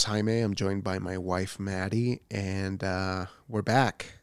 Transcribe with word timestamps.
So, 0.00 0.12
my 0.12 0.14
name 0.14 0.24
is 0.24 0.28
Jaime. 0.30 0.40
I'm 0.40 0.54
joined 0.54 0.82
by 0.82 0.98
my 0.98 1.18
wife, 1.18 1.60
Maddie, 1.60 2.22
and 2.30 2.82
uh, 2.82 3.26
we're 3.48 3.60
back. 3.60 4.14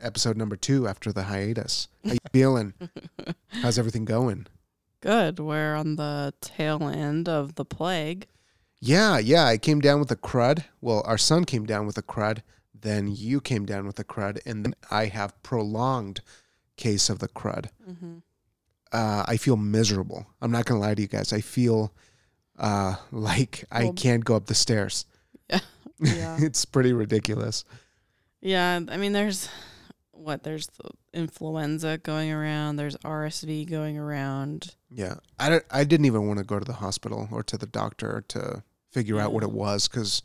Episode 0.00 0.38
number 0.38 0.56
two 0.56 0.88
after 0.88 1.12
the 1.12 1.24
hiatus. 1.24 1.88
How 2.02 2.12
you 2.12 2.18
feeling? 2.32 2.72
How's 3.48 3.78
everything 3.78 4.06
going? 4.06 4.46
Good. 5.02 5.38
We're 5.38 5.74
on 5.74 5.96
the 5.96 6.32
tail 6.40 6.88
end 6.88 7.28
of 7.28 7.56
the 7.56 7.64
plague. 7.66 8.26
Yeah, 8.80 9.18
yeah. 9.18 9.44
I 9.44 9.58
came 9.58 9.80
down 9.80 10.00
with 10.00 10.10
a 10.10 10.16
crud. 10.16 10.64
Well, 10.80 11.02
our 11.04 11.18
son 11.18 11.44
came 11.44 11.66
down 11.66 11.84
with 11.84 11.98
a 11.98 12.02
crud. 12.02 12.38
Then 12.72 13.14
you 13.14 13.42
came 13.42 13.66
down 13.66 13.86
with 13.86 13.98
a 13.98 14.04
crud, 14.04 14.38
and 14.46 14.64
then 14.64 14.74
I 14.90 15.06
have 15.06 15.42
prolonged 15.42 16.22
case 16.78 17.10
of 17.10 17.18
the 17.18 17.28
crud. 17.28 17.66
Mm-hmm. 17.86 18.18
Uh, 18.90 19.24
I 19.28 19.36
feel 19.36 19.58
miserable. 19.58 20.26
I'm 20.40 20.50
not 20.52 20.64
gonna 20.64 20.80
lie 20.80 20.94
to 20.94 21.02
you 21.02 21.08
guys. 21.08 21.34
I 21.34 21.42
feel 21.42 21.92
uh, 22.62 22.94
like 23.12 23.64
I 23.70 23.90
can't 23.94 24.24
go 24.24 24.34
up 24.36 24.46
the 24.46 24.54
stairs. 24.54 25.04
Yeah. 25.50 25.60
Yeah. 26.00 26.36
it's 26.40 26.64
pretty 26.64 26.92
ridiculous. 26.92 27.64
yeah. 28.40 28.80
I 28.88 28.96
mean, 28.96 29.12
there's 29.12 29.48
what? 30.10 30.42
There's 30.42 30.66
the 30.68 30.90
influenza 31.12 31.98
going 31.98 32.32
around. 32.32 32.76
There's 32.76 32.96
RSV 32.98 33.70
going 33.70 33.98
around. 33.98 34.74
Yeah, 34.90 35.14
I, 35.38 35.48
don't- 35.48 35.64
I 35.70 35.84
didn't 35.84 36.06
even 36.06 36.26
want 36.26 36.38
to 36.38 36.44
go 36.44 36.58
to 36.58 36.64
the 36.64 36.72
hospital 36.72 37.28
or 37.30 37.42
to 37.44 37.56
the 37.56 37.66
doctor 37.66 38.24
to 38.28 38.62
figure 38.90 39.20
out 39.20 39.32
what 39.32 39.42
it 39.44 39.52
was 39.52 39.86
because 39.86 40.22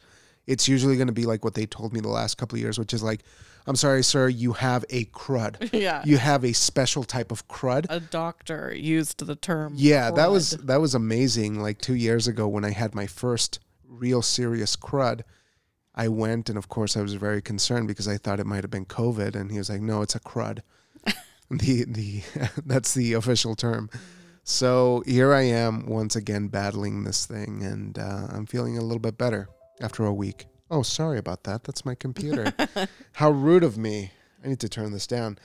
it's 0.48 0.68
usually 0.68 0.96
going 0.98 1.08
to 1.08 1.14
be 1.14 1.26
like 1.26 1.44
what 1.44 1.54
they 1.54 1.66
told 1.68 1.94
me 1.94 2.00
the 2.00 2.08
last 2.10 2.38
couple 2.40 2.56
of 2.56 2.62
years, 2.62 2.80
which 2.80 2.94
is 2.94 3.04
like, 3.04 3.22
I'm 3.68 3.76
sorry, 3.76 4.04
sir, 4.04 4.30
you 4.30 4.54
have 4.54 4.86
a 4.90 5.06
crud. 5.06 5.70
yeah. 5.74 6.02
You 6.06 6.18
have 6.18 6.46
a 6.46 6.54
special 6.54 7.04
type 7.04 7.32
of 7.32 7.48
crud. 7.50 7.86
A 7.90 8.00
doctor 8.00 8.74
used 8.74 9.26
the 9.26 9.36
term. 9.36 9.74
Yeah, 9.76 10.10
that 10.12 10.32
was 10.32 10.52
that 10.52 10.80
was 10.80 10.96
amazing. 10.96 11.60
Like 11.60 11.80
two 11.80 11.96
years 11.96 12.28
ago 12.28 12.48
when 12.48 12.64
I 12.64 12.72
had 12.72 12.96
my 12.96 13.08
first 13.08 13.60
real 13.86 14.22
serious 14.22 14.76
crud, 14.78 15.22
I 15.94 16.08
went 16.08 16.48
and 16.48 16.58
of 16.58 16.70
course 16.70 16.96
I 16.96 17.02
was 17.02 17.16
very 17.16 17.42
concerned 17.42 17.90
because 17.90 18.08
I 18.08 18.18
thought 18.18 18.40
it 18.40 18.46
might 18.46 18.64
have 18.64 18.72
been 18.72 18.86
COVID, 18.86 19.36
and 19.36 19.52
he 19.52 19.58
was 19.58 19.70
like, 19.70 19.82
"No, 19.82 20.02
it's 20.02 20.16
a 20.16 20.20
crud." 20.22 20.60
the 21.50 21.84
the 21.84 22.22
that's 22.66 22.94
the 22.94 23.14
official 23.14 23.56
term. 23.56 23.90
So 24.44 25.04
here 25.06 25.34
I 25.34 25.42
am 25.42 25.88
once 25.88 26.16
again 26.16 26.48
battling 26.48 27.04
this 27.04 27.26
thing, 27.26 27.64
and 27.64 28.00
uh, 28.00 28.28
I'm 28.30 28.46
feeling 28.46 28.78
a 28.78 28.82
little 28.82 29.00
bit 29.00 29.18
better 29.18 29.50
after 29.82 30.06
a 30.06 30.14
week. 30.14 30.46
Oh, 30.70 30.82
sorry 30.84 31.18
about 31.18 31.44
that. 31.44 31.64
That's 31.64 31.86
my 31.86 31.96
computer. 31.96 32.54
How 33.14 33.32
rude 33.32 33.64
of 33.64 33.78
me. 33.78 34.12
I 34.44 34.50
need 34.50 34.60
to 34.60 34.70
turn 34.70 34.92
this 34.92 35.08
down. 35.08 35.38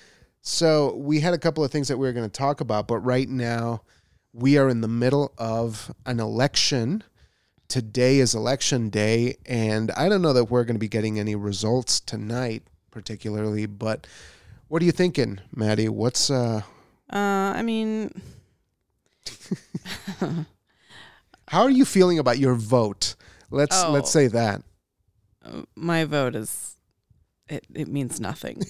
So, 0.42 0.94
we 0.96 1.20
had 1.20 1.34
a 1.34 1.38
couple 1.38 1.62
of 1.62 1.70
things 1.70 1.86
that 1.88 1.96
we 1.96 2.06
were 2.06 2.12
going 2.12 2.28
to 2.28 2.32
talk 2.32 2.60
about, 2.60 2.88
but 2.88 2.98
right 2.98 3.28
now 3.28 3.82
we 4.32 4.58
are 4.58 4.68
in 4.68 4.80
the 4.80 4.88
middle 4.88 5.32
of 5.38 5.94
an 6.04 6.18
election. 6.18 7.04
Today 7.68 8.18
is 8.18 8.34
election 8.34 8.90
day, 8.90 9.36
and 9.46 9.92
I 9.92 10.08
don't 10.08 10.20
know 10.22 10.32
that 10.32 10.46
we're 10.50 10.64
going 10.64 10.74
to 10.74 10.80
be 10.80 10.88
getting 10.88 11.18
any 11.20 11.36
results 11.36 12.00
tonight, 12.00 12.64
particularly, 12.90 13.66
but 13.66 14.06
what 14.68 14.82
are 14.82 14.84
you 14.84 14.92
thinking, 14.92 15.38
Maddie? 15.54 15.88
What's, 15.88 16.28
uh, 16.28 16.62
Uh, 17.12 17.16
I 17.54 17.62
mean, 17.62 18.10
how 21.48 21.62
are 21.62 21.70
you 21.70 21.84
feeling 21.84 22.18
about 22.18 22.38
your 22.38 22.54
vote? 22.54 23.14
Let's, 23.50 23.82
Oh. 23.84 23.92
let's 23.92 24.10
say 24.10 24.26
that. 24.28 24.62
My 25.74 26.04
vote 26.04 26.34
is 26.34 26.76
it. 27.48 27.64
It 27.74 27.88
means 27.88 28.20
nothing 28.20 28.62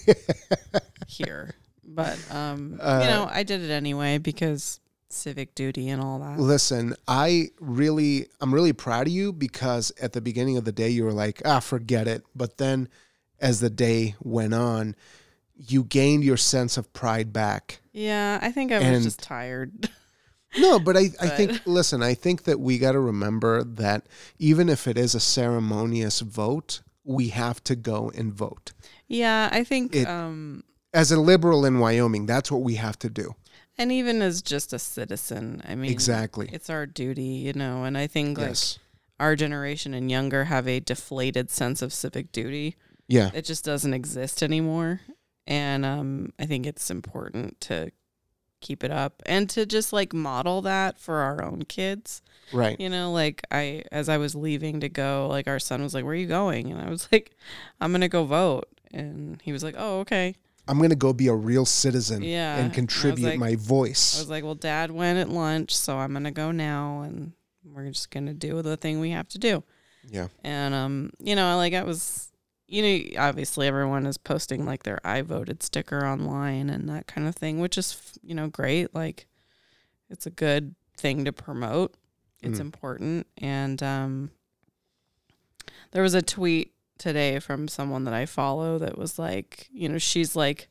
here. 1.07 1.55
But 1.85 2.19
um, 2.31 2.79
Uh, 2.81 3.01
you 3.03 3.11
know, 3.11 3.29
I 3.31 3.43
did 3.43 3.61
it 3.63 3.71
anyway 3.71 4.19
because 4.19 4.81
civic 5.09 5.55
duty 5.55 5.89
and 5.91 6.01
all 6.03 6.19
that. 6.21 6.39
Listen, 6.39 6.95
I 7.07 7.49
really, 7.61 8.29
I'm 8.41 8.53
really 8.55 8.73
proud 8.73 9.07
of 9.09 9.13
you 9.13 9.33
because 9.33 9.93
at 10.01 10.13
the 10.15 10.21
beginning 10.21 10.57
of 10.57 10.65
the 10.65 10.73
day, 10.73 10.89
you 10.89 11.05
were 11.05 11.13
like, 11.13 11.43
ah, 11.45 11.61
forget 11.61 12.09
it. 12.09 12.25
But 12.35 12.57
then 12.59 12.89
as 13.41 13.61
the 13.61 13.69
day 13.71 14.15
went 14.23 14.55
on, 14.55 14.95
you 15.55 15.85
gained 15.85 16.25
your 16.25 16.39
sense 16.39 16.77
of 16.79 16.91
pride 16.95 17.33
back. 17.33 17.81
Yeah, 17.93 18.39
I 18.41 18.51
think 18.53 18.73
I 18.73 18.79
was 18.79 18.87
And- 18.87 19.03
just 19.05 19.23
tired. 19.23 19.91
No, 20.59 20.79
but 20.79 20.97
I, 20.97 21.11
I 21.21 21.29
But- 21.29 21.37
think, 21.37 21.61
listen, 21.67 22.03
I 22.03 22.15
think 22.15 22.45
that 22.45 22.61
we 22.61 22.79
got 22.79 22.93
to 22.93 23.01
remember 23.01 23.65
that 23.65 24.07
even 24.39 24.69
if 24.69 24.87
it 24.87 24.99
is 24.99 25.15
a 25.15 25.21
ceremonious 25.21 26.21
vote, 26.21 26.83
we 27.05 27.29
have 27.29 27.63
to 27.65 27.75
go 27.77 28.11
and 28.15 28.33
vote. 28.33 28.73
yeah, 29.09 29.49
I 29.53 29.65
think 29.65 29.95
It- 29.95 30.07
um 30.09 30.63
As 30.95 31.11
a 31.13 31.21
liberal 31.21 31.65
in 31.65 31.79
Wyoming, 31.79 32.27
that's 32.27 32.51
what 32.53 32.63
we 32.63 32.75
have 32.77 32.99
to 32.99 33.09
do. 33.11 33.35
and 33.79 33.91
even 33.91 34.21
as 34.23 34.43
just 34.43 34.73
a 34.75 34.79
citizen, 34.79 35.63
I 35.67 35.75
mean 35.75 35.91
Exactly. 35.91 36.49
it's 36.53 36.69
our 36.71 36.85
duty, 36.87 37.33
you 37.47 37.55
know, 37.55 37.85
and 37.85 37.97
I 37.97 38.07
think 38.07 38.37
like 38.39 38.49
Yes. 38.49 38.79
our 39.19 39.35
generation 39.37 39.95
and 39.95 40.11
younger 40.11 40.45
have 40.45 40.69
a 40.69 40.81
deflated 40.81 41.51
sense 41.51 41.81
of 41.83 41.93
civic 41.93 42.31
duty. 42.33 42.77
Yeah. 43.09 43.31
It 43.35 43.45
just 43.47 43.65
doesn't 43.65 43.95
exist 43.95 44.43
anymore. 44.43 45.01
And 45.47 45.85
um 45.87 46.33
I 46.39 46.45
think 46.47 46.67
it's 46.67 46.91
important 46.91 47.61
to 47.63 47.91
keep 48.63 48.83
it 48.83 48.91
up 48.91 49.23
and 49.27 49.51
to 49.51 49.67
just 49.67 49.93
like 49.93 50.13
model 50.15 50.63
that 50.63 50.99
for 50.99 51.17
our 51.17 51.43
own 51.43 51.63
kids. 51.65 52.23
Right. 52.53 52.79
You 52.81 52.89
know, 52.89 53.13
like 53.13 53.43
I 53.51 53.83
as 53.93 54.09
I 54.09 54.17
was 54.19 54.35
leaving 54.35 54.81
to 54.81 54.89
go, 54.89 55.27
like 55.31 55.49
our 55.49 55.59
son 55.59 55.83
was 55.83 55.95
like, 55.95 56.05
"Where 56.05 56.13
are 56.13 56.17
you 56.17 56.27
going?" 56.27 56.71
And 56.71 56.81
I 56.81 56.89
was 56.91 57.09
like, 57.13 57.35
"I'm 57.81 57.91
going 57.93 58.01
to 58.03 58.09
go 58.09 58.25
vote." 58.25 58.69
And 58.93 59.41
he 59.43 59.53
was 59.53 59.63
like, 59.65 59.75
"Oh, 59.77 60.01
okay." 60.01 60.35
I'm 60.69 60.79
going 60.79 60.91
to 60.91 60.97
go 60.97 61.13
be 61.13 61.27
a 61.27 61.35
real 61.35 61.65
citizen 61.67 62.23
Yeah. 62.23 62.57
and 62.57 62.73
contribute 62.73 63.27
like- 63.31 63.39
my 63.39 63.57
voice. 63.57 64.17
I 64.17 64.21
was 64.21 64.31
like, 64.31 64.45
"Well, 64.45 64.55
dad 64.55 64.91
went 64.91 65.19
at 65.19 65.29
lunch, 65.29 65.75
so 65.77 65.97
I'm 65.99 66.13
going 66.13 66.25
to 66.25 66.31
go 66.31 66.53
now 66.53 67.03
and 67.03 67.33
we're 67.65 67.89
just 67.89 68.11
going 68.11 68.27
to 68.27 68.35
do 68.35 68.61
the 68.63 68.77
thing 68.77 69.01
we 69.01 69.11
have 69.11 69.29
to 69.29 69.39
do." 69.39 69.63
yeah. 70.11 70.29
And 70.45 70.75
um, 70.75 71.11
you 71.21 71.35
know, 71.37 71.57
like 71.57 71.75
I 71.75 71.83
was 71.85 72.32
you 72.73 72.83
know, 72.83 73.21
obviously 73.23 73.67
everyone 73.67 74.07
is 74.07 74.17
posting 74.17 74.65
like 74.65 74.83
their 74.85 74.99
I 75.07 75.21
voted 75.21 75.63
sticker 75.63 76.07
online 76.07 76.71
and 76.71 76.89
that 76.89 77.07
kind 77.07 77.29
of 77.29 77.35
thing, 77.35 77.61
which 77.61 77.77
is, 77.77 78.19
you 78.23 78.35
know, 78.35 78.49
great. 78.49 78.95
Like 78.95 79.27
it's 80.09 80.25
a 80.25 80.31
good 80.31 80.75
thing 80.97 81.27
to 81.27 81.33
promote. 81.33 81.95
It's 82.41 82.59
Mm. 82.59 82.63
important. 82.63 83.27
And 83.37 83.83
um 83.83 84.31
there 85.91 86.03
was 86.03 86.15
a 86.15 86.23
tweet 86.23 86.73
today 86.99 87.39
from 87.39 87.69
someone 87.69 88.05
that 88.05 88.15
I 88.15 88.25
follow 88.27 88.79
that 88.79 88.97
was 88.97 89.19
like, 89.19 89.69
you 89.71 89.89
know, 89.89 89.99
she's 89.99 90.35
like 90.35 90.69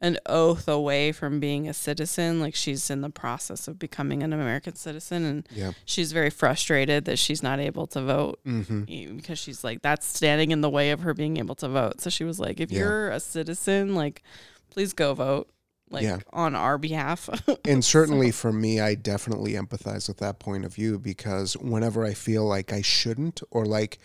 an 0.00 0.16
oath 0.26 0.68
away 0.68 1.10
from 1.10 1.40
being 1.40 1.68
a 1.68 1.74
citizen. 1.74 2.40
Like 2.40 2.54
she's 2.54 2.88
in 2.88 3.00
the 3.00 3.10
process 3.10 3.66
of 3.66 3.78
becoming 3.78 4.22
an 4.22 4.32
American 4.32 4.76
citizen 4.76 5.24
and 5.24 5.48
Yeah. 5.52 5.72
she's 5.84 6.12
very 6.12 6.30
frustrated 6.30 7.04
that 7.06 7.18
she's 7.18 7.42
not 7.42 7.58
able 7.58 7.86
to 7.88 8.02
vote 8.02 8.38
hmm 8.44 8.84
e- 8.86 9.06
because 9.06 9.38
she's 9.40 9.64
like 9.64 9.82
that's 9.82 10.06
standing 10.06 10.52
in 10.52 10.60
the 10.60 10.70
way 10.70 10.90
of 10.92 11.00
her 11.00 11.14
being 11.14 11.36
able 11.38 11.56
to 11.56 11.68
vote. 11.68 12.00
So 12.00 12.10
she 12.10 12.22
was 12.24 12.38
like, 12.38 12.60
if 12.60 12.70
Yeah. 12.70 12.78
you're 12.80 13.10
a 13.10 13.18
citizen, 13.20 13.94
like 13.96 14.22
please 14.70 14.92
go 14.92 15.14
vote, 15.14 15.50
like 15.90 16.04
Yeah. 16.04 16.18
on 16.32 16.54
our 16.54 16.78
behalf. 16.78 17.28
And 17.64 17.84
certainly 17.84 18.30
for 18.30 18.52
me, 18.52 18.78
I 18.80 18.94
definitely 18.94 19.54
empathize 19.54 20.06
with 20.06 20.18
that 20.18 20.38
point 20.38 20.64
of 20.64 20.72
view 20.74 20.98
because 21.00 21.56
whenever 21.56 22.04
I 22.04 22.14
feel 22.14 22.44
like 22.44 22.72
I 22.72 22.82
shouldn't 22.82 23.42
or 23.50 23.66
like 23.66 23.98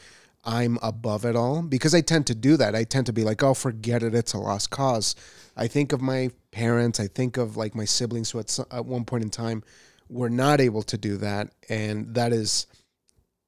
I'm 0.43 0.77
above 0.81 1.25
it 1.25 1.35
all, 1.35 1.61
because 1.61 1.95
I 1.95 2.01
tend 2.01 2.27
to 2.27 2.35
do 2.35 2.57
that. 2.57 2.75
I 2.75 2.83
tend 2.83 3.05
to 3.05 3.13
be 3.13 3.23
like, 3.23 3.41
oh, 3.41 3.53
forget 3.53 4.03
it. 4.03 4.13
It's 4.13 4.33
a 4.33 4.37
lost 4.37 4.69
cause. 4.69 5.15
I 5.55 5.67
think 5.67 5.93
of 5.93 6.01
my 6.01 6.31
parents. 6.51 6.99
I 6.99 7.07
think 7.07 7.37
of 7.37 7.55
like 7.55 7.75
my 7.75 7.85
siblings 7.85 8.31
who 8.31 8.39
at, 8.39 8.49
some, 8.49 8.65
at 8.71 8.85
one 8.85 9.05
point 9.05 9.23
in 9.23 9.29
time 9.29 9.63
were 10.09 10.29
not 10.29 10.59
able 10.59 10.83
to 10.83 10.97
do 10.97 11.17
that. 11.17 11.53
And 11.69 12.13
that 12.15 12.33
is 12.33 12.67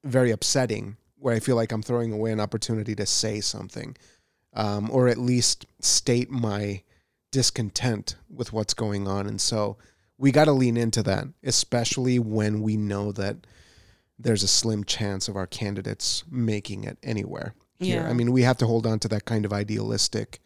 very 0.04 0.30
upsetting 0.30 0.96
where 1.18 1.34
I 1.34 1.40
feel 1.40 1.56
like 1.56 1.72
I'm 1.72 1.82
throwing 1.82 2.12
away 2.12 2.32
an 2.32 2.40
opportunity 2.40 2.94
to 2.94 3.06
say 3.06 3.40
something 3.40 3.96
um, 4.54 4.90
or 4.90 5.08
at 5.08 5.18
least 5.18 5.66
state 5.80 6.30
my 6.30 6.82
discontent 7.30 8.16
with 8.30 8.52
what's 8.52 8.74
going 8.74 9.06
on. 9.06 9.26
And 9.26 9.40
so 9.40 9.76
we 10.18 10.32
got 10.32 10.46
to 10.46 10.52
lean 10.52 10.76
into 10.76 11.02
that, 11.02 11.26
especially 11.44 12.18
when 12.18 12.62
we 12.62 12.76
know 12.76 13.12
that 13.12 13.46
there's 14.18 14.42
a 14.42 14.48
slim 14.48 14.84
chance 14.84 15.28
of 15.28 15.36
our 15.36 15.46
candidates 15.46 16.24
making 16.30 16.84
it 16.84 16.98
anywhere 17.02 17.54
here. 17.78 18.02
Yeah. 18.02 18.08
I 18.08 18.12
mean, 18.12 18.32
we 18.32 18.42
have 18.42 18.58
to 18.58 18.66
hold 18.66 18.86
on 18.86 18.98
to 19.00 19.08
that 19.08 19.24
kind 19.24 19.44
of 19.44 19.52
idealistic, 19.52 20.40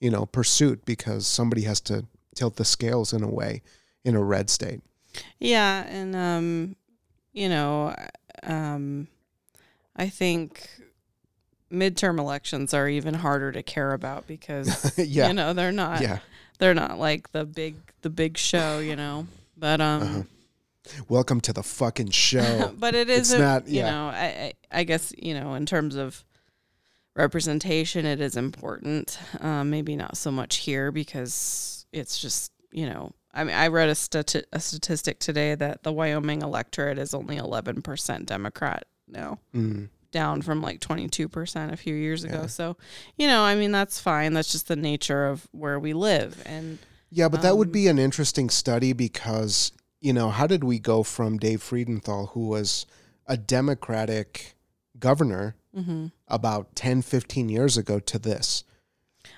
you 0.00 0.10
know, 0.10 0.26
pursuit 0.26 0.84
because 0.84 1.26
somebody 1.26 1.62
has 1.62 1.80
to 1.82 2.06
tilt 2.34 2.56
the 2.56 2.64
scales 2.64 3.12
in 3.12 3.22
a 3.22 3.30
way 3.30 3.62
in 4.04 4.14
a 4.14 4.22
red 4.22 4.50
state. 4.50 4.80
yeah, 5.40 5.84
and 5.88 6.14
um, 6.14 6.76
you 7.32 7.48
know, 7.48 7.94
um, 8.42 9.08
I 9.96 10.08
think 10.08 10.68
midterm 11.72 12.18
elections 12.18 12.72
are 12.72 12.88
even 12.88 13.14
harder 13.14 13.50
to 13.50 13.62
care 13.62 13.92
about 13.92 14.26
because 14.26 14.96
yeah. 14.98 15.28
you 15.28 15.34
know 15.34 15.52
they're 15.52 15.72
not 15.72 16.00
yeah. 16.00 16.18
they're 16.58 16.74
not 16.74 16.98
like 16.98 17.32
the 17.32 17.44
big 17.44 17.76
the 18.02 18.10
big 18.10 18.36
show, 18.36 18.78
you 18.78 18.96
know. 18.96 19.26
But 19.56 19.80
um. 19.80 20.02
Uh-huh. 20.02 20.22
Welcome 21.08 21.40
to 21.42 21.52
the 21.52 21.62
fucking 21.62 22.10
show. 22.10 22.72
but 22.78 22.94
it 22.94 23.08
is 23.10 23.32
a- 23.32 23.38
not- 23.38 23.68
you 23.68 23.80
yeah. 23.80 23.90
know 23.90 24.06
I, 24.08 24.52
I 24.70 24.84
guess 24.84 25.12
you 25.16 25.34
know 25.34 25.54
in 25.54 25.66
terms 25.66 25.96
of 25.96 26.24
representation 27.14 28.04
it 28.04 28.20
is 28.20 28.36
important 28.36 29.18
um, 29.40 29.70
maybe 29.70 29.96
not 29.96 30.16
so 30.16 30.30
much 30.30 30.56
here 30.56 30.92
because 30.92 31.86
it's 31.92 32.18
just 32.20 32.52
you 32.72 32.86
know 32.86 33.10
i 33.32 33.42
mean 33.42 33.54
i 33.54 33.68
read 33.68 33.88
a, 33.88 33.92
stati- 33.92 34.44
a 34.52 34.60
statistic 34.60 35.18
today 35.18 35.54
that 35.54 35.82
the 35.82 35.92
wyoming 35.92 36.42
electorate 36.42 36.98
is 36.98 37.14
only 37.14 37.36
11% 37.38 38.26
democrat 38.26 38.84
now, 39.08 39.38
Mm. 39.54 39.88
down 40.10 40.42
from 40.42 40.60
like 40.60 40.80
22% 40.80 41.72
a 41.72 41.76
few 41.76 41.94
years 41.94 42.24
ago. 42.24 42.40
Yeah. 42.42 42.46
So, 42.48 42.76
you 43.16 43.28
know, 43.28 43.42
I 43.44 43.54
mean, 43.54 43.70
that's 43.70 44.00
fine. 44.00 44.32
That's 44.32 44.50
just 44.50 44.66
the 44.66 44.74
nature 44.74 45.26
of 45.26 45.46
where 45.52 45.78
we 45.78 45.92
live. 45.92 46.42
And 46.44 46.78
Yeah, 47.12 47.28
but 47.28 47.40
that 47.42 47.56
would 47.56 47.68
Um, 47.68 47.72
be 47.72 47.86
an 47.86 48.00
interesting 48.00 48.50
study 48.50 48.92
because, 48.92 49.70
you 50.00 50.12
know, 50.12 50.30
how 50.30 50.46
did 50.46 50.64
we 50.64 50.78
go 50.78 51.02
from 51.02 51.38
Dave 51.38 51.60
Freudenthal, 51.60 52.30
who 52.30 52.48
was 52.48 52.86
a 53.26 53.36
Democratic 53.36 54.54
governor 54.98 55.56
mhm. 55.76 56.12
about 56.28 56.74
10, 56.74 57.02
15 57.02 57.48
years 57.48 57.76
ago, 57.76 57.98
to 58.00 58.18
this? 58.18 58.64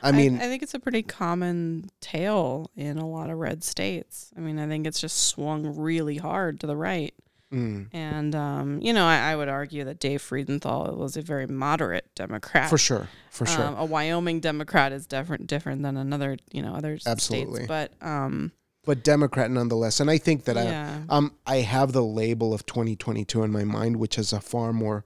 I 0.03 0.13
mean, 0.13 0.37
I, 0.37 0.41
think 0.41 0.63
it's 0.63 0.75
a 0.75 0.79
pretty 0.79 1.03
common 1.03 1.91
tale 2.01 2.71
in 2.77 2.99
a 2.99 3.09
lot 3.09 3.31
of 3.31 3.39
red 3.39 3.65
states. 3.65 4.31
I 4.37 4.41
mean, 4.41 4.59
I 4.59 4.67
think 4.67 4.87
it's 4.87 5.01
just 5.01 5.29
swung 5.29 5.77
really 5.77 6.17
hard 6.17 6.61
to 6.61 6.67
the 6.67 6.77
right. 6.77 7.15
mm, 7.53 7.89
And, 7.93 8.35
um, 8.35 8.81
you 8.81 8.93
know, 8.93 9.07
I, 9.07 9.33
I 9.33 9.37
would 9.37 9.49
argue 9.49 9.85
that 9.85 9.99
Dave 9.99 10.23
Freudenthal 10.23 10.97
was 10.97 11.17
a 11.17 11.23
very 11.23 11.47
moderate 11.47 12.15
Democrat. 12.15 12.71
for 12.71 12.79
sure, 12.79 13.09
for 13.31 13.47
sure. 13.47 13.65
Um, 13.65 13.77
a 13.77 13.85
Wyoming 13.85 14.41
Democrat 14.41 14.93
is 14.93 15.07
different 15.07 15.47
different 15.47 15.83
than 15.83 15.97
another, 15.97 16.37
you 16.53 16.63
know, 16.63 16.75
other 16.75 16.99
Absolutely. 17.05 17.65
states. 17.65 17.69
But 17.69 17.93
um, 18.01 18.53
but 18.89 19.05
Democrat 19.05 19.51
nonetheless. 19.51 20.01
And 20.01 20.11
I 20.11 20.17
think 20.17 20.45
that 20.45 20.57
yeah, 20.57 21.03
I, 21.11 21.15
um, 21.15 21.35
I 21.47 21.57
have 21.57 21.93
the 21.93 22.03
label 22.03 22.55
of 22.55 22.65
2022 22.65 23.43
in 23.43 23.53
my 23.53 23.63
mind, 23.63 23.99
which 23.99 24.17
is 24.17 24.33
a 24.33 24.41
far 24.41 24.73
more 24.73 25.05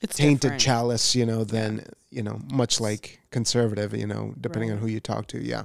it's 0.00 0.16
tainted 0.16 0.40
different. 0.42 0.60
chalice, 0.60 1.16
you 1.16 1.26
know, 1.26 1.42
than, 1.42 1.84
you 2.12 2.22
know, 2.22 2.38
much 2.52 2.80
like 2.80 3.18
conservative, 3.32 3.92
you 3.92 4.06
know, 4.06 4.36
depending 4.40 4.70
on 4.70 4.78
who 4.78 4.86
you 4.86 5.00
talk 5.00 5.26
to. 5.26 5.44
Yeah. 5.44 5.64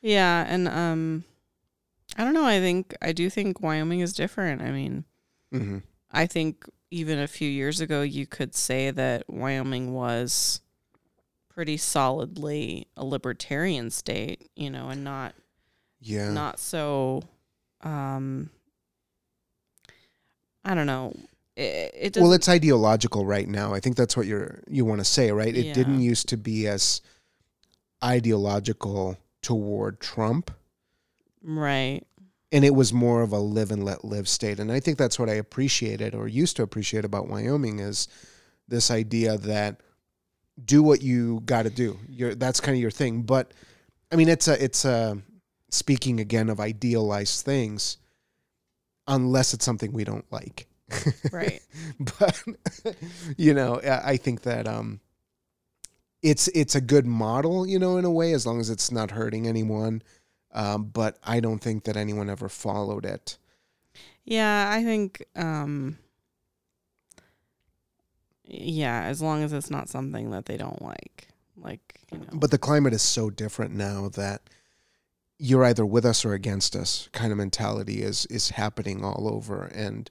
Yeah, 0.00 0.46
and 0.48 0.68
um, 0.68 1.24
I 2.16 2.24
don't 2.24 2.32
know. 2.32 2.46
I 2.46 2.60
think 2.60 2.96
I 3.02 3.12
do 3.12 3.28
think 3.28 3.60
Wyoming 3.60 4.00
is 4.00 4.14
different. 4.14 4.62
I 4.62 4.70
mean, 4.70 5.04
hmm 5.52 5.78
I 6.10 6.26
think 6.26 6.64
even 6.90 7.18
a 7.18 7.28
few 7.28 7.48
years 7.50 7.82
ago, 7.82 8.00
you 8.00 8.26
could 8.26 8.54
say 8.54 8.90
that 8.90 9.28
Wyoming 9.28 9.92
was 9.92 10.62
pretty 11.50 11.76
solidly 11.76 12.86
a 12.96 13.04
libertarian 13.04 13.90
state, 13.90 14.48
you 14.56 14.70
know, 14.70 14.88
and 14.88 15.04
not 15.04 15.34
Yeah. 16.00 16.32
not 16.32 16.58
so. 16.58 17.22
Um, 17.82 18.50
I 20.64 20.74
don't 20.74 20.86
know. 20.86 21.14
It, 21.56 22.14
it 22.14 22.16
well, 22.16 22.32
it's 22.32 22.48
ideological 22.48 23.24
right 23.26 23.48
now. 23.48 23.74
I 23.74 23.80
think 23.80 23.96
that's 23.96 24.16
what 24.16 24.26
you're 24.26 24.60
you 24.68 24.84
want 24.84 25.00
to 25.00 25.04
say, 25.04 25.30
right? 25.32 25.54
It 25.54 25.66
Yeah. 25.66 25.74
didn't 25.74 26.00
used 26.00 26.28
to 26.30 26.36
be 26.36 26.66
as 26.66 27.00
ideological 28.02 29.18
toward 29.42 30.00
Trump, 30.00 30.50
right. 31.42 32.02
and 32.52 32.64
it 32.64 32.74
was 32.74 32.92
more 32.92 33.22
of 33.22 33.32
a 33.32 33.38
live 33.38 33.70
and 33.70 33.84
let 33.84 34.04
live 34.04 34.28
state. 34.28 34.58
And 34.58 34.70
I 34.72 34.80
think 34.80 34.98
that's 34.98 35.18
what 35.18 35.28
I 35.28 35.34
appreciated 35.34 36.14
or 36.14 36.28
used 36.28 36.56
to 36.56 36.62
appreciate 36.62 37.04
about 37.04 37.28
Wyoming 37.28 37.78
is 37.78 38.08
this 38.68 38.90
idea 38.90 39.36
that 39.38 39.80
do 40.62 40.82
what 40.82 41.02
you 41.02 41.40
got 41.44 41.62
to 41.62 41.70
do. 41.70 41.98
You're, 42.08 42.34
that's 42.34 42.60
kind 42.60 42.74
of 42.76 42.80
your 42.80 42.90
thing. 42.90 43.22
But 43.22 43.52
I 44.12 44.16
mean, 44.16 44.28
it's 44.28 44.48
a 44.48 44.62
it's 44.62 44.84
a 44.84 45.18
speaking 45.70 46.20
again 46.20 46.48
of 46.48 46.60
idealized 46.60 47.44
things, 47.44 47.96
unless 49.06 49.54
it's 49.54 49.64
something 49.64 49.92
we 49.92 50.04
don't 50.04 50.30
like. 50.30 50.66
Right. 51.32 51.62
but 52.18 52.42
you 53.36 53.54
know, 53.54 53.80
I 53.84 54.16
think 54.16 54.42
that 54.42 54.66
um, 54.66 55.00
it's 56.22 56.48
it's 56.48 56.74
a 56.74 56.80
good 56.80 57.06
model, 57.06 57.66
you 57.66 57.78
know, 57.78 57.96
in 57.96 58.04
a 58.04 58.10
way, 58.10 58.32
as 58.32 58.44
long 58.46 58.60
as 58.60 58.70
it's 58.70 58.90
not 58.90 59.12
hurting 59.12 59.46
anyone. 59.46 60.02
Um, 60.52 60.86
but 60.92 61.16
I 61.22 61.38
don't 61.38 61.60
think 61.60 61.84
that 61.84 61.96
anyone 61.96 62.28
ever 62.28 62.48
followed 62.48 63.04
it. 63.06 63.38
Yeah, 64.24 64.68
I 64.68 64.82
think 64.82 65.24
um 65.36 65.98
yeah, 68.44 69.02
as 69.04 69.22
long 69.22 69.44
as 69.44 69.52
it's 69.52 69.70
not 69.70 69.88
something 69.88 70.30
that 70.30 70.46
they 70.46 70.56
don't 70.56 70.82
like. 70.82 71.28
Like, 71.56 72.00
you 72.10 72.18
know. 72.18 72.26
But 72.32 72.50
the 72.50 72.58
climate 72.58 72.92
is 72.92 73.02
so 73.02 73.30
different 73.30 73.74
now 73.74 74.08
that 74.10 74.42
you're 75.42 75.64
either 75.64 75.86
with 75.86 76.04
us 76.04 76.24
or 76.24 76.34
against 76.34 76.76
us 76.76 77.08
kind 77.12 77.32
of 77.32 77.38
mentality 77.38 78.02
is 78.02 78.26
is 78.26 78.50
happening 78.50 79.02
all 79.02 79.26
over 79.32 79.64
and 79.64 80.10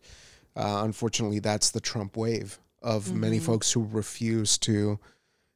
uh, 0.55 0.81
unfortunately 0.83 1.39
that's 1.39 1.69
the 1.69 1.79
Trump 1.79 2.17
wave 2.17 2.59
of 2.81 3.13
many 3.13 3.37
Mhm. 3.37 3.43
folks 3.43 3.71
who 3.73 3.83
refuse 3.85 4.57
to 4.57 4.99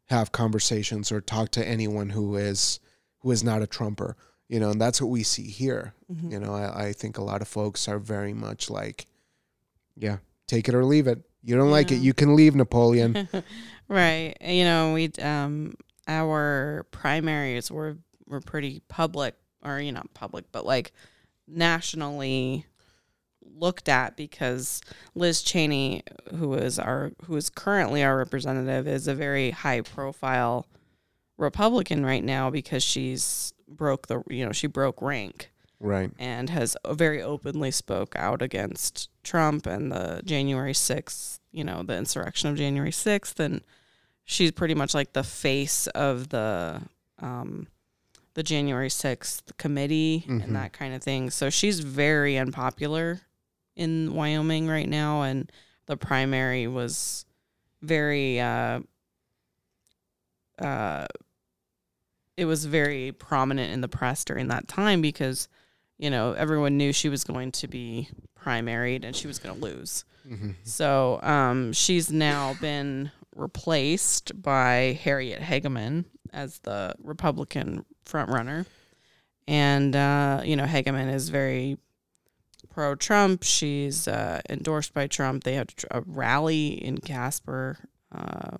have 0.09 0.31
conversations 0.31 1.11
or 1.11 1.19
talk 1.21 1.49
to 1.51 1.67
anyone 1.67 2.09
who 2.11 2.35
is 2.35 2.79
who 3.21 3.31
is 3.31 3.43
not 3.43 3.61
a 3.63 3.67
Trumper 3.67 4.15
you 4.47 4.59
know 4.59 4.69
and 4.69 4.79
that's 4.79 5.01
what 5.01 5.09
we 5.09 5.23
see 5.23 5.47
here 5.49 5.93
Mhm. 6.11 6.31
you 6.31 6.39
know 6.39 6.53
I, 6.53 6.85
I 6.89 6.93
think 6.93 7.17
a 7.17 7.23
lot 7.23 7.41
of 7.41 7.47
folks 7.47 7.87
are 7.87 7.99
very 7.99 8.33
much 8.33 8.69
like 8.69 9.07
yeah 9.95 10.17
take 10.47 10.67
it 10.69 10.75
or 10.75 10.85
leave 10.85 11.07
it 11.07 11.19
you 11.41 11.55
don't 11.55 11.71
like 11.71 11.91
it 11.91 11.95
you 11.97 12.13
can 12.13 12.35
leave 12.35 12.55
Napoleon 12.55 13.27
right. 13.89 14.35
You 14.41 14.63
know, 14.63 14.93
we 14.93 15.11
um 15.21 15.73
our 16.07 16.85
primaries 16.91 17.71
were 17.71 17.97
were 18.27 18.39
pretty 18.41 18.81
public 18.87 19.35
or 19.63 19.79
you 19.79 19.91
know, 19.91 20.03
public, 20.13 20.45
but 20.51 20.65
like 20.65 20.91
nationally 21.47 22.65
looked 23.55 23.89
at 23.89 24.15
because 24.15 24.81
Liz 25.15 25.41
Cheney, 25.41 26.03
who 26.35 26.53
is 26.53 26.79
our 26.79 27.11
who 27.25 27.35
is 27.35 27.49
currently 27.49 28.03
our 28.03 28.17
representative, 28.17 28.87
is 28.87 29.07
a 29.07 29.15
very 29.15 29.51
high 29.51 29.81
profile 29.81 30.67
Republican 31.37 32.05
right 32.05 32.23
now 32.23 32.49
because 32.49 32.83
she's 32.83 33.53
broke 33.67 34.07
the 34.07 34.23
you 34.29 34.45
know, 34.45 34.51
she 34.51 34.67
broke 34.67 35.01
rank. 35.01 35.51
Right. 35.79 36.11
And 36.17 36.49
has 36.49 36.77
very 36.91 37.21
openly 37.21 37.69
spoke 37.71 38.15
out 38.15 38.41
against 38.41 39.09
Trump 39.21 39.65
and 39.65 39.91
the 39.91 40.21
January 40.23 40.71
6th, 40.71 41.39
you 41.51 41.65
know, 41.65 41.83
the 41.83 41.97
insurrection 41.97 42.49
of 42.49 42.55
January 42.55 42.91
6th 42.91 43.39
and 43.39 43.61
she's 44.23 44.51
pretty 44.51 44.75
much 44.75 44.93
like 44.93 45.11
the 45.13 45.23
face 45.23 45.87
of 45.87 46.29
the 46.29 46.81
um 47.19 47.67
the 48.35 48.43
January 48.43 48.89
6th 48.89 49.55
committee 49.57 50.25
Mhm. 50.27 50.43
and 50.43 50.55
that 50.55 50.73
kind 50.73 50.93
of 50.95 51.03
thing. 51.03 51.29
So 51.29 51.49
she's 51.49 51.79
very 51.81 52.37
unpopular 52.37 53.21
in 53.75 54.13
Wyoming 54.13 54.67
right 54.67 54.87
now 54.89 55.21
and 55.23 55.51
the 55.85 55.97
primary 55.97 56.67
was 56.67 57.25
very 57.81 58.39
uh 58.39 58.79
uh 60.59 61.05
it 62.37 62.45
was 62.45 62.65
very 62.65 63.11
prominent 63.11 63.71
in 63.71 63.81
the 63.81 63.87
press 63.87 64.23
during 64.23 64.47
that 64.47 64.67
time 64.67 65.01
because 65.01 65.47
you 65.97 66.09
know 66.09 66.33
everyone 66.33 66.77
knew 66.77 66.91
she 66.93 67.09
was 67.09 67.23
going 67.23 67.51
to 67.51 67.67
be 67.67 68.09
primaried 68.39 69.03
and 69.03 69.15
she 69.15 69.27
was 69.27 69.39
going 69.39 69.55
to 69.55 69.61
lose 69.61 70.05
hmm 70.27 70.51
so 70.63 71.19
um, 71.21 71.73
she's 71.73 72.11
now 72.11 72.55
been 72.61 73.11
replaced 73.35 74.39
by 74.41 74.97
harriet 75.03 75.41
hageman 75.41 76.05
as 76.31 76.59
the 76.59 76.93
republican 77.03 77.83
frontrunner 78.05 78.65
and 79.47 79.95
uh, 79.95 80.41
you 80.43 80.55
know 80.55 80.65
hageman 80.65 81.13
is 81.13 81.29
very 81.29 81.77
pro-trump 82.69 83.43
she's 83.43 84.07
uh, 84.07 84.41
endorsed 84.49 84.93
by 84.93 85.07
trump 85.07 85.43
they 85.43 85.53
had 85.55 85.71
a 85.91 86.01
rally 86.05 86.69
in 86.69 86.97
casper 86.97 87.77
uh, 88.13 88.57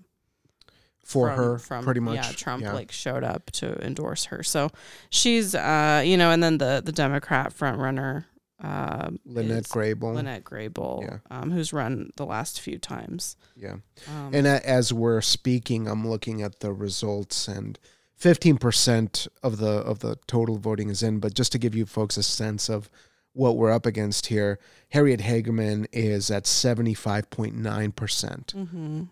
for 1.04 1.30
from- 1.30 1.38
her 1.38 1.58
from 1.58 1.86
pretty 1.86 2.00
much 2.00 2.16
yeah 2.16 2.32
trump 2.34 2.64
yeah. 2.64 2.74
like 2.74 2.92
showed 2.92 3.24
up 3.24 3.50
to 3.52 3.74
endorse 3.86 4.26
her 4.26 4.44
so 4.44 4.70
she's 5.10 5.56
uh 5.56 6.02
you 6.06 6.16
know 6.18 6.32
and 6.32 6.42
then 6.44 6.58
the 6.58 6.82
the 6.84 6.92
democrat 6.92 7.52
front 7.54 7.80
runner 7.80 8.26
um 8.62 9.20
Lynnette 9.28 9.70
Grey 9.70 9.94
Bull. 9.94 10.14
lynette 10.14 10.44
grable 10.46 11.02
Yeah. 11.04 11.18
um 11.32 11.52
who's 11.52 11.74
run 11.74 12.12
the 12.16 12.26
last 12.26 12.62
few 12.62 12.78
times 12.78 13.36
Yeah. 13.58 13.78
um, 14.08 14.34
And 14.34 14.48
as 14.48 14.94
we're 14.94 15.22
speaking, 15.22 15.88
I'm 15.88 16.08
looking 16.08 16.42
at 16.42 16.60
the 16.62 16.72
results, 16.72 17.48
and 17.50 17.78
15% 18.24 19.28
of 19.44 19.58
the 19.58 19.68
of 19.70 20.00
the 20.00 20.16
total 20.28 20.58
voting 20.58 20.90
is 20.90 21.04
in. 21.04 21.20
But 21.20 21.34
just 21.34 21.52
to 21.52 21.58
give 21.58 21.76
you 21.76 21.86
folks 21.86 22.16
a 22.18 22.24
sense 22.24 22.70
of 22.70 22.90
what 23.34 23.58
we're 23.58 23.72
up 23.72 23.86
against 23.86 24.28
here, 24.28 24.60
Harriet 24.90 25.20
Hageman 25.20 25.88
is 25.92 26.32
at 26.32 26.44
75.9 26.46 27.96
percent. 27.96 28.54
mhm. 28.56 29.10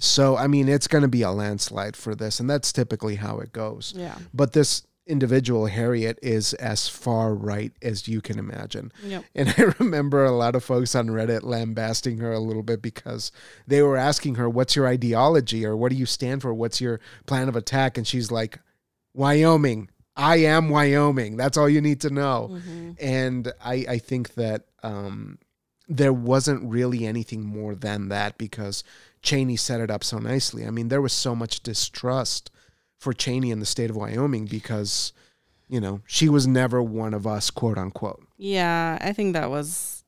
So 0.00 0.36
I 0.36 0.46
mean, 0.46 0.68
it's 0.68 0.88
going 0.88 1.02
to 1.02 1.08
be 1.08 1.22
a 1.22 1.30
landslide 1.30 1.96
for 1.96 2.14
this, 2.14 2.40
and 2.40 2.48
that's 2.48 2.72
typically 2.72 3.16
how 3.16 3.38
it 3.38 3.52
goes. 3.52 3.92
yeah 3.96 4.16
But 4.34 4.52
this 4.52 4.82
individual, 5.08 5.66
Harriet, 5.66 6.18
is 6.22 6.54
as 6.54 6.88
far 6.88 7.34
right 7.34 7.72
as 7.82 8.06
you 8.06 8.20
can 8.20 8.38
imagine. 8.38 8.92
yep 9.02 9.24
And 9.34 9.48
I 9.58 9.72
remember 9.80 10.24
a 10.24 10.30
lot 10.36 10.54
of 10.54 10.62
folks 10.62 10.94
on 10.94 11.08
Reddit 11.08 11.42
lambasting 11.42 12.18
her 12.18 12.32
a 12.32 12.38
little 12.38 12.62
bit 12.62 12.80
because 12.82 13.32
they 13.66 13.82
were 13.82 13.96
asking 13.96 14.36
her, 14.36 14.48
What's 14.48 14.76
your 14.76 14.86
ideology? 14.86 15.64
or 15.66 15.76
What 15.76 15.90
do 15.90 15.96
you 15.96 16.06
stand 16.06 16.42
for? 16.42 16.52
What's 16.54 16.80
your 16.80 17.00
plan 17.26 17.48
of 17.48 17.56
attack? 17.56 17.96
And 17.98 18.06
she's 18.06 18.30
like, 18.30 18.60
Wyoming. 19.14 19.88
I 20.16 20.36
am 20.38 20.68
Wyoming. 20.68 21.36
That's 21.36 21.56
all 21.56 21.68
you 21.68 21.80
need 21.80 22.00
to 22.02 22.10
know. 22.10 22.50
Mhm. 22.52 22.96
And 23.00 23.52
I, 23.64 23.86
I 23.88 23.98
think 23.98 24.34
that 24.34 24.66
um, 24.82 25.38
there 25.88 26.12
wasn't 26.12 26.68
really 26.68 27.06
anything 27.06 27.42
more 27.44 27.74
than 27.74 28.08
that 28.08 28.36
because 28.36 28.82
Cheney 29.22 29.56
set 29.56 29.80
it 29.80 29.90
up 29.90 30.02
so 30.04 30.18
nicely. 30.18 30.66
I 30.66 30.70
mean, 30.70 30.88
there 30.88 31.00
was 31.00 31.12
so 31.12 31.34
much 31.36 31.62
distrust 31.62 32.50
for 32.98 33.12
Cheney 33.12 33.50
in 33.50 33.60
the 33.60 33.66
state 33.66 33.90
of 33.90 33.96
Wyoming 33.96 34.46
because, 34.46 35.12
you 35.68 35.80
know, 35.80 36.00
she 36.06 36.28
was 36.28 36.46
never 36.46 36.82
one 36.82 37.14
of 37.14 37.26
us, 37.26 37.50
quote 37.50 37.78
unquote. 37.78 38.22
yeah 38.36 38.98
i 39.00 39.12
think 39.12 39.32
that 39.34 39.50
was 39.50 39.98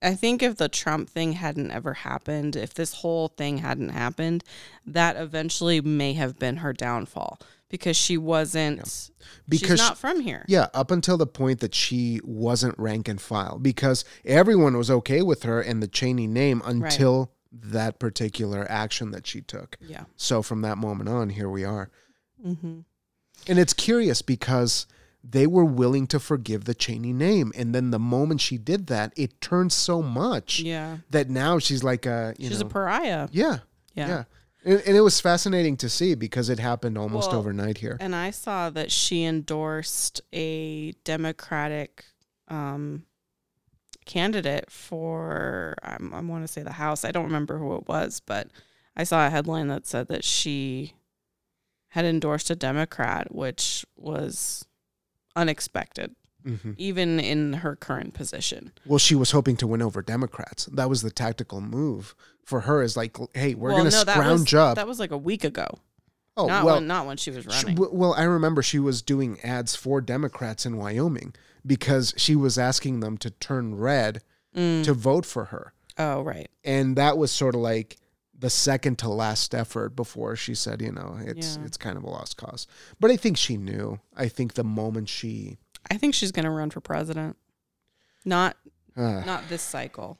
I 0.00 0.14
think 0.14 0.42
if 0.42 0.56
the 0.56 0.68
Trump 0.68 1.10
thing 1.10 1.32
hadn't 1.32 1.72
ever 1.72 1.92
happened, 1.92 2.54
if 2.54 2.72
this 2.72 2.94
whole 2.94 3.28
thing 3.28 3.58
hadn't 3.58 3.88
happened, 3.88 4.44
that 4.86 5.16
eventually 5.16 5.80
may 5.80 6.12
have 6.12 6.38
been 6.38 6.58
her 6.58 6.72
downfall 6.72 7.40
because 7.68 7.96
she 7.96 8.16
wasn't 8.16 9.10
Because 9.48 9.70
she's 9.70 9.78
not 9.78 9.98
from 9.98 10.20
here. 10.20 10.44
Yeah, 10.48 10.68
up 10.72 10.90
until 10.90 11.16
the 11.16 11.26
point 11.26 11.60
that 11.60 11.74
she 11.74 12.20
wasn't 12.22 12.78
rank 12.78 13.08
and 13.08 13.20
file, 13.20 13.58
because 13.58 14.04
everyone 14.24 14.76
was 14.76 14.90
okay 14.90 15.22
with 15.22 15.42
her 15.42 15.60
and 15.60 15.82
the 15.82 15.88
Cheney 15.88 16.26
name 16.26 16.62
until 16.64 17.32
that 17.50 17.98
particular 17.98 18.66
action 18.70 19.10
that 19.10 19.26
she 19.26 19.40
took. 19.40 19.76
Yeah. 19.80 20.04
So 20.16 20.42
from 20.42 20.62
that 20.62 20.78
moment 20.78 21.08
on, 21.08 21.30
here 21.30 21.50
we 21.50 21.64
are. 21.64 21.90
Mm-hmm. 22.46 22.80
And 23.46 23.58
it's 23.58 23.72
curious 23.72 24.22
because 24.22 24.86
they 25.24 25.46
were 25.46 25.64
willing 25.64 26.06
to 26.08 26.20
forgive 26.20 26.64
the 26.64 26.74
Cheney 26.74 27.12
name, 27.12 27.52
and 27.56 27.74
then 27.74 27.90
the 27.90 27.98
moment 27.98 28.40
she 28.40 28.56
did 28.58 28.86
that, 28.86 29.12
it 29.16 29.40
turned 29.40 29.72
so 29.72 30.00
much 30.02 30.60
Yeah. 30.60 30.98
that 31.10 31.28
now 31.28 31.58
she's 31.58 31.82
like 31.84 32.06
a 32.06 32.34
you 32.38 32.48
She's 32.48 32.60
know 32.60 32.66
a 32.66 32.70
pariah. 32.70 33.28
yeah 33.32 33.58
Yeah. 33.94 34.08
yeah. 34.08 34.24
And, 34.64 34.82
and 34.86 34.96
it 34.96 35.00
was 35.00 35.20
fascinating 35.20 35.76
to 35.78 35.88
see 35.88 36.14
because 36.14 36.48
it 36.48 36.58
happened 36.58 36.98
almost 36.98 37.30
Well, 37.30 37.38
overnight 37.40 37.78
here. 37.78 37.96
And 38.00 38.14
I 38.14 38.30
saw 38.30 38.70
that 38.70 38.90
she 38.90 39.24
endorsed 39.24 40.20
a 40.32 40.92
Democratic 41.04 42.04
um, 42.48 43.04
candidate 44.04 44.70
for, 44.70 45.74
I'm, 45.82 46.12
I 46.14 46.20
want 46.20 46.44
to 46.44 46.48
say 46.52 46.62
the 46.62 46.72
House. 46.72 47.04
I 47.04 47.12
don't 47.12 47.24
remember 47.26 47.58
who 47.58 47.76
it 47.76 47.86
was, 47.88 48.20
but 48.20 48.48
I 48.96 49.04
saw 49.04 49.26
a 49.26 49.30
headline 49.30 49.68
that 49.68 49.86
said 49.86 50.08
that 50.08 50.24
she 50.24 50.94
had 51.88 52.04
endorsed 52.04 52.50
a 52.50 52.54
Democrat, 52.56 53.34
which 53.34 53.84
was 53.96 54.64
unexpected, 55.36 56.14
hmm 56.44 56.72
even 56.76 57.18
in 57.20 57.52
her 57.54 57.74
current 57.76 58.14
position. 58.14 58.72
Well, 58.86 58.98
she 58.98 59.14
was 59.14 59.32
hoping 59.32 59.56
to 59.58 59.66
win 59.66 59.82
over 59.82 60.02
Democrats. 60.02 60.66
That 60.66 60.88
was 60.88 61.02
the 61.02 61.10
tactical 61.10 61.60
move 61.60 62.14
for 62.44 62.60
her. 62.62 62.82
Is 62.82 62.96
like, 62.96 63.16
hey, 63.34 63.54
we're 63.54 63.70
Well, 63.70 63.78
going 63.78 63.90
to 63.90 63.96
no, 63.96 64.04
that 64.04 64.14
scrounge 64.14 64.52
was, 64.52 64.54
up. 64.54 64.76
That 64.76 64.86
was 64.86 64.98
like 65.00 65.10
a 65.10 65.18
week 65.18 65.44
ago. 65.44 65.66
oh 66.36 66.46
not 66.46 66.64
well, 66.64 66.76
when 66.76 66.86
not 66.86 67.06
when 67.06 67.16
she 67.16 67.30
was 67.30 67.46
running. 67.46 67.74
w- 67.74 67.92
well, 67.94 68.14
I 68.14 68.22
remember 68.22 68.62
she 68.62 68.78
was 68.78 69.02
doing 69.02 69.40
ads 69.42 69.74
for 69.74 70.00
Democrats 70.00 70.64
in 70.64 70.76
Wyoming 70.76 71.34
because 71.66 72.14
she 72.16 72.36
was 72.36 72.56
asking 72.58 73.00
them 73.00 73.18
to 73.18 73.30
turn 73.30 73.74
red 73.76 74.22
Mm. 74.56 74.82
to 74.84 74.94
vote 74.94 75.26
for 75.26 75.46
her. 75.46 75.74
oh, 75.98 76.22
right. 76.22 76.48
And 76.64 76.96
that 76.96 77.18
was 77.18 77.30
sort 77.30 77.54
of 77.54 77.60
like 77.60 77.98
the 78.38 78.50
second 78.50 78.98
to 79.00 79.08
last 79.08 79.54
effort 79.54 79.96
before 79.96 80.36
she 80.36 80.54
said, 80.54 80.80
you 80.80 80.92
know, 80.92 81.18
it's 81.20 81.56
Yeah. 81.56 81.64
it's 81.64 81.76
kind 81.76 81.96
of 81.96 82.04
a 82.04 82.08
lost 82.10 82.36
cause. 82.36 82.66
But 83.00 83.10
I 83.10 83.16
think 83.16 83.36
she 83.36 83.56
knew. 83.56 83.98
I 84.16 84.28
think 84.28 84.54
the 84.54 84.64
moment 84.64 85.08
she 85.08 85.58
I 85.90 85.96
think 85.96 86.14
she's 86.14 86.32
going 86.32 86.44
to 86.44 86.50
run 86.50 86.70
for 86.70 86.80
president. 86.80 87.36
Not 88.24 88.56
uh, 88.96 89.22
not 89.24 89.48
this 89.48 89.62
cycle. 89.62 90.18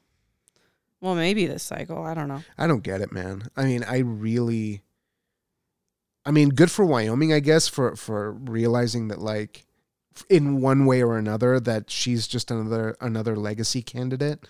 Well, 1.00 1.14
maybe 1.14 1.46
this 1.46 1.62
cycle. 1.62 2.02
I 2.02 2.14
don't 2.14 2.28
know. 2.28 2.42
I 2.56 2.66
don't 2.66 2.82
get 2.82 3.00
it, 3.00 3.12
man. 3.12 3.48
I 3.56 3.64
mean, 3.64 3.84
I 3.84 3.98
really 3.98 4.82
I 6.26 6.30
mean, 6.30 6.50
good 6.50 6.70
for 6.70 6.84
Wyoming, 6.84 7.32
I 7.32 7.40
guess, 7.40 7.68
for 7.68 7.94
for 7.96 8.32
realizing 8.32 9.08
that 9.08 9.20
like 9.20 9.64
in 10.28 10.60
one 10.60 10.84
way 10.84 11.02
or 11.02 11.16
another 11.16 11.60
that 11.60 11.90
she's 11.90 12.26
just 12.26 12.50
another 12.50 12.96
another 13.00 13.37
legacy 13.37 13.82
candidate. 13.82 14.46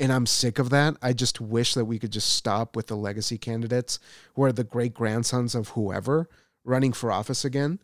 And 0.00 0.12
I'm 0.12 0.26
sick 0.26 0.58
of 0.58 0.70
that. 0.70 0.96
I 1.02 1.12
just 1.12 1.40
wish 1.40 1.74
that 1.74 1.84
we 1.84 1.98
could 1.98 2.10
just 2.10 2.32
stop 2.32 2.74
with 2.74 2.86
the 2.88 2.96
legacy 2.96 3.38
candidates 3.38 3.98
who 4.34 4.42
are 4.42 4.52
the 4.52 4.64
great 4.64 4.94
grandsons 4.94 5.54
of 5.54 5.68
whoever 5.70 6.28
running 6.64 6.92
for 6.92 7.12
office 7.12 7.44
again. 7.44 7.78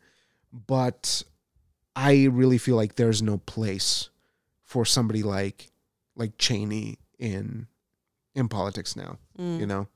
But 0.52 1.22
I 1.94 2.24
really 2.24 2.58
feel 2.58 2.74
like 2.76 2.94
there's 2.96 3.22
no 3.22 3.36
place 3.38 4.08
for 4.64 4.84
somebody 4.84 5.22
like 5.22 5.70
like 6.16 6.38
Cheney 6.38 6.98
in 7.18 7.66
in 8.34 8.48
politics 8.48 8.96
now 8.96 9.18
Mm. 9.38 9.60
you 9.60 9.66
know 9.66 9.86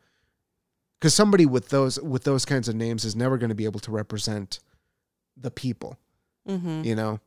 because 0.98 1.14
somebody 1.14 1.46
with 1.46 1.70
those 1.70 1.98
with 2.00 2.24
those 2.24 2.44
kinds 2.44 2.68
of 2.68 2.74
names 2.76 3.04
is 3.06 3.16
never 3.16 3.38
going 3.38 3.48
to 3.48 3.54
be 3.54 3.64
able 3.64 3.80
to 3.80 3.90
represent 3.90 4.60
the 5.36 5.50
people 5.50 5.98
hmm 6.46 6.82
you 6.84 6.94
know 6.94 7.20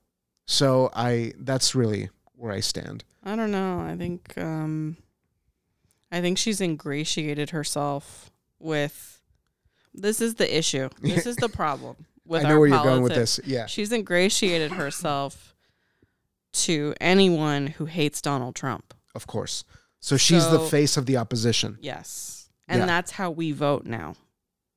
so 0.46 0.92
i 0.94 1.34
that's 1.40 1.74
really 1.74 2.10
where 2.36 2.52
i 2.52 2.60
stand 2.60 3.04
I 3.26 3.38
don't 3.38 3.52
know. 3.52 3.80
I 3.80 3.96
think 3.96 4.34
um, 4.38 4.98
I 6.12 6.20
think 6.20 6.38
she's 6.38 6.60
ingratiated 6.60 7.52
herself 7.52 8.30
with. 8.60 9.22
This 9.94 10.20
is 10.20 10.36
the 10.36 10.58
issue. 10.58 10.90
This 11.02 11.26
is 11.26 11.38
the 11.38 11.48
problem 11.62 11.96
with 12.26 12.44
i 12.44 12.50
know 12.50 12.60
where 12.60 12.70
politics. 12.70 12.84
you're 12.86 12.92
going 12.94 13.04
with 13.04 13.14
this 13.16 13.40
yeah 13.46 13.66
She's 13.66 13.92
ingratiated 13.94 14.72
herself 14.74 15.56
to 16.54 16.94
anyone 17.00 17.68
who 17.68 17.86
hates 17.86 18.22
Donald 18.22 18.56
Trump. 18.56 18.94
of 19.16 19.26
course 19.28 19.64
so 20.00 20.18
she's 20.18 20.50
the 20.50 20.60
face 20.60 20.98
of 20.98 21.06
the 21.06 21.16
opposition 21.18 21.78
Yes. 21.82 22.50
And 22.68 22.80
Yeah. 22.80 22.86
that's 22.88 23.12
how 23.12 23.30
we 23.32 23.52
vote 23.54 23.86
now. 23.86 24.16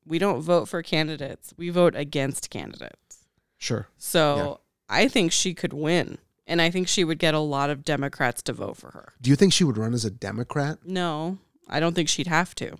We 0.04 0.18
don't 0.20 0.40
vote 0.40 0.68
for 0.68 0.82
candidates. 0.82 1.52
We 1.56 1.70
vote 1.70 1.94
against 1.96 2.48
candidates. 2.50 3.26
sure 3.58 3.88
So 3.98 4.60
I 4.88 5.08
think 5.08 5.32
she 5.32 5.52
could 5.52 5.72
win. 5.72 6.18
And 6.49 6.62
I 6.62 6.71
think 6.71 6.87
she 6.87 7.03
would 7.03 7.19
get 7.19 7.35
a 7.35 7.41
lot 7.41 7.71
of 7.71 7.85
Democrats 7.85 8.41
to 8.43 8.53
vote 8.53 8.76
for 8.76 8.91
her. 8.93 9.15
do 9.21 9.31
you 9.31 9.37
think 9.37 9.53
she 9.53 9.65
would 9.65 9.76
run 9.79 9.95
as 9.95 10.05
a 10.05 10.11
democrat 10.11 10.79
No, 10.85 11.38
I 11.69 11.81
don't 11.81 11.95
think 11.95 12.09
she'd 12.09 12.26
have 12.29 12.55
to. 12.57 12.76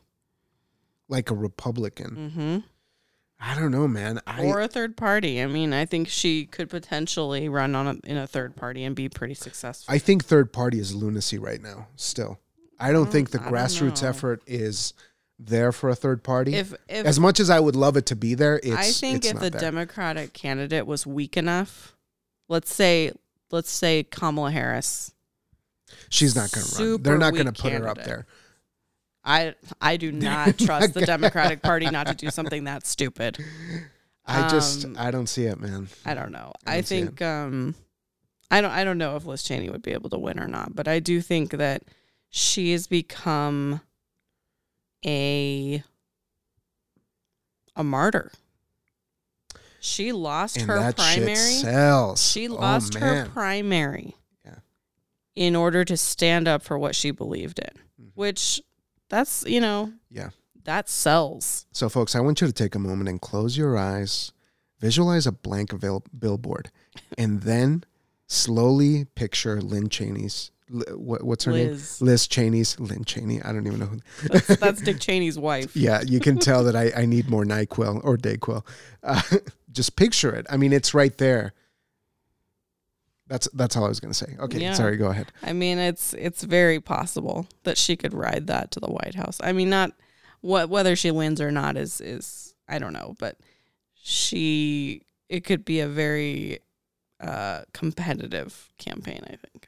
like 1.09 1.31
a 1.31 1.35
republican 1.35 2.31
hmm 2.35 2.59
i 3.39 3.55
don't 3.55 3.71
know 3.71 3.87
man 3.87 4.19
i 4.27 4.45
or 4.45 4.61
a 4.61 4.69
third 4.69 4.97
party. 4.97 5.43
I 5.43 5.47
mean, 5.47 5.73
I 5.75 5.85
think 5.85 6.09
she 6.09 6.47
could 6.47 6.71
potentially 6.71 7.49
run 7.51 7.75
on 7.75 7.87
a, 7.87 7.95
in 8.11 8.17
a 8.17 8.27
third 8.27 8.57
party 8.57 8.83
and 8.85 8.97
be 8.97 9.09
pretty 9.09 9.35
successful. 9.35 9.93
i 9.95 9.99
think 9.99 10.25
third 10.25 10.53
party 10.53 10.79
is 10.79 10.95
lunacy 10.95 11.39
right 11.39 11.61
now 11.61 11.89
still 11.97 12.39
i 12.81 12.93
don't 12.93 13.09
Mm, 13.09 13.13
think 13.13 13.31
the 13.31 13.41
I 13.43 13.51
grassroots 13.51 14.03
effort 14.03 14.43
is 14.47 14.95
there 15.39 15.71
for 15.71 15.91
a 15.91 15.95
third 15.95 16.23
party 16.25 16.55
if 16.55 16.73
if 16.89 17.05
as 17.05 17.21
much 17.21 17.39
as 17.41 17.51
i 17.51 17.61
would 17.61 17.77
love 17.77 17.97
it 17.99 18.07
to 18.07 18.17
be 18.17 18.35
there 18.35 18.57
it's 18.63 18.75
I 18.75 18.91
think 18.91 19.25
if 19.27 19.39
the. 19.39 19.51
Democratic 19.51 20.33
candidate 20.33 20.87
was 20.87 21.07
weak 21.07 21.37
enough, 21.37 21.95
let's 22.49 22.73
say 22.75 23.13
let's 23.51 23.71
say 23.71 24.03
Kamala 24.05 24.51
Harris. 24.51 25.13
She's 26.09 26.35
not 26.35 26.51
going 26.53 26.67
to 26.67 26.85
run. 26.93 27.03
They're 27.03 27.19
not 27.19 27.33
going 27.35 27.47
to 27.47 27.53
put 27.53 27.73
her 27.73 27.89
up 27.89 28.03
there. 28.03 28.27
I 29.25 29.55
I 29.81 29.97
do 29.97 30.13
not 30.13 30.57
trust 30.59 30.95
the 30.95 31.05
Democratic 31.05 31.61
Party 31.61 31.87
not 31.91 32.07
to 32.07 32.15
do 32.15 32.31
something 32.31 32.65
that 32.65 32.87
stupid. 32.87 33.39
I 34.25 34.49
just 34.49 34.85
Um, 34.85 34.97
I 34.99 35.11
don't 35.11 35.27
see 35.29 35.45
it, 35.45 35.61
man. 35.61 35.89
I 36.05 36.15
don't 36.15 36.33
know. 36.33 36.53
I 36.67 36.73
I, 36.73 36.75
don't 36.77 36.87
think 36.87 37.23
um 37.23 37.75
I 38.51 38.61
don't 38.61 38.71
I 38.71 38.85
don't 38.85 38.99
know 38.99 39.17
if 39.17 39.27
Liz 39.27 39.43
Cheney 39.43 39.69
would 39.69 39.83
be 39.83 39.93
able 39.93 40.11
to 40.11 40.19
win 40.19 40.39
or 40.39 40.47
not, 40.47 40.75
but 40.75 40.87
I 40.87 41.01
do 41.01 41.21
think 41.21 41.53
that 41.53 41.83
she 42.31 42.73
has 42.73 42.87
become 42.87 43.81
a 45.05 45.83
a 47.75 47.85
martyr. 47.85 48.31
She 49.87 50.13
lost 50.13 50.57
And 50.57 50.67
her 50.69 50.79
that 50.79 50.97
primary. 50.97 51.35
shit 51.37 51.61
sells. 51.63 52.27
She 52.27 52.49
Oh, 52.49 52.55
lost 52.55 52.95
her 52.95 53.27
primary. 53.27 54.17
Yeah. 54.45 54.57
In 55.35 55.55
order 55.57 55.85
to 55.85 55.97
stand 55.97 56.49
up 56.49 56.63
for 56.63 56.79
what 56.79 56.95
she 56.95 57.11
believed 57.11 57.59
in, 57.59 58.05
Mhm. 58.07 58.11
which 58.15 58.61
that's, 59.09 59.45
you 59.47 59.61
know, 59.61 59.93
Yeah. 60.11 60.31
that 60.65 60.89
sells. 60.89 61.67
So, 61.73 61.89
folks, 61.89 62.15
I 62.15 62.21
want 62.21 62.41
you 62.41 62.47
to 62.47 62.53
take 62.53 62.75
a 62.75 62.79
moment 62.81 63.09
and 63.09 63.21
close 63.21 63.57
your 63.57 63.79
eyes, 63.79 64.33
visualize 64.81 65.27
a 65.27 65.33
blank 65.33 65.73
avail- 65.73 66.03
billboard, 66.19 66.71
and 67.19 67.43
then 67.43 67.85
slowly 68.27 69.05
picture 69.15 69.61
Lynne 69.63 69.89
Cheney's. 69.89 70.51
What, 70.69 71.23
what's 71.23 71.45
her 71.45 71.53
name? 71.53 71.69
Liz. 71.69 72.01
Liz 72.03 72.27
Cheney's. 72.27 72.81
Lynne 72.81 73.05
Cheney. 73.05 73.41
I 73.41 73.53
don't 73.53 73.69
even 73.69 73.79
know 73.79 73.87
who. 73.87 74.01
That's, 74.29 74.57
that's 74.57 74.81
Dick 74.83 74.99
Cheney's 74.99 75.39
wife. 75.39 75.77
Yeah, 75.77 76.03
you 76.05 76.19
can 76.19 76.41
tell 76.41 76.65
that 76.65 76.75
I, 76.75 76.91
I 77.03 77.07
need 77.07 77.31
more 77.31 77.45
NyQuil 77.45 78.01
or 78.03 78.17
DayQuil. 78.19 78.67
Uh, 79.05 79.23
just 79.77 79.95
picture 79.95 80.35
it. 80.35 80.47
I 80.51 80.57
mean, 80.57 80.73
it's 80.73 80.95
right 80.95 81.17
there. 81.19 81.53
That's 83.29 83.49
that's 83.53 83.77
all 83.77 83.85
I 83.85 83.89
was 83.89 84.01
going 84.01 84.13
to 84.13 84.19
say. 84.19 84.37
Okay, 84.39 84.61
Yeah. 84.61 84.73
sorry. 84.73 84.97
Go 84.97 85.07
ahead. 85.09 85.31
I 85.43 85.53
mean, 85.53 85.79
it's 85.79 86.15
it's 86.15 86.43
very 86.43 86.81
possible 86.81 87.47
that 87.65 87.77
she 87.77 87.97
could 87.97 88.15
ride 88.15 88.47
that 88.49 88.71
to 88.73 88.81
the 88.81 88.87
White 88.89 89.15
House. 89.15 89.39
I 89.43 89.53
mean, 89.53 89.69
not 89.71 89.93
what 90.41 90.69
whether 90.71 90.97
she 90.97 91.11
wins 91.11 91.41
or 91.41 91.51
not 91.51 91.77
is 91.77 92.01
is 92.01 92.55
I 92.69 92.79
don't 92.79 92.93
know, 92.93 93.15
but 93.19 93.39
she 93.95 95.03
it 95.29 95.41
could 95.45 95.65
be 95.65 95.81
a 95.81 95.89
very 95.89 96.61
uh 97.21 97.63
competitive 97.73 98.69
campaign, 98.79 99.21
I 99.25 99.37
think. 99.37 99.67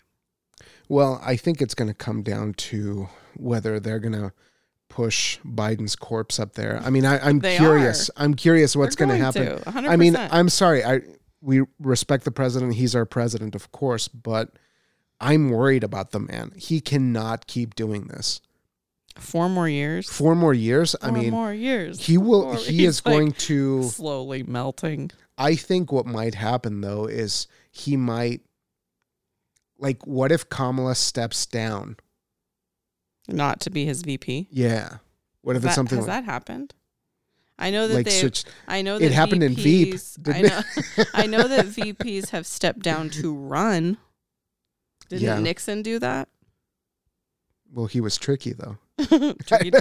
Well, 0.89 1.21
I 1.23 1.37
think 1.37 1.61
it's 1.61 1.75
going 1.75 1.89
to 1.89 1.95
come 1.95 2.23
down 2.23 2.55
to 2.55 3.09
whether 3.37 3.79
they're 3.81 3.99
going 3.99 4.15
to 4.15 4.33
push 4.89 5.39
Biden's 5.41 5.97
corpse 5.97 6.39
up 6.39 6.55
there. 6.55 6.81
I 6.85 6.91
mean, 6.91 7.05
I, 7.05 7.19
I'm 7.19 7.39
They 7.41 7.57
curious. 7.57 8.11
I'm 8.17 8.35
curious 8.35 8.75
what's 8.75 8.97
going 8.97 9.11
to 9.11 9.17
happen. 9.17 9.59
100%. 9.59 9.89
I 9.89 9.97
mean, 9.97 10.17
I'm 10.17 10.49
sorry. 10.49 10.85
I 10.85 11.01
we 11.41 11.63
respect 11.79 12.25
the 12.25 12.31
president. 12.31 12.75
He's 12.75 12.95
our 12.95 13.07
president, 13.07 13.55
of 13.55 13.71
course, 13.71 14.09
but 14.09 14.51
I'm 15.21 15.51
worried 15.51 15.85
about 15.85 16.11
the 16.11 16.21
man. 16.21 16.53
He 16.57 16.81
cannot 16.81 17.47
keep 17.47 17.75
doing 17.75 18.09
this. 18.09 18.41
four 19.17 19.49
more 19.49 19.69
years. 19.69 20.09
Four 20.09 20.35
more 20.35 20.55
years. 20.55 20.97
I 21.03 21.11
mean, 21.11 21.31
more 21.31 21.53
years. 21.53 22.07
he 22.07 22.19
will. 22.19 22.57
He 22.57 22.85
is 22.85 23.01
going 23.01 23.33
to. 23.33 23.85
slowly 23.85 24.43
melting. 24.43 25.11
I 25.37 25.55
think 25.55 25.93
what 25.93 26.07
might 26.07 26.35
happen 26.35 26.81
though 26.81 27.07
is 27.07 27.47
he 27.71 27.97
might 27.97 28.41
like 29.79 30.05
what 30.07 30.33
if 30.33 30.49
Kamala 30.49 30.97
steps 30.97 31.47
down 31.47 31.97
not 33.29 33.61
to 33.61 33.71
be 33.71 33.85
his 33.85 34.03
VP. 34.03 34.49
Yeah. 34.51 34.99
What 35.43 35.57
if 35.57 35.63
Has 35.63 35.71
it's 35.71 35.73
that, 35.73 35.75
something 35.77 35.99
has 35.99 36.07
like, 36.09 36.25
that 36.25 36.31
happened? 36.31 36.75
I 37.59 37.71
know 37.71 37.89
that 37.89 37.95
like 37.95 38.05
they. 38.07 38.11
switched? 38.21 38.49
I 38.69 38.83
know 38.83 38.99
that 38.99 39.05
It 39.07 39.13
happened 39.13 39.43
in 39.43 39.55
Veep, 39.55 39.97
I 40.27 40.43
know. 40.43 40.61
I 41.15 41.27
know 41.27 41.47
that 41.49 41.67
VPs 41.67 42.31
have 42.31 42.47
stepped 42.47 42.81
down 42.81 43.11
to 43.11 43.35
run. 43.35 43.99
Didn't 45.09 45.23
Yeah. 45.23 45.39
Nixon 45.41 45.83
do 45.83 45.99
that? 45.99 46.29
Well, 47.73 47.87
he 47.87 48.01
was 48.01 48.17
tricky 48.17 48.53
though. 48.53 48.79
Tricky- 49.47 49.73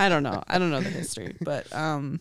I 0.00 0.08
don't 0.08 0.22
know. 0.22 0.42
I 0.48 0.58
don't 0.58 0.70
know 0.70 0.80
the 0.80 0.88
history, 0.90 1.36
but 1.40 1.72
um, 1.74 2.20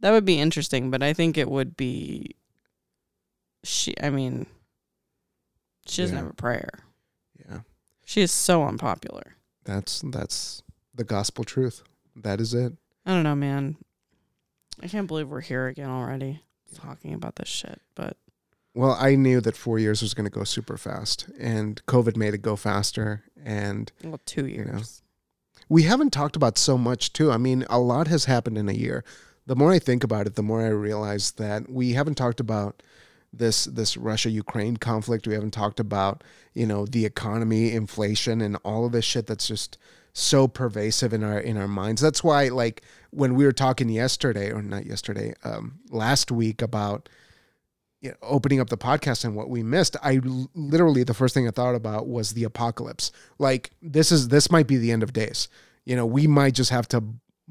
that 0.00 0.10
would 0.12 0.24
be 0.24 0.38
interesting. 0.38 0.90
But 0.90 1.02
I 1.02 1.12
think 1.12 1.36
it 1.38 1.50
would 1.50 1.76
be. 1.76 2.36
She. 3.64 3.94
I 4.00 4.10
mean, 4.10 4.46
she 5.86 6.02
doesn't 6.02 6.16
Yeah. 6.16 6.22
have 6.22 6.30
a 6.30 6.34
prayer. 6.34 6.70
Yeah. 7.48 7.60
She 8.04 8.20
is 8.22 8.30
so 8.30 8.64
unpopular. 8.64 9.34
That's 9.70 10.02
that's 10.04 10.62
the 10.94 11.04
gospel 11.04 11.44
truth. 11.44 11.84
That 12.16 12.40
is 12.40 12.54
it. 12.54 12.72
I 13.06 13.12
don't 13.12 13.22
know, 13.22 13.36
man. 13.36 13.76
I 14.82 14.88
can't 14.88 15.06
believe 15.06 15.28
we're 15.28 15.40
here 15.40 15.68
again 15.68 15.90
already 15.90 16.42
talking 16.74 17.14
about 17.14 17.36
this 17.36 17.48
shit. 17.48 17.80
But 17.94 18.16
Well, 18.74 18.96
I 18.98 19.14
knew 19.14 19.40
that 19.40 19.56
four 19.56 19.78
years 19.78 20.02
was 20.02 20.12
going 20.12 20.24
to 20.24 20.30
go 20.30 20.42
super 20.42 20.76
fast, 20.76 21.28
and 21.38 21.80
COVID 21.86 22.16
made 22.16 22.34
it 22.34 22.42
go 22.42 22.56
faster. 22.56 23.22
And 23.44 23.92
well, 24.02 24.20
two 24.26 24.42
know. 24.42 24.48
years. 24.48 25.02
we 25.68 25.84
haven't 25.84 26.10
talked 26.10 26.36
about 26.36 26.58
so 26.58 26.76
much, 26.76 27.12
too. 27.12 27.30
I 27.30 27.36
mean, 27.36 27.64
a 27.70 27.78
lot 27.78 28.08
has 28.08 28.24
happened 28.24 28.58
in 28.58 28.68
a 28.68 28.72
year. 28.74 29.04
The 29.46 29.56
more 29.56 29.70
I 29.70 29.78
think 29.78 30.02
about 30.02 30.26
it, 30.26 30.34
the 30.34 30.42
more 30.42 30.62
I 30.62 30.68
realize 30.68 31.32
that 31.32 31.70
we 31.70 31.92
haven't 31.92 32.16
talked 32.16 32.40
about 32.40 32.82
this 33.32 33.64
this 33.64 33.96
Russia 33.96 34.30
Ukraine 34.30 34.76
conflict. 34.76 35.26
We 35.26 35.34
haven't 35.34 35.52
talked 35.52 35.80
about 35.80 36.24
you 36.54 36.66
know 36.66 36.86
the 36.86 37.04
economy, 37.04 37.72
inflation, 37.72 38.40
and 38.40 38.56
all 38.64 38.86
of 38.86 38.92
this 38.92 39.04
shit 39.04 39.26
that's 39.26 39.46
just 39.46 39.78
so 40.12 40.48
pervasive 40.48 41.12
in 41.12 41.22
our 41.22 41.38
in 41.38 41.56
our 41.56 41.68
minds. 41.68 42.00
That's 42.00 42.24
why, 42.24 42.48
like, 42.48 42.82
when 43.10 43.34
we 43.34 43.44
were 43.44 43.52
talking 43.52 43.88
yesterday, 43.88 44.50
or 44.50 44.62
not 44.62 44.86
yesterday, 44.86 45.34
um, 45.44 45.80
last 45.90 46.30
week 46.30 46.62
about 46.62 47.08
you 48.00 48.10
know, 48.10 48.16
opening 48.22 48.60
up 48.60 48.70
the 48.70 48.78
podcast 48.78 49.24
and 49.24 49.36
what 49.36 49.50
we 49.50 49.62
missed, 49.62 49.96
I 50.02 50.20
literally 50.54 51.04
the 51.04 51.14
first 51.14 51.34
thing 51.34 51.46
I 51.46 51.50
thought 51.50 51.74
about 51.74 52.08
was 52.08 52.32
the 52.32 52.44
apocalypse. 52.44 53.12
Like, 53.38 53.70
this 53.82 54.10
is 54.10 54.28
this 54.28 54.50
might 54.50 54.66
be 54.66 54.76
the 54.76 54.92
end 54.92 55.02
of 55.02 55.12
days. 55.12 55.48
You 55.84 55.96
know, 55.96 56.06
we 56.06 56.26
might 56.26 56.54
just 56.54 56.70
have 56.70 56.88
to 56.88 57.02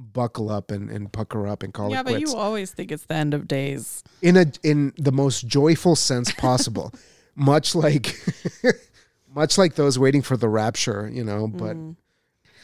buckle 0.01 0.49
up 0.49 0.71
and, 0.71 0.89
and 0.89 1.11
pucker 1.11 1.45
up 1.45 1.61
and 1.61 1.73
call 1.73 1.87
it. 1.87 1.89
quits. 1.89 2.09
Yeah, 2.09 2.13
but 2.13 2.21
you 2.21 2.33
always 2.35 2.71
think 2.71 2.89
it's 2.91 3.05
the 3.05 3.15
end 3.15 3.33
of 3.33 3.47
days. 3.47 4.01
in 4.21 4.37
a 4.37 4.45
in 4.63 4.93
the 4.97 5.11
most 5.11 5.45
joyful 5.45 5.95
sense 5.95 6.31
possible 6.31 6.93
much 7.35 7.75
like 7.75 8.15
much 9.33 9.57
like 9.57 9.75
those 9.75 9.99
waiting 9.99 10.21
for 10.21 10.37
the 10.37 10.49
rapture 10.49 11.09
you 11.11 11.23
know 11.23 11.47
but 11.47 11.75
Mm. 11.75 11.95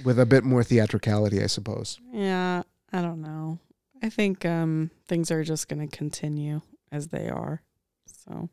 with 0.04 0.20
a 0.20 0.25
bit 0.25 0.44
more 0.44 0.63
theatricality 0.63 1.42
i 1.44 1.48
suppose 1.48 2.00
Yeah, 2.12 2.63
I 2.92 3.01
don't 3.01 3.22
know. 3.22 3.60
I 4.01 4.10
think 4.10 4.46
um 4.46 4.92
things 5.08 5.32
are 5.32 5.44
just 5.44 5.68
going 5.68 5.88
to 5.88 5.98
continue 5.98 6.62
as 6.92 7.08
they 7.10 7.30
are. 7.30 7.62
So 8.06 8.50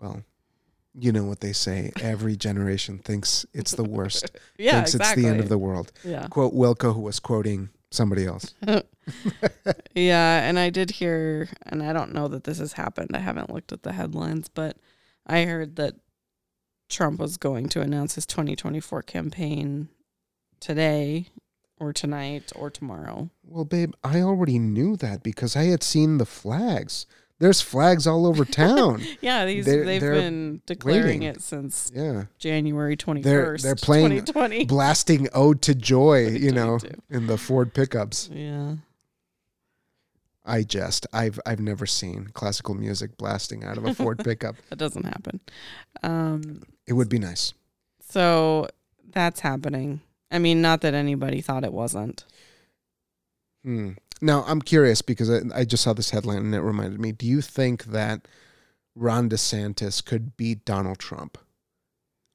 well 0.00 0.22
you 0.94 1.10
know 1.12 1.24
what 1.24 1.40
they 1.40 1.52
say 1.54 1.90
every 2.00 2.36
generation 2.36 2.98
thinks 2.98 3.46
it's 3.54 3.72
the 3.72 3.84
worst 3.84 4.30
yeah, 4.58 4.72
thinks 4.72 4.94
exactly. 4.94 5.22
it's 5.22 5.28
the 5.28 5.28
end 5.32 5.40
of 5.40 5.48
the 5.48 5.58
world 5.58 5.92
yeah, 6.04 6.26
quote 6.28 6.52
wilco 6.54 6.94
who 6.94 7.00
was 7.00 7.18
quoting 7.20 7.70
somebody 7.92 8.24
else 8.26 8.54
yeah. 9.94 10.48
And 10.48 10.58
I 10.58 10.70
did 10.70 10.92
hear, 10.92 11.48
and 11.66 11.82
I 11.82 11.92
don't 11.92 12.12
know 12.14 12.28
that 12.28 12.44
this 12.44 12.58
has 12.58 12.74
happened. 12.74 13.10
I 13.14 13.18
haven't 13.18 13.52
looked 13.52 13.72
at 13.72 13.82
the 13.82 13.92
headlines, 13.92 14.48
but 14.48 14.76
I 15.26 15.44
heard 15.44 15.76
that 15.76 15.94
Trump 16.88 17.18
was 17.18 17.36
going 17.36 17.68
to 17.70 17.80
announce 17.80 18.14
his 18.14 18.26
2024 18.26 19.02
campaign 19.02 19.88
today, 20.60 21.28
or 21.80 21.92
tonight, 21.92 22.52
or 22.54 22.70
tomorrow. 22.70 23.30
well 23.42 23.64
babe 23.64 23.92
i 24.04 24.20
already 24.20 24.58
knew 24.58 24.96
that 24.96 25.22
because 25.24 25.56
i 25.56 25.64
had 25.64 25.82
seen 25.82 26.18
the 26.18 26.26
flags 26.26 27.06
there's 27.42 27.60
flags 27.60 28.06
all 28.06 28.24
over 28.26 28.44
town 28.64 29.02
Yeah, 29.20 29.44
these 29.44 29.66
They're- 29.66 29.84
they've 29.84 30.00
they're 30.00 30.14
been 30.14 30.62
declaring 30.66 31.04
waiting. 31.04 31.22
it 31.24 31.42
since 31.42 31.90
yeah 31.94 32.24
January 32.38 32.96
21st. 32.96 33.22
They're- 33.22 33.56
they're 33.58 33.74
playing 33.74 34.10
2020. 34.24 34.64
blasting 34.64 35.28
ode 35.34 35.60
to 35.62 35.74
joy 35.74 36.28
you 36.46 36.52
know 36.52 36.78
in 37.10 37.26
the 37.26 37.36
ford 37.36 37.74
pickups 37.74 38.30
Yeah. 38.32 38.76
I 40.44 40.64
jest. 40.64 41.06
I've 41.12 41.38
I've 41.46 41.60
never 41.60 41.86
seen 41.86 42.30
classical 42.34 42.74
music 42.74 43.16
blasting 43.16 43.62
out 43.62 43.78
of 43.78 43.84
a 43.84 43.94
Ford 43.94 44.18
pickup. 44.24 44.56
That 44.70 44.76
doesn't 44.80 45.04
happen. 45.04 45.38
Um, 46.02 46.62
It 46.84 46.94
would 46.94 47.08
be 47.08 47.20
nice. 47.20 47.54
so 48.10 48.66
that's 49.12 49.38
happening. 49.38 50.00
I 50.32 50.40
mean, 50.40 50.60
not 50.60 50.80
that 50.80 50.94
anybody 50.94 51.42
thought 51.42 51.62
it 51.62 51.72
wasn't. 51.72 52.24
Hmm. 53.62 53.92
Now 54.22 54.44
I'm 54.46 54.62
curious 54.62 55.02
because 55.02 55.28
I, 55.30 55.40
I 55.54 55.64
just 55.64 55.82
saw 55.82 55.92
this 55.92 56.10
headline 56.10 56.38
and 56.38 56.54
it 56.54 56.60
reminded 56.60 57.00
me. 57.00 57.12
Do 57.12 57.26
you 57.26 57.40
think 57.42 57.84
that 57.86 58.26
Ron 58.94 59.28
DeSantis 59.28 60.02
could 60.04 60.36
beat 60.36 60.64
Donald 60.64 60.98
Trump 60.98 61.36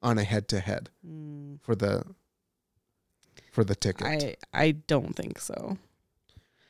on 0.04 0.18
a 0.20 0.24
head-to-head 0.24 0.90
Mm, 1.08 1.60
for 1.62 1.76
the 1.76 2.04
for 3.52 3.64
the 3.64 3.76
ticket? 3.76 4.06
I 4.06 4.36
I 4.54 4.72
don't 4.72 5.16
think 5.16 5.40
so. 5.40 5.78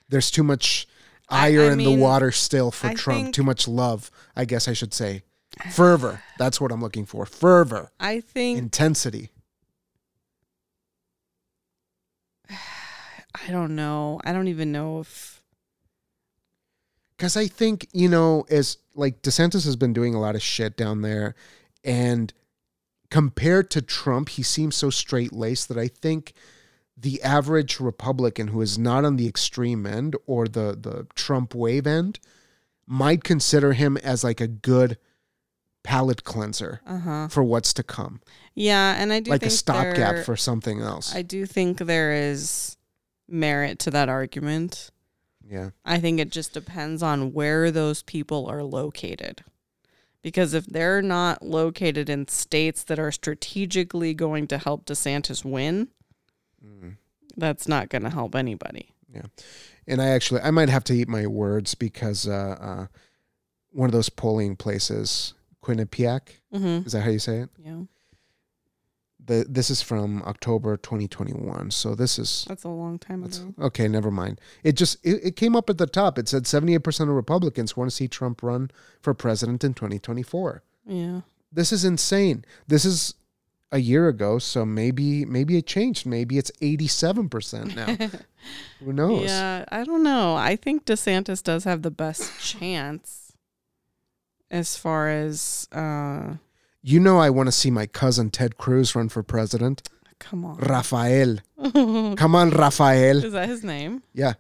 There's 0.07 0.31
too 0.31 0.43
much 0.43 0.87
ire 1.29 1.61
I 1.63 1.71
in 1.71 1.77
mean, 1.79 1.97
the 1.97 2.01
water 2.01 2.31
still 2.31 2.71
for 2.71 2.87
I 2.87 2.93
Trump. 2.93 3.23
think- 3.23 3.35
Too 3.35 3.43
much 3.43 3.67
love, 3.67 4.09
I 4.35 4.45
guess 4.45 4.67
I 4.67 4.73
should 4.73 4.93
say. 4.93 5.23
Fervor. 5.71 6.21
That's 6.37 6.61
what 6.61 6.71
I'm 6.71 6.81
looking 6.81 7.05
for. 7.07 7.25
Fervor. 7.25 7.91
I 7.99 8.21
think 8.21 8.59
Intensity. 8.59 9.31
I 13.45 13.51
don't 13.51 13.75
know. 13.75 14.19
I 14.23 14.33
don't 14.33 14.47
even 14.47 14.71
know 14.71 14.99
if 14.99 15.43
Because 17.15 17.35
I 17.35 17.47
think, 17.47 17.87
you 17.93 18.09
know, 18.09 18.45
as 18.49 18.77
like 18.95 19.21
DeSantis 19.21 19.65
has 19.65 19.75
been 19.75 19.93
doing 19.93 20.15
a 20.15 20.19
lot 20.19 20.35
of 20.35 20.41
shit 20.41 20.77
down 20.77 21.01
there. 21.01 21.35
And 21.83 22.33
compared 23.09 23.69
to 23.71 23.81
Trump, 23.81 24.29
he 24.29 24.43
seems 24.43 24.75
so 24.75 24.89
straight 24.89 25.33
laced 25.33 25.69
that 25.69 25.77
I 25.77 25.87
think 25.87 26.33
the 26.97 27.21
average 27.21 27.79
Republican 27.79 28.47
who 28.47 28.61
is 28.61 28.77
not 28.77 29.05
on 29.05 29.17
the 29.17 29.27
extreme 29.27 29.85
end 29.85 30.15
or 30.25 30.47
the, 30.47 30.77
the 30.79 31.07
Trump 31.15 31.53
wave 31.53 31.85
end 31.85 32.19
might 32.87 33.23
consider 33.23 33.73
him 33.73 33.97
as 33.97 34.23
like 34.23 34.41
a 34.41 34.47
good 34.47 34.97
palate 35.83 36.23
cleanser 36.23 36.81
uh 36.85 36.99
huh. 36.99 37.27
for 37.27 37.43
what's 37.43 37.73
to 37.73 37.83
come, 37.83 38.19
Yeah, 38.55 38.95
and 38.97 39.13
I 39.13 39.19
do 39.19 39.31
like 39.31 39.45
a 39.45 39.49
stopgap 39.49 40.25
for 40.25 40.35
something 40.35 40.81
else. 40.81 41.13
I 41.15 41.21
do 41.21 41.45
think 41.45 41.77
there 41.77 42.11
is 42.13 42.76
merit 43.27 43.79
to 43.79 43.91
that 43.91 44.09
argument. 44.09 44.91
yeah. 45.49 45.69
I 45.85 45.99
think 45.99 46.19
it 46.19 46.29
just 46.29 46.53
depends 46.53 47.01
on 47.03 47.33
where 47.33 47.71
those 47.71 48.03
people 48.03 48.47
are 48.47 48.63
located. 48.63 49.43
Because 50.21 50.53
if 50.53 50.65
they're 50.65 51.01
not 51.01 51.41
located 51.41 52.09
in 52.09 52.27
states 52.27 52.83
that 52.85 52.99
are 52.99 53.11
strategically 53.11 54.13
going 54.13 54.47
to 54.47 54.57
help 54.57 54.85
DeSantis 54.85 55.45
win, 55.45 55.89
Mm. 56.65 56.95
that's 57.37 57.67
not 57.67 57.87
going 57.89 58.01
to 58.01 58.09
help 58.09 58.33
anybody. 58.35 58.89
Yeah. 59.13 59.27
And 59.85 60.01
I 60.01 60.07
actually, 60.09 60.41
I 60.41 60.51
might 60.51 60.69
have 60.69 60.83
to 60.85 60.93
eat 60.93 61.07
my 61.07 61.27
words 61.27 61.75
because 61.75 62.27
uh, 62.27 62.57
uh, 62.59 62.87
one 63.71 63.87
of 63.87 63.93
those 63.93 64.09
polling 64.09 64.55
places, 64.55 65.33
Quinnipiac, 65.63 66.39
Mm-hmm. 66.53 66.85
is 66.87 66.91
that 66.93 67.01
how 67.01 67.09
you 67.11 67.19
say 67.19 67.37
it? 67.39 67.49
Yeah, 67.57 67.81
The, 69.27 69.45
this 69.47 69.69
is 69.69 69.81
from 69.81 70.23
October 70.23 70.77
2021. 70.77 71.71
So 71.71 71.95
this 71.95 72.17
is 72.17 72.45
that's 72.47 72.63
a 72.63 72.69
long 72.69 72.97
time 72.97 73.23
ago. 73.23 73.53
okay. 73.61 73.87
Never 73.87 74.09
mind. 74.09 74.41
It 74.63 74.73
just 74.75 74.97
it, 75.05 75.19
it 75.23 75.35
came 75.35 75.55
up 75.55 75.69
at 75.69 75.77
the 75.77 75.85
top. 75.85 76.17
It 76.17 76.27
said 76.27 76.43
78% 76.43 77.01
of 77.01 77.07
Republicans 77.09 77.77
want 77.77 77.89
to 77.89 77.95
see 77.95 78.07
Trump 78.07 78.41
run 78.41 78.71
for 79.01 79.13
president 79.13 79.63
in 79.63 79.73
2024. 79.73 80.63
Yeah, 80.85 81.21
This 81.51 81.71
is 81.73 81.83
insane. 81.85 82.45
This 82.67 82.85
is 82.85 83.13
a 83.73 83.79
year 83.79 84.07
ago, 84.07 84.39
so 84.39 84.65
maybe 84.65 85.25
maybe 85.25 85.57
it 85.57 85.67
changed. 85.67 86.05
Maybe 86.05 86.37
it's 86.37 86.51
87% 86.61 87.75
now. 87.75 88.09
Who 88.79 88.93
knows? 88.93 89.23
yeah. 89.25 89.65
I 89.69 89.83
don't 89.83 90.03
know. 90.03 90.35
I 90.37 90.55
think 90.55 90.85
DeSantis 90.85 91.43
does 91.43 91.65
have 91.65 91.81
the 91.81 91.91
best 91.91 92.39
chance 92.39 93.33
as 94.49 94.77
far 94.77 95.09
as. 95.09 95.67
uh 95.73 96.35
You 96.81 96.99
know, 96.99 97.17
I 97.19 97.29
want 97.29 97.47
to 97.47 97.51
see 97.51 97.71
my 97.71 97.85
cousin 97.85 98.29
Ted 98.29 98.57
Cruz 98.57 98.95
run 98.95 99.09
for 99.09 99.23
president. 99.23 99.87
Come 100.19 100.45
on, 100.45 100.57
Rafael. 100.57 101.37
Come 102.15 102.35
on, 102.35 102.49
Rafael. 102.51 103.23
Is 103.23 103.33
that 103.33 103.49
his 103.49 103.63
name? 103.63 104.03
Yeah. 104.13 104.33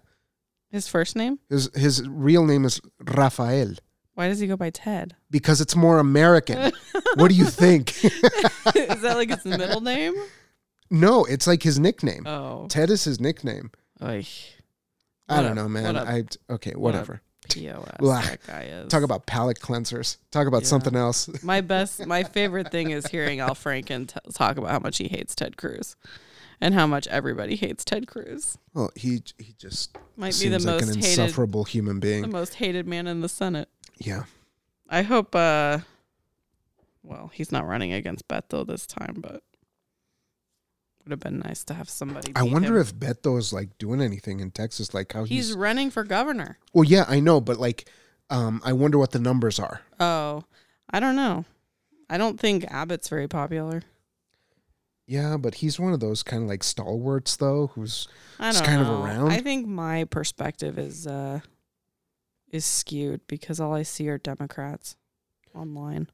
His 0.69 0.87
first 0.87 1.15
name? 1.15 1.39
His 1.49 1.69
his 1.75 2.07
real 2.07 2.45
name 2.45 2.65
is 2.65 2.81
Rafael 2.99 3.73
Why 4.15 4.27
does 4.27 4.39
he 4.39 4.47
go 4.47 4.57
by 4.57 4.69
Ted? 4.69 5.15
because 5.29 5.61
it's 5.61 5.75
more 5.75 5.99
American. 5.99 6.71
what 7.15 7.29
do 7.29 7.35
you 7.35 7.45
think? 7.45 8.03
is 8.05 9.01
that 9.01 9.13
like 9.15 9.29
his 9.29 9.45
middle 9.45 9.81
name? 9.81 10.15
no, 10.89 11.25
it's 11.25 11.47
like 11.47 11.63
his 11.63 11.79
nickname. 11.79 12.25
Oh, 12.27 12.67
Ted 12.69 12.89
is 12.89 13.03
his 13.03 13.19
nickname. 13.19 13.71
Oy. 14.01 14.25
I 15.29 15.41
don't 15.41 15.55
Whatever, 15.55 15.55
know, 15.55 15.69
man. 15.69 15.97
I 15.97 16.23
okay, 16.53 16.71
whatever. 16.71 17.21
POS 17.49 17.97
Blah. 17.99 18.21
that 18.21 18.39
guy 18.45 18.63
is. 18.63 18.89
Talk 18.89 19.03
about 19.03 19.25
palate 19.25 19.59
cleansers. 19.59 20.17
Talk 20.31 20.47
about 20.47 20.63
Yeah. 20.63 20.67
something 20.67 20.95
else. 20.95 21.29
my 21.43 21.61
best, 21.61 22.05
my 22.05 22.23
favorite 22.23 22.71
thing 22.71 22.89
is 22.91 23.07
hearing 23.07 23.39
Al 23.39 23.55
Franken 23.55 24.07
t- 24.07 24.19
talk 24.33 24.57
about 24.57 24.71
how 24.71 24.79
much 24.79 24.97
he 24.97 25.07
hates 25.07 25.35
Ted 25.35 25.57
Cruz, 25.57 25.95
and 26.61 26.73
how 26.73 26.87
much 26.87 27.07
everybody 27.07 27.55
hates 27.55 27.83
Ted 27.85 28.07
Cruz. 28.07 28.57
Well, 28.73 28.91
he 28.95 29.21
he 29.37 29.53
just 29.57 29.97
Might 30.15 30.37
be 30.39 30.49
the 30.49 30.59
seems 30.59 30.65
like 30.65 30.73
most 30.81 30.83
an 30.95 31.01
hated, 31.01 31.19
insufferable 31.19 31.63
human 31.63 31.99
the 31.99 32.27
most 32.27 32.55
hated 32.55 32.87
man 32.87 33.07
in 33.07 33.21
the 33.21 33.29
Senate. 33.29 33.69
Yeah. 33.97 34.23
I 34.89 35.01
hope. 35.01 35.35
uh 35.35 35.79
Well, 37.03 37.29
he's 37.33 37.51
not 37.51 37.67
running 37.67 37.93
against 37.93 38.27
Beto 38.27 38.65
this 38.65 38.85
time, 38.87 39.15
but 39.17 39.43
would 41.07 41.11
have 41.11 41.19
been 41.21 41.39
nice 41.39 41.63
to 41.65 41.73
have 41.73 41.89
somebody. 41.89 42.33
I 42.35 42.43
wonder 42.43 42.75
him. 42.75 42.81
if 42.81 42.93
Beto 42.93 43.37
is 43.37 43.53
like 43.53 43.77
doing 43.77 44.01
anything 44.01 44.41
in 44.41 44.51
Texas, 44.51 44.93
like 44.93 45.13
how 45.13 45.23
he's. 45.23 45.47
he's 45.47 45.55
running 45.55 45.89
for 45.89 46.03
governor. 46.03 46.57
well, 46.73 46.83
yeah, 46.83 47.05
I 47.07 47.21
know, 47.21 47.39
but 47.39 47.57
like, 47.57 47.89
um, 48.29 48.61
I 48.65 48.73
wonder 48.73 48.97
what 48.97 49.11
the 49.11 49.19
numbers 49.19 49.57
are. 49.57 49.81
Oh, 49.99 50.43
I 50.89 50.99
don't 50.99 51.15
know. 51.15 51.45
I 52.09 52.17
don't 52.17 52.39
think 52.39 52.65
Abbott's 52.69 53.07
very 53.07 53.27
popular. 53.27 53.83
Yeah, 55.05 55.37
but 55.37 55.55
he's 55.55 55.79
one 55.79 55.93
of 55.93 56.01
those 56.01 56.21
kind 56.23 56.43
of 56.43 56.49
like 56.49 56.63
stalwarts, 56.63 57.37
though, 57.37 57.67
who's 57.67 58.09
don't 58.39 58.55
kind 58.65 58.81
of 58.81 58.87
know. 58.87 59.03
around. 59.05 59.31
I 59.31 59.39
think 59.39 59.65
my 59.65 60.03
perspective 60.03 60.77
is 60.77 61.07
uh 61.07 61.39
is 62.51 62.65
skewed 62.65 63.21
because 63.27 63.61
all 63.61 63.73
I 63.73 63.83
see 63.83 64.09
are 64.09 64.17
Democrats 64.17 64.97
online. 65.55 66.09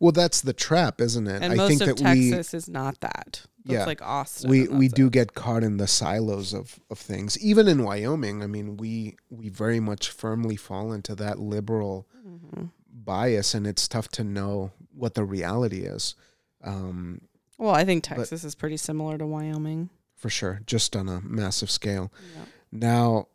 Well, 0.00 0.12
that's 0.12 0.40
the 0.40 0.52
trap, 0.52 1.00
isn't 1.00 1.26
it? 1.26 1.42
And 1.42 1.52
I 1.52 1.56
most 1.56 1.68
think 1.78 1.80
of 1.90 1.96
that 1.98 2.02
Texas 2.02 2.54
is 2.54 2.68
not 2.68 3.00
that. 3.00 3.42
That's 3.64 3.80
Yeah. 3.80 3.84
like 3.84 4.00
Austin. 4.02 4.48
we 4.50 4.68
we 4.68 4.76
we 4.78 4.88
do 4.88 5.06
it. 5.08 5.12
get 5.12 5.34
caught 5.34 5.62
in 5.62 5.76
the 5.76 5.86
silos 5.86 6.54
of 6.54 6.80
of 6.90 6.98
things. 6.98 7.38
Even 7.38 7.68
in 7.68 7.84
Wyoming, 7.84 8.42
I 8.42 8.46
mean, 8.46 8.76
we 8.76 9.16
we 9.30 9.48
very 9.48 9.80
much 9.80 10.10
firmly 10.10 10.56
fall 10.56 10.92
into 10.92 11.14
that 11.16 11.38
liberal 11.38 12.06
Mhm. 12.26 12.70
bias, 12.90 13.54
and 13.54 13.66
it's 13.66 13.86
tough 13.88 14.08
to 14.08 14.24
know 14.24 14.72
what 14.94 15.14
the 15.14 15.24
reality 15.24 15.82
is. 15.84 16.14
Um, 16.62 17.20
Well, 17.58 17.74
I 17.74 17.84
think 17.84 18.04
Texas 18.04 18.44
is 18.44 18.54
pretty 18.54 18.76
similar 18.76 19.18
to 19.18 19.26
Wyoming. 19.26 19.90
for 20.14 20.28
sure, 20.30 20.60
just 20.66 20.96
on 20.96 21.08
a 21.08 21.20
massive 21.20 21.70
scale. 21.70 22.12
Yeah. 22.36 22.44
Now, 22.72 23.28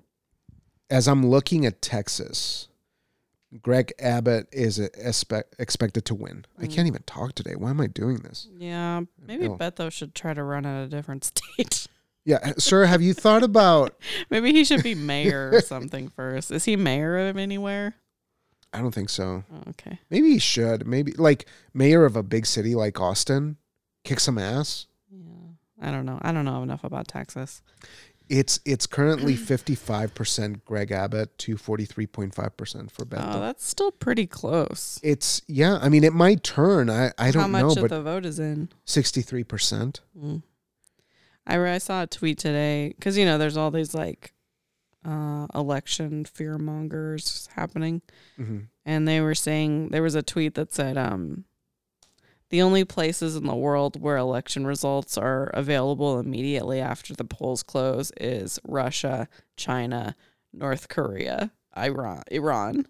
as 0.89 1.07
I'm 1.07 1.25
looking 1.25 1.65
at 1.65 1.81
Texas, 1.81 2.67
Greg 3.61 3.93
Abbott 3.99 4.47
is 4.51 4.79
expect, 4.79 5.55
expected 5.59 6.05
to 6.05 6.15
win. 6.15 6.45
I 6.59 6.63
Mm. 6.65 6.71
can't 6.73 6.87
even 6.87 7.03
talk 7.05 7.35
today. 7.35 7.55
Why 7.55 7.69
am 7.69 7.79
I 7.81 7.87
doing 7.87 8.17
this? 8.17 8.47
Yeah, 8.57 9.01
maybe 9.21 9.45
Ill. 9.45 9.57
Beto 9.57 9.91
should 9.91 10.15
try 10.15 10.33
to 10.33 10.43
run 10.43 10.65
at 10.65 10.83
a 10.83 10.87
different 10.87 11.23
state. 11.57 11.87
Yeah, 12.25 12.53
sir, 12.57 12.85
have 12.85 13.01
you 13.01 13.13
thought 13.13 13.43
about? 13.43 13.95
maybe 14.29 14.51
he 14.53 14.63
should 14.63 14.81
be 14.83 14.95
mayor 14.95 15.51
or 15.53 15.61
something 15.73 16.09
first. 16.09 16.51
Is 16.51 16.65
he 16.65 16.75
mayor 16.75 17.27
of 17.29 17.37
anywhere? 17.37 17.95
I 18.71 18.79
don't 18.79 18.93
think 18.95 19.09
so. 19.09 19.43
Oh, 19.53 19.69
okay. 19.71 19.99
Maybe 20.09 20.31
he 20.31 20.39
should. 20.39 20.87
Maybe 20.87 21.11
like 21.11 21.45
mayor 21.73 22.05
of 22.05 22.15
a 22.15 22.23
big 22.23 22.45
city 22.47 22.73
like 22.73 22.99
Austin, 22.99 23.57
kick 24.03 24.19
some 24.19 24.39
ass. 24.39 24.87
Yeah. 25.11 25.19
I 25.79 25.91
don't 25.91 26.05
know. 26.07 26.17
I 26.23 26.31
don't 26.31 26.45
know 26.45 26.63
enough 26.63 26.83
about 26.83 27.07
Texas. 27.07 27.61
It's 28.29 28.59
it's 28.65 28.87
currently 28.87 29.35
55% 29.35 30.63
Greg 30.65 30.91
Abbott 30.91 31.37
to 31.39 31.55
43.5% 31.55 32.91
for 32.91 33.05
Beto. 33.05 33.35
Oh, 33.35 33.39
that's 33.39 33.65
still 33.67 33.91
pretty 33.91 34.25
close. 34.27 34.99
it's 35.03 35.41
yeah, 35.47 35.77
I 35.81 35.89
mean 35.89 36.03
it 36.03 36.13
might 36.13 36.43
turn. 36.43 36.89
I 36.89 37.11
I 37.17 37.31
don't 37.31 37.35
know. 37.51 37.59
How 37.59 37.65
much 37.67 37.75
know, 37.75 37.83
of 37.83 37.89
but 37.89 37.95
the 37.95 38.01
vote 38.01 38.25
is 38.25 38.39
in? 38.39 38.69
63%. 38.87 39.99
Mm. 40.17 40.41
I, 41.45 41.55
re- 41.55 41.71
I 41.71 41.77
saw 41.77 42.03
a 42.03 42.07
tweet 42.07 42.37
today 42.39 42.93
because 42.97 43.17
you 43.17 43.25
know 43.25 43.37
there's 43.37 43.57
all 43.57 43.69
these 43.71 43.93
like 43.93 44.33
uh, 45.05 45.47
election 45.53 46.23
fear 46.23 46.57
mongers 46.57 47.47
happening, 47.55 48.01
Mhm. 48.39 48.67
and 48.85 49.05
they 49.07 49.19
were 49.19 49.35
saying 49.35 49.89
there 49.89 50.01
was 50.01 50.15
a 50.15 50.23
tweet 50.23 50.53
that 50.55 50.71
said 50.73 50.97
um, 50.97 51.43
the 52.53 52.61
only 52.61 52.85
places 52.85 53.35
in 53.35 53.47
the 53.47 53.55
world 53.55 53.99
where 53.99 54.15
election 54.15 54.63
results 54.63 55.17
are 55.17 55.45
available 55.55 56.19
immediately 56.19 56.79
after 56.79 57.15
the 57.15 57.23
polls 57.23 57.63
close 57.63 58.11
is 58.21 58.59
Russia, 58.63 59.27
China, 59.57 60.15
North 60.53 60.87
Korea, 60.87 61.51
Iran, 61.75 62.21
Iran. 62.29 62.85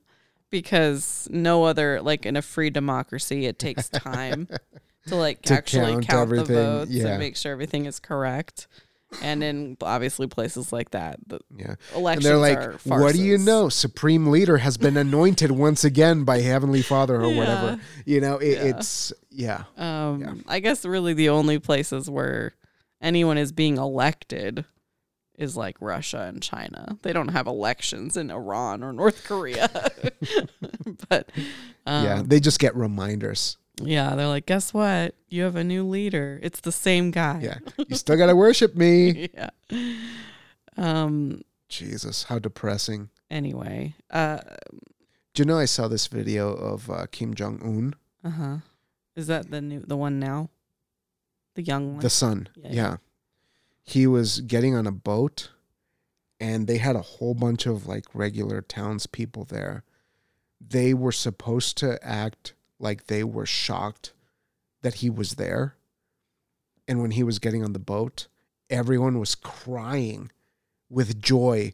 Because 0.49 1.29
no 1.31 1.63
other, 1.63 2.01
like 2.01 2.25
in 2.25 2.35
a 2.35 2.41
free 2.41 2.71
democracy, 2.71 3.45
it 3.45 3.57
takes 3.57 3.87
time 3.87 4.49
to 5.07 5.15
like 5.15 5.43
To 5.43 5.53
actually 5.53 5.93
count 5.93 6.07
count, 6.07 6.29
the 6.31 6.43
votes 6.43 6.91
yeah. 6.91 7.07
and 7.07 7.19
make 7.19 7.37
sure 7.37 7.53
everything 7.53 7.85
is 7.85 8.01
correct. 8.01 8.67
And 9.21 9.43
in 9.43 9.77
obviously 9.81 10.27
places 10.27 10.73
like 10.73 10.91
that, 10.91 11.19
the 11.27 11.39
Yeah. 11.55 11.67
And 11.67 11.77
elections 11.95 12.25
they're 12.25 12.37
like, 12.37 12.57
are 12.57 12.77
"What 12.85 13.13
do 13.13 13.21
you 13.21 13.37
know? 13.37 13.69
Supreme 13.69 14.27
leader 14.27 14.57
has 14.57 14.77
been 14.77 14.97
anointed 14.97 15.51
once 15.51 15.83
again 15.83 16.23
by 16.23 16.39
Heavenly 16.39 16.81
Father 16.81 17.21
or 17.21 17.29
whatever." 17.35 17.79
You 18.05 18.21
know, 18.21 18.37
it, 18.37 18.57
Yeah. 18.57 18.63
it's 18.63 19.13
yeah. 19.29 19.63
Um, 19.77 20.21
Yeah. 20.21 20.33
I 20.47 20.59
guess 20.59 20.85
really 20.85 21.13
the 21.13 21.29
only 21.29 21.59
places 21.59 22.09
where 22.09 22.53
anyone 23.01 23.37
is 23.37 23.51
being 23.51 23.77
elected 23.77 24.65
is 25.37 25.57
like 25.57 25.75
Russia 25.81 26.21
and 26.21 26.41
China. 26.43 26.97
They 27.01 27.11
don't 27.11 27.29
have 27.29 27.47
elections 27.47 28.17
in 28.17 28.29
Iran 28.29 28.83
or 28.83 28.93
North 28.93 29.23
Korea. 29.23 29.69
but 31.09 31.29
um, 31.85 32.05
yeah, 32.05 32.21
they 32.23 32.39
just 32.39 32.59
get 32.59 32.75
reminders. 32.75 33.57
Yeah, 33.81 34.15
they're 34.15 34.27
like, 34.27 34.45
guess 34.45 34.73
what? 34.73 35.15
You 35.29 35.43
have 35.43 35.55
a 35.55 35.63
new 35.63 35.83
leader. 35.87 36.39
It's 36.43 36.59
the 36.61 36.71
same 36.71 37.11
guy. 37.11 37.39
Yeah. 37.41 37.57
You 37.87 37.95
still 37.95 38.17
got 38.17 38.27
to 38.27 38.35
worship 38.35 38.75
me. 38.75 39.29
yeah. 39.33 39.49
Um. 40.77 41.41
Jesus, 41.69 42.23
how 42.23 42.39
depressing. 42.39 43.09
Anyway. 43.31 43.95
Uh. 44.11 44.39
Do 45.33 45.41
you 45.41 45.45
know 45.45 45.57
I 45.57 45.65
saw 45.65 45.87
this 45.87 46.07
video 46.07 46.53
of 46.53 46.89
uh, 46.91 47.07
Kim 47.11 47.33
Jong 47.33 47.59
Un, 47.63 47.95
Uh 48.23 48.29
huh. 48.29 48.57
Is 49.15 49.27
that 49.27 49.49
the 49.49 49.61
new 49.61 49.79
the 49.79 49.97
one 49.97 50.19
now? 50.19 50.49
The 51.55 51.63
young 51.63 51.93
one. 51.93 52.01
the 52.01 52.09
son? 52.09 52.49
Yeah, 52.55 52.67
Yeah, 52.67 52.75
yeah. 52.75 52.95
He 53.83 54.07
was 54.07 54.41
getting 54.41 54.75
on 54.75 54.87
a 54.87 54.91
boat 54.91 55.49
and 56.39 56.67
they 56.67 56.77
had 56.77 56.95
a 56.95 57.01
whole 57.01 57.33
bunch 57.33 57.65
of 57.65 57.87
like 57.87 58.05
regular 58.13 58.61
townspeople 58.61 59.45
there. 59.45 59.83
They 60.59 60.93
were 60.93 61.11
supposed 61.11 61.77
to 61.79 61.99
act 62.05 62.53
like 62.79 63.07
they 63.07 63.23
were 63.23 63.45
shocked 63.45 64.13
that 64.81 64.95
he 64.95 65.09
was 65.09 65.35
there. 65.35 65.75
And 66.87 67.01
when 67.01 67.11
he 67.11 67.23
was 67.23 67.39
getting 67.39 67.63
on 67.63 67.73
the 67.73 67.79
boat, 67.79 68.27
everyone 68.69 69.19
was 69.19 69.35
crying 69.35 70.31
with 70.89 71.21
joy 71.21 71.73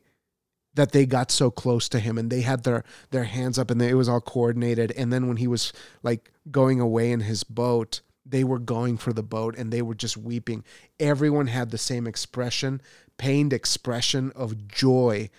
that 0.75 0.91
they 0.91 1.05
got 1.05 1.31
so 1.31 1.49
close 1.49 1.89
to 1.89 1.99
him 1.99 2.17
and 2.17 2.29
they 2.29 2.41
had 2.41 2.63
their 2.63 2.83
their 3.09 3.23
hands 3.23 3.57
up 3.57 3.71
and 3.71 3.81
it 3.81 3.95
was 3.95 4.07
all 4.07 4.21
coordinated. 4.21 4.91
And 4.95 5.11
then 5.11 5.27
when 5.27 5.37
he 5.37 5.47
was 5.47 5.73
like 6.03 6.31
going 6.51 6.79
away 6.79 7.11
in 7.11 7.21
his 7.21 7.43
boat 7.43 8.01
they 8.25 8.43
were 8.43 8.59
going 8.59 8.95
for 8.97 9.11
the 9.11 9.23
boat 9.23 9.57
and 9.57 9.71
they 9.71 9.81
were 9.81 9.95
just 9.95 10.15
weeping. 10.15 10.63
Everyone 10.99 11.47
had 11.47 11.71
the 11.71 11.77
same 11.77 12.05
expression 12.05 12.81
pained 13.17 13.51
expression 13.51 14.31
of 14.35 14.67
joy 14.67 15.29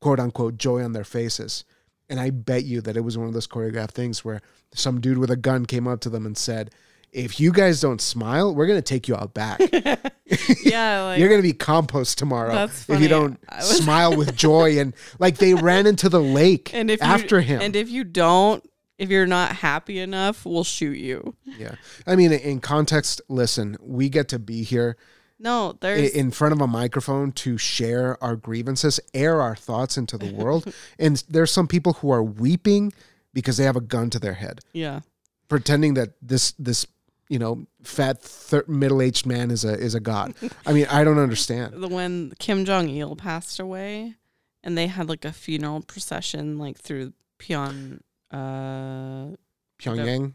quote 0.00 0.20
unquote 0.20 0.56
joy 0.56 0.82
on 0.82 0.92
their 0.92 1.04
faces 1.04 1.64
and 2.10 2.20
i 2.20 2.28
bet 2.28 2.64
you 2.64 2.82
that 2.82 2.96
it 2.96 3.00
was 3.00 3.16
one 3.16 3.26
of 3.26 3.32
those 3.32 3.46
choreographed 3.46 3.92
things 3.92 4.24
where 4.24 4.42
some 4.74 5.00
dude 5.00 5.16
with 5.16 5.30
a 5.30 5.36
gun 5.36 5.64
came 5.64 5.88
up 5.88 6.00
to 6.00 6.10
them 6.10 6.26
and 6.26 6.36
said 6.36 6.70
if 7.12 7.40
you 7.40 7.50
guys 7.52 7.80
don't 7.80 8.00
smile 8.02 8.54
we're 8.54 8.66
going 8.66 8.78
to 8.78 8.82
take 8.82 9.08
you 9.08 9.16
out 9.16 9.32
back 9.32 9.60
yeah, 10.62 11.02
like 11.04 11.18
you're 11.18 11.28
gonna 11.28 11.42
be 11.42 11.52
compost 11.52 12.18
tomorrow 12.18 12.52
That's 12.52 12.88
if 12.88 13.00
you 13.00 13.08
don't 13.08 13.38
smile 13.60 14.16
with 14.16 14.36
joy 14.36 14.78
and 14.78 14.94
like 15.18 15.38
they 15.38 15.54
ran 15.54 15.86
into 15.86 16.08
the 16.08 16.20
lake 16.20 16.70
and 16.74 16.90
if 16.90 17.02
after 17.02 17.40
you, 17.40 17.46
him. 17.46 17.60
and 17.62 17.76
if 17.76 17.90
you 17.90 18.04
don't, 18.04 18.64
if 18.98 19.08
you're 19.08 19.26
not 19.26 19.52
happy 19.56 19.98
enough, 19.98 20.44
we'll 20.44 20.64
shoot 20.64 20.98
you. 20.98 21.34
yeah, 21.44 21.76
I 22.06 22.16
mean, 22.16 22.32
in 22.32 22.60
context, 22.60 23.20
listen, 23.28 23.76
we 23.80 24.08
get 24.08 24.28
to 24.28 24.38
be 24.38 24.62
here 24.62 24.96
No, 25.42 25.76
there's 25.80 26.10
in 26.10 26.30
front 26.30 26.52
of 26.52 26.60
a 26.60 26.66
microphone 26.66 27.32
to 27.32 27.56
share 27.56 28.22
our 28.22 28.36
grievances, 28.36 29.00
air 29.14 29.40
our 29.40 29.56
thoughts 29.56 29.96
into 29.96 30.18
the 30.18 30.32
world, 30.34 30.72
and 30.98 31.24
there's 31.30 31.50
some 31.50 31.66
people 31.66 31.94
who 31.94 32.10
are 32.10 32.22
weeping 32.22 32.92
because 33.32 33.56
they 33.56 33.64
have 33.64 33.76
a 33.76 33.80
gun 33.80 34.10
to 34.10 34.18
their 34.18 34.34
head, 34.34 34.60
yeah. 34.74 35.00
pretending 35.48 35.94
that 35.94 36.10
this 36.20 36.52
this 36.58 36.86
you 37.30 37.38
know 37.38 37.66
fat 37.82 38.20
thir- 38.20 38.66
middle 38.68 39.00
aged 39.00 39.24
man 39.24 39.50
is 39.50 39.64
a 39.64 39.72
is 39.72 39.94
a 39.94 40.00
god. 40.00 40.34
I 40.66 40.74
mean, 40.74 40.86
I 40.90 41.04
don't 41.04 41.18
understand. 41.18 41.72
The 41.82 41.88
when 41.96 42.34
Kim 42.38 42.66
Jong 42.66 42.90
Il 42.90 43.16
passed 43.16 43.58
away, 43.58 44.16
and 44.62 44.76
they 44.76 44.88
had 44.88 45.08
like 45.08 45.24
a 45.24 45.32
funeral 45.32 45.80
procession 45.80 46.58
like 46.58 46.76
through 46.76 47.14
Pyeong, 47.38 48.00
uh, 48.30 49.36
Pyongyang. 49.78 50.34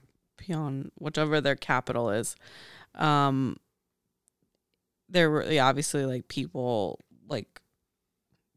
Whichever 0.99 1.41
their 1.41 1.55
capital 1.55 2.09
is. 2.09 2.35
Um, 2.93 3.57
there 5.09 5.29
were 5.29 5.43
yeah, 5.43 5.67
obviously 5.67 6.05
like 6.05 6.27
people 6.27 6.99
like 7.27 7.61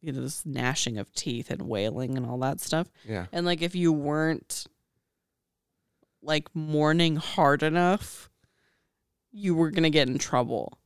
you 0.00 0.12
know 0.12 0.20
this 0.22 0.44
gnashing 0.46 0.98
of 0.98 1.12
teeth 1.14 1.50
and 1.50 1.62
wailing 1.62 2.16
and 2.16 2.24
all 2.26 2.38
that 2.38 2.60
stuff. 2.60 2.88
Yeah. 3.04 3.26
And 3.32 3.44
like 3.46 3.62
if 3.62 3.74
you 3.74 3.92
weren't 3.92 4.66
like 6.22 6.48
mourning 6.54 7.16
hard 7.16 7.62
enough, 7.62 8.28
you 9.32 9.54
were 9.54 9.70
gonna 9.70 9.90
get 9.90 10.08
in 10.08 10.18
trouble. 10.18 10.78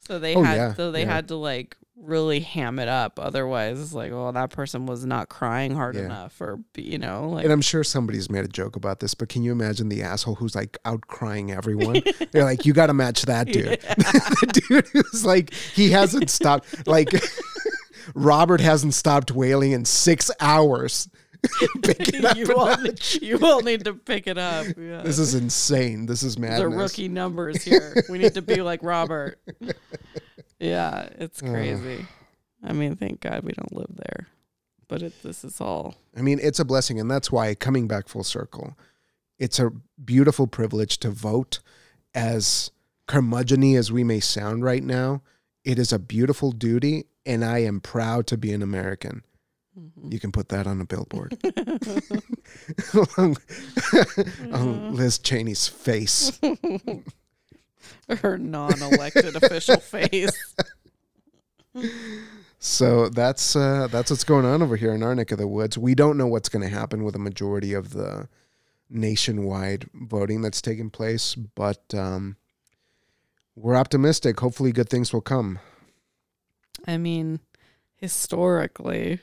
So 0.00 0.18
they 0.18 0.34
Oh, 0.34 0.42
had 0.42 0.56
yeah, 0.56 0.74
so 0.74 0.90
they 0.92 1.02
yeah. 1.02 1.14
had 1.14 1.28
to 1.28 1.36
like 1.36 1.76
really 2.00 2.40
ham 2.40 2.78
it 2.78 2.88
up. 2.88 3.18
Otherwise, 3.18 3.80
it's 3.80 3.92
like, 3.92 4.12
well, 4.12 4.32
that 4.32 4.50
person 4.50 4.86
was 4.86 5.04
not 5.04 5.28
crying 5.28 5.74
hard 5.74 5.94
Yeah. 5.96 6.02
enough, 6.06 6.40
or 6.40 6.60
you 6.76 6.98
know, 6.98 7.28
like 7.28 7.44
And 7.44 7.52
I'm 7.52 7.60
sure 7.60 7.82
somebody's 7.84 8.30
made 8.30 8.44
a 8.44 8.48
joke 8.48 8.76
about 8.76 9.00
this, 9.00 9.14
but 9.14 9.28
can 9.28 9.42
you 9.42 9.52
imagine 9.52 9.88
the 9.88 10.02
asshole 10.02 10.36
who's 10.36 10.54
like 10.54 10.78
out 10.84 11.02
crying 11.08 11.50
everyone? 11.50 12.00
They're 12.32 12.44
like, 12.44 12.64
you 12.64 12.72
got 12.72 12.86
to 12.86 12.94
match 12.94 13.22
that 13.22 13.46
dude. 13.52 13.80
the 13.80 14.62
dude 14.68 14.86
who's 14.88 15.24
like, 15.24 15.52
he 15.52 15.90
hasn't 15.90 16.30
stopped. 16.30 16.86
Like, 16.86 17.08
Robert 18.14 18.60
hasn't 18.60 18.94
stopped 18.94 19.30
wailing 19.32 19.72
in 19.72 19.84
six 19.84 20.30
hours. 20.40 21.08
Pick 21.82 22.08
it 22.08 22.24
up 22.24 22.36
you 22.36 22.52
all 22.52 22.76
need, 22.78 23.00
you 23.22 23.38
all 23.44 23.60
need 23.60 23.84
to 23.84 23.94
pick 23.94 24.26
it 24.26 24.38
up. 24.38 24.66
Yeah. 24.76 25.02
This 25.02 25.18
is 25.20 25.34
insane. 25.34 26.06
This 26.06 26.22
is 26.24 26.36
madness. 26.38 26.60
the 26.60 26.68
rookie 26.68 27.08
numbers 27.08 27.62
here. 27.62 28.02
We 28.08 28.18
need 28.18 28.34
to 28.34 28.42
be 28.42 28.60
like 28.62 28.82
Robert. 28.82 29.38
Yeah, 30.58 31.08
it's 31.18 31.40
crazy. 31.40 32.06
I 32.62 32.72
mean, 32.72 32.96
thank 32.96 33.20
God 33.20 33.44
we 33.44 33.52
don't 33.52 33.72
live 33.72 33.94
there. 33.94 34.26
But 34.88 35.02
it, 35.02 35.22
this 35.22 35.44
is 35.44 35.60
all 35.60 35.96
I 36.16 36.22
mean, 36.22 36.40
it's 36.42 36.58
a 36.58 36.64
blessing, 36.64 36.98
and 36.98 37.10
that's 37.10 37.30
why 37.30 37.54
coming 37.54 37.86
back 37.86 38.08
full 38.08 38.24
circle, 38.24 38.76
it's 39.38 39.58
a 39.58 39.70
beautiful 40.02 40.46
privilege 40.46 40.98
to 40.98 41.10
vote. 41.10 41.60
As 42.14 42.70
curmudgeony 43.06 43.78
as 43.78 43.92
we 43.92 44.02
may 44.02 44.18
sound 44.18 44.64
right 44.64 44.82
now, 44.82 45.22
it 45.64 45.78
is 45.78 45.92
a 45.92 45.98
beautiful 45.98 46.52
duty, 46.52 47.04
and 47.26 47.44
I 47.44 47.58
am 47.58 47.80
proud 47.80 48.26
to 48.28 48.38
be 48.38 48.52
an 48.52 48.62
American. 48.62 49.22
Mm-hmm. 49.78 50.12
You 50.12 50.18
can 50.18 50.32
put 50.32 50.48
that 50.48 50.66
on 50.66 50.80
a 50.80 50.84
billboard. 50.86 51.36
on 53.16 53.36
Liz 54.96 55.18
Cheney's 55.18 55.68
face. 55.68 56.40
her 58.22 58.38
non-elected 58.38 59.36
official 59.36 59.78
face. 59.78 60.54
So 62.60 63.08
that's 63.08 63.54
uh, 63.54 63.86
that's 63.90 64.10
what's 64.10 64.24
going 64.24 64.44
on 64.44 64.62
over 64.62 64.76
here 64.76 64.92
in 64.92 65.02
our 65.02 65.14
neck 65.14 65.30
of 65.30 65.38
the 65.38 65.46
woods. 65.46 65.78
We 65.78 65.94
don't 65.94 66.16
know 66.16 66.26
what's 66.26 66.48
going 66.48 66.68
to 66.68 66.74
happen 66.74 67.04
with 67.04 67.14
a 67.14 67.20
majority 67.20 67.72
of 67.72 67.92
the 67.92 68.28
nationwide 68.90 69.88
voting 69.94 70.42
that's 70.42 70.60
taking 70.60 70.90
place, 70.90 71.34
but 71.36 71.82
um, 71.94 72.36
we're 73.54 73.76
optimistic. 73.76 74.40
Hopefully, 74.40 74.72
good 74.72 74.88
things 74.88 75.12
will 75.12 75.20
come. 75.20 75.60
I 76.86 76.96
mean, 76.96 77.38
historically, 77.94 79.20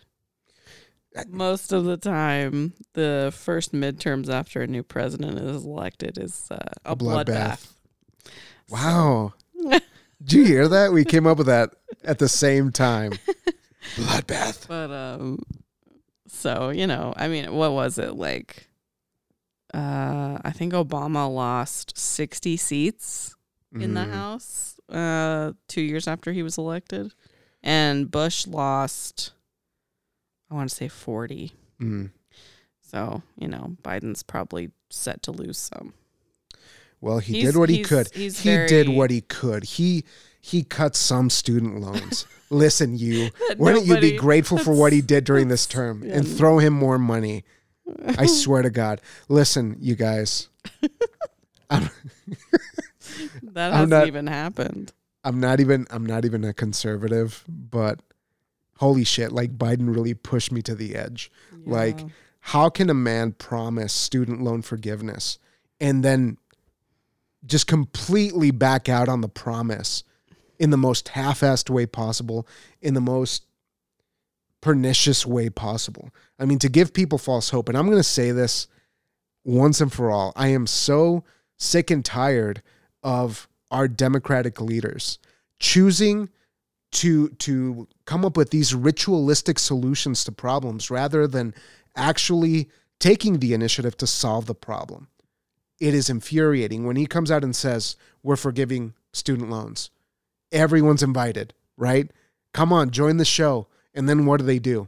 most 1.27 1.73
of 1.73 1.83
the 1.83 1.97
time, 1.97 2.73
the 2.93 3.33
first 3.35 3.73
midterms 3.73 4.29
after 4.29 4.61
a 4.61 4.67
new 4.67 4.83
president 4.83 5.39
is 5.39 5.65
elected 5.65 6.17
is 6.17 6.47
uh, 6.51 6.57
a, 6.85 6.91
A 6.91 6.95
bloodbath. 6.95 7.25
bloodbath. 7.25 7.71
Wow. 8.69 9.33
Did 10.23 10.33
you 10.33 10.43
hear 10.45 10.67
that? 10.67 10.91
We 10.91 11.05
came 11.05 11.27
up 11.27 11.37
with 11.37 11.47
that 11.47 11.71
at 12.03 12.19
the 12.19 12.29
same 12.29 12.71
time. 12.71 13.13
Bloodbath. 13.95 14.67
But 14.67 14.91
um, 14.91 15.43
so 16.27 16.69
you 16.69 16.87
know, 16.87 17.13
I 17.15 17.27
mean, 17.27 17.53
what 17.53 17.71
was 17.73 17.97
it 17.97 18.15
like? 18.15 18.67
Uh, 19.73 20.39
I 20.43 20.51
think 20.51 20.73
Obama 20.73 21.31
lost 21.31 21.97
sixty 21.97 22.57
seats 22.57 23.35
in 23.73 23.93
the 23.93 24.01
Mhm. 24.01 24.11
House 24.13 24.79
uh, 24.89 25.51
two 25.67 25.81
years 25.81 26.07
after 26.07 26.31
he 26.31 26.43
was 26.43 26.57
elected, 26.57 27.13
and 27.61 28.09
Bush 28.09 28.47
lost. 28.47 29.31
I 30.49 30.53
want 30.55 30.69
to 30.69 30.75
say 30.75 30.87
forty. 30.87 31.53
Mm. 31.81 32.11
So 32.81 33.21
you 33.37 33.47
know, 33.47 33.75
Biden's 33.83 34.23
probably 34.23 34.71
set 34.89 35.21
to 35.23 35.31
lose 35.31 35.57
some. 35.57 35.93
Well, 37.05 37.19
he 37.19 37.33
He's- 37.33 37.53
did 37.53 37.59
what 37.59 37.69
he 37.69 37.83
could. 37.83 38.11
he 38.15 38.29
did 38.31 38.89
what 38.89 39.11
he 39.11 39.21
could. 39.21 39.63
He 39.63 40.05
he 40.41 40.63
cut 40.63 40.95
some 40.95 41.29
student 41.29 41.79
loans. 41.79 42.25
Listen, 42.49 42.97
you. 42.97 43.29
Don't 43.59 43.85
you 43.85 43.99
be 43.99 44.17
grateful 44.17 44.57
for 44.57 44.73
what 44.73 44.91
he 44.91 45.01
did 45.01 45.23
during 45.23 45.47
this 45.47 45.67
term 45.67 46.03
yeah. 46.03 46.15
and 46.15 46.27
throw 46.27 46.57
him 46.57 46.73
more 46.73 46.97
money? 46.97 47.43
I 48.17 48.25
swear 48.41 48.63
to 48.63 48.71
God. 48.71 49.01
Listen, 49.29 49.77
you 49.79 49.95
guys. 49.95 50.49
That 51.69 51.91
hasn't 53.71 53.89
not- 53.89 54.07
even 54.07 54.25
happened. 54.25 54.91
I'm 55.23 55.39
not 55.39 55.59
even 55.59 55.85
I'm 55.91 56.07
not 56.07 56.25
even 56.25 56.43
a 56.43 56.53
conservative, 56.53 57.43
but 57.47 57.99
holy 58.77 59.03
shit, 59.03 59.31
like 59.31 59.57
Biden 59.57 59.93
really 59.95 60.15
pushed 60.15 60.51
me 60.51 60.63
to 60.63 60.73
the 60.73 60.95
edge. 60.95 61.31
Like, 61.65 61.99
how 62.39 62.69
can 62.69 62.89
a 62.89 62.95
man 62.95 63.33
promise 63.33 63.93
student 63.93 64.41
loan 64.41 64.63
forgiveness 64.63 65.37
and 65.79 66.03
then 66.03 66.37
just 67.45 67.67
completely 67.67 68.51
back 68.51 68.89
out 68.89 69.07
on 69.07 69.21
the 69.21 69.29
promise 69.29 70.03
in 70.57 70.69
the 70.69 70.77
most 70.77 71.09
half-assed 71.09 71.69
way 71.69 71.85
possible, 71.85 72.47
in 72.81 72.93
the 72.93 73.01
most 73.01 73.45
pernicious 74.61 75.25
way 75.25 75.49
possible? 75.49 76.09
I 76.39 76.45
mean, 76.45 76.59
to 76.59 76.69
give 76.69 76.93
people 76.93 77.17
false 77.17 77.49
hope, 77.49 77.69
and 77.69 77.77
I'm 77.77 77.85
going 77.85 77.97
to 77.97 78.03
say 78.03 78.31
this 78.31 78.67
once 79.43 79.79
and 79.79 79.93
for 79.93 80.11
all. 80.11 80.33
I 80.35 80.47
am 80.47 80.67
so 80.67 81.23
sick 81.57 81.91
and 81.91 82.03
tired 82.03 82.61
of 83.03 83.47
our 83.71 83.87
democratic 83.87 84.59
leaders 84.59 85.19
choosing 85.59 86.29
to 86.91 87.29
to 87.29 87.87
come 88.05 88.25
up 88.25 88.37
with 88.37 88.49
these 88.51 88.73
ritualistic 88.73 89.59
solutions 89.59 90.23
to 90.23 90.31
problems 90.31 90.89
rather 90.89 91.27
than 91.27 91.53
actually 91.95 92.69
taking 92.99 93.39
the 93.39 93.53
initiative 93.53 93.97
to 93.97 94.07
solve 94.07 94.45
the 94.45 94.55
problem. 94.55 95.07
It 95.79 95.93
is 95.93 96.09
infuriating 96.09 96.85
when 96.85 96.95
he 96.95 97.05
comes 97.05 97.29
out 97.31 97.43
and 97.43 97.55
says, 97.55 97.95
"We're 98.23 98.35
forgiving 98.35 98.93
student 99.11 99.49
loans." 99.49 99.89
Everyone's 100.51 101.03
invited, 101.03 101.53
right? 101.75 102.09
Come 102.53 102.71
on, 102.71 102.91
join 102.91 103.17
the 103.17 103.25
show. 103.25 103.67
And 103.93 104.07
then 104.07 104.25
what 104.25 104.39
do 104.39 104.45
they 104.45 104.59
do? 104.59 104.87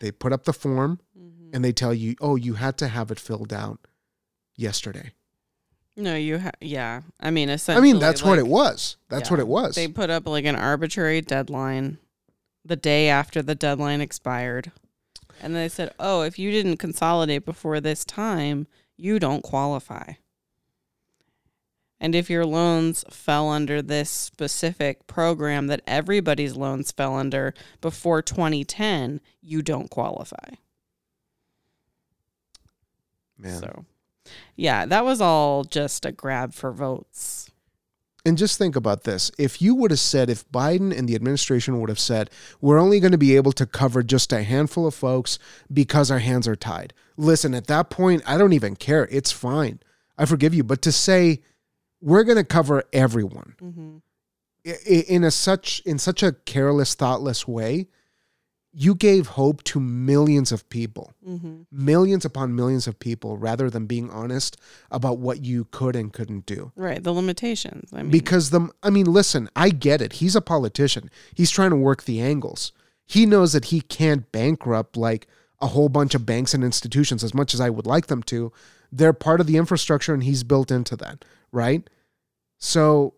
They 0.00 0.10
put 0.10 0.32
up 0.32 0.44
the 0.44 0.52
form 0.52 1.00
Mm-hmm. 1.18 1.54
and 1.54 1.64
they 1.64 1.72
tell 1.72 1.94
you, 1.94 2.14
"Oh, 2.20 2.36
you 2.36 2.54
had 2.54 2.76
to 2.78 2.88
have 2.88 3.10
it 3.10 3.20
filled 3.20 3.52
out 3.52 3.86
yesterday." 4.56 5.12
No, 5.96 6.16
you 6.16 6.38
ha- 6.38 6.50
yeah. 6.60 7.02
I 7.20 7.30
mean, 7.30 7.50
essentially. 7.50 7.90
I 7.90 7.92
mean, 7.92 8.00
that's 8.00 8.22
what 8.22 8.38
it 8.38 8.46
was. 8.46 8.96
That's 9.10 9.28
yeah, 9.28 9.32
what 9.34 9.40
it 9.40 9.48
was. 9.48 9.74
They 9.74 9.88
put 9.88 10.08
up 10.08 10.26
like 10.26 10.46
an 10.46 10.56
arbitrary 10.56 11.20
deadline 11.20 11.98
the 12.64 12.76
day 12.76 13.08
after 13.08 13.42
the 13.42 13.54
deadline 13.54 14.00
expired. 14.00 14.72
And 15.40 15.54
they 15.54 15.68
said, 15.68 15.92
"Oh, 15.98 16.22
if 16.22 16.38
you 16.38 16.50
didn't 16.50 16.78
consolidate 16.78 17.44
before 17.44 17.80
this 17.80 18.04
time, 18.04 18.66
you 19.02 19.18
don't 19.18 19.42
qualify." 19.42 20.14
And 22.02 22.16
if 22.16 22.28
your 22.28 22.44
loans 22.44 23.04
fell 23.10 23.48
under 23.48 23.80
this 23.80 24.10
specific 24.10 25.06
program 25.06 25.68
that 25.68 25.82
everybody's 25.86 26.56
loans 26.56 26.90
fell 26.90 27.14
under 27.14 27.54
before 27.80 28.22
2010, 28.22 29.20
you 29.40 29.62
don't 29.62 29.88
qualify. 29.88 30.56
Man. 33.38 33.60
So, 33.60 33.84
yeah, 34.56 34.84
that 34.84 35.04
was 35.04 35.20
all 35.20 35.62
just 35.62 36.04
a 36.04 36.10
grab 36.10 36.54
for 36.54 36.72
votes. 36.72 37.51
And 38.24 38.38
just 38.38 38.56
think 38.56 38.76
about 38.76 39.02
this. 39.02 39.32
If 39.36 39.60
you 39.60 39.74
would 39.74 39.90
have 39.90 39.98
said, 39.98 40.30
if 40.30 40.48
Biden 40.50 40.96
and 40.96 41.08
the 41.08 41.16
administration 41.16 41.80
would 41.80 41.88
have 41.88 41.98
said, 41.98 42.30
we're 42.60 42.78
only 42.78 43.00
going 43.00 43.10
to 43.12 43.18
be 43.18 43.34
able 43.34 43.50
to 43.52 43.66
cover 43.66 44.02
just 44.04 44.32
a 44.32 44.44
handful 44.44 44.86
of 44.86 44.94
folks 44.94 45.40
because 45.72 46.08
our 46.08 46.20
hands 46.20 46.46
are 46.46 46.54
tied. 46.54 46.94
Listen, 47.16 47.52
at 47.52 47.66
that 47.66 47.90
point, 47.90 48.22
I 48.24 48.38
don't 48.38 48.52
even 48.52 48.76
care. 48.76 49.08
It's 49.10 49.32
fine. 49.32 49.80
I 50.16 50.26
forgive 50.26 50.54
you. 50.54 50.62
But 50.62 50.82
to 50.82 50.92
say, 50.92 51.40
we're 52.00 52.22
going 52.22 52.36
to 52.38 52.44
cover 52.44 52.84
everyone 52.92 53.54
Mm-hmm. 53.60 53.96
in 54.86 55.24
a 55.24 55.30
such 55.32 55.80
in 55.84 55.98
such 55.98 56.22
a 56.22 56.32
careless, 56.32 56.94
thoughtless 56.94 57.48
way, 57.48 57.88
you 58.74 58.94
gave 58.94 59.26
hope 59.26 59.62
to 59.64 59.78
millions 59.80 60.50
of 60.50 60.66
people, 60.70 61.12
Mm-hmm. 61.28 61.62
millions 61.70 62.24
upon 62.24 62.54
millions 62.54 62.86
of 62.86 62.98
people, 62.98 63.36
rather 63.36 63.68
than 63.68 63.86
being 63.86 64.08
honest 64.10 64.56
about 64.90 65.18
what 65.18 65.44
you 65.44 65.66
could 65.70 65.94
and 65.94 66.12
couldn't 66.12 66.46
do. 66.46 66.72
Right, 66.74 67.02
the 67.02 67.12
limitations. 67.12 67.90
I 67.92 67.98
mean, 68.02 68.10
because 68.10 68.48
the 68.50 68.68
I 68.82 68.88
mean, 68.90 69.06
listen, 69.06 69.50
I 69.54 69.68
get 69.70 70.00
it. 70.00 70.14
He's 70.14 70.34
a 70.34 70.40
politician. 70.40 71.10
He's 71.34 71.50
trying 71.50 71.70
to 71.70 71.76
work 71.76 72.04
the 72.04 72.20
angles. 72.20 72.72
He 73.04 73.26
knows 73.26 73.52
that 73.52 73.66
he 73.66 73.82
can't 73.82 74.30
bankrupt 74.32 74.96
like 74.96 75.26
a 75.60 75.66
whole 75.68 75.88
bunch 75.90 76.14
of 76.14 76.24
banks 76.24 76.54
and 76.54 76.64
institutions 76.64 77.22
as 77.22 77.34
much 77.34 77.52
as 77.52 77.60
I 77.60 77.68
would 77.70 77.86
like 77.86 78.06
them 78.06 78.22
to. 78.24 78.52
They're 78.90 79.12
part 79.12 79.40
of 79.40 79.46
the 79.46 79.56
infrastructure 79.58 80.14
and 80.14 80.24
he's 80.24 80.44
built 80.44 80.70
into 80.70 80.96
that, 80.96 81.24
right? 81.52 81.88
So 82.58 83.14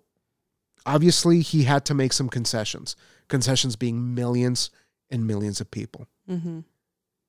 obviously 0.86 1.40
he 1.40 1.64
had 1.64 1.84
to 1.86 1.94
make 1.94 2.12
some 2.12 2.28
concessions. 2.28 2.96
Concessions 3.28 3.76
being 3.76 4.14
millions 4.14 4.70
and 5.10 5.26
millions 5.26 5.60
of 5.60 5.70
people. 5.70 6.06
mm-hmm. 6.28 6.60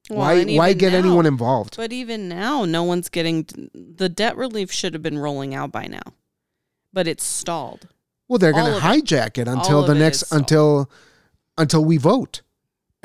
why 0.08 0.44
why 0.44 0.74
get 0.74 0.94
anyone 0.94 1.26
involved? 1.26 1.78
But 1.78 1.92
even 1.92 2.28
now, 2.30 2.66
no 2.66 2.84
one's 2.84 3.10
getting 3.10 3.46
the 3.74 4.10
debt 4.10 4.38
relief 4.38 4.72
should 4.72 4.94
have 4.94 5.04
been 5.04 5.20
rolling 5.20 5.54
out 5.54 5.72
by 5.72 5.88
now, 5.88 6.14
but 6.94 7.08
it's 7.08 7.24
stalled. 7.24 7.88
Well, 8.28 8.40
they're 8.40 8.54
going 8.54 8.74
to 8.74 8.80
hijack 8.80 9.38
it 9.38 9.48
until 9.48 9.84
the 9.84 9.96
it 9.96 10.00
next 10.00 10.32
until 10.32 10.90
until 11.58 11.86
we 11.86 11.98
vote. 11.98 12.42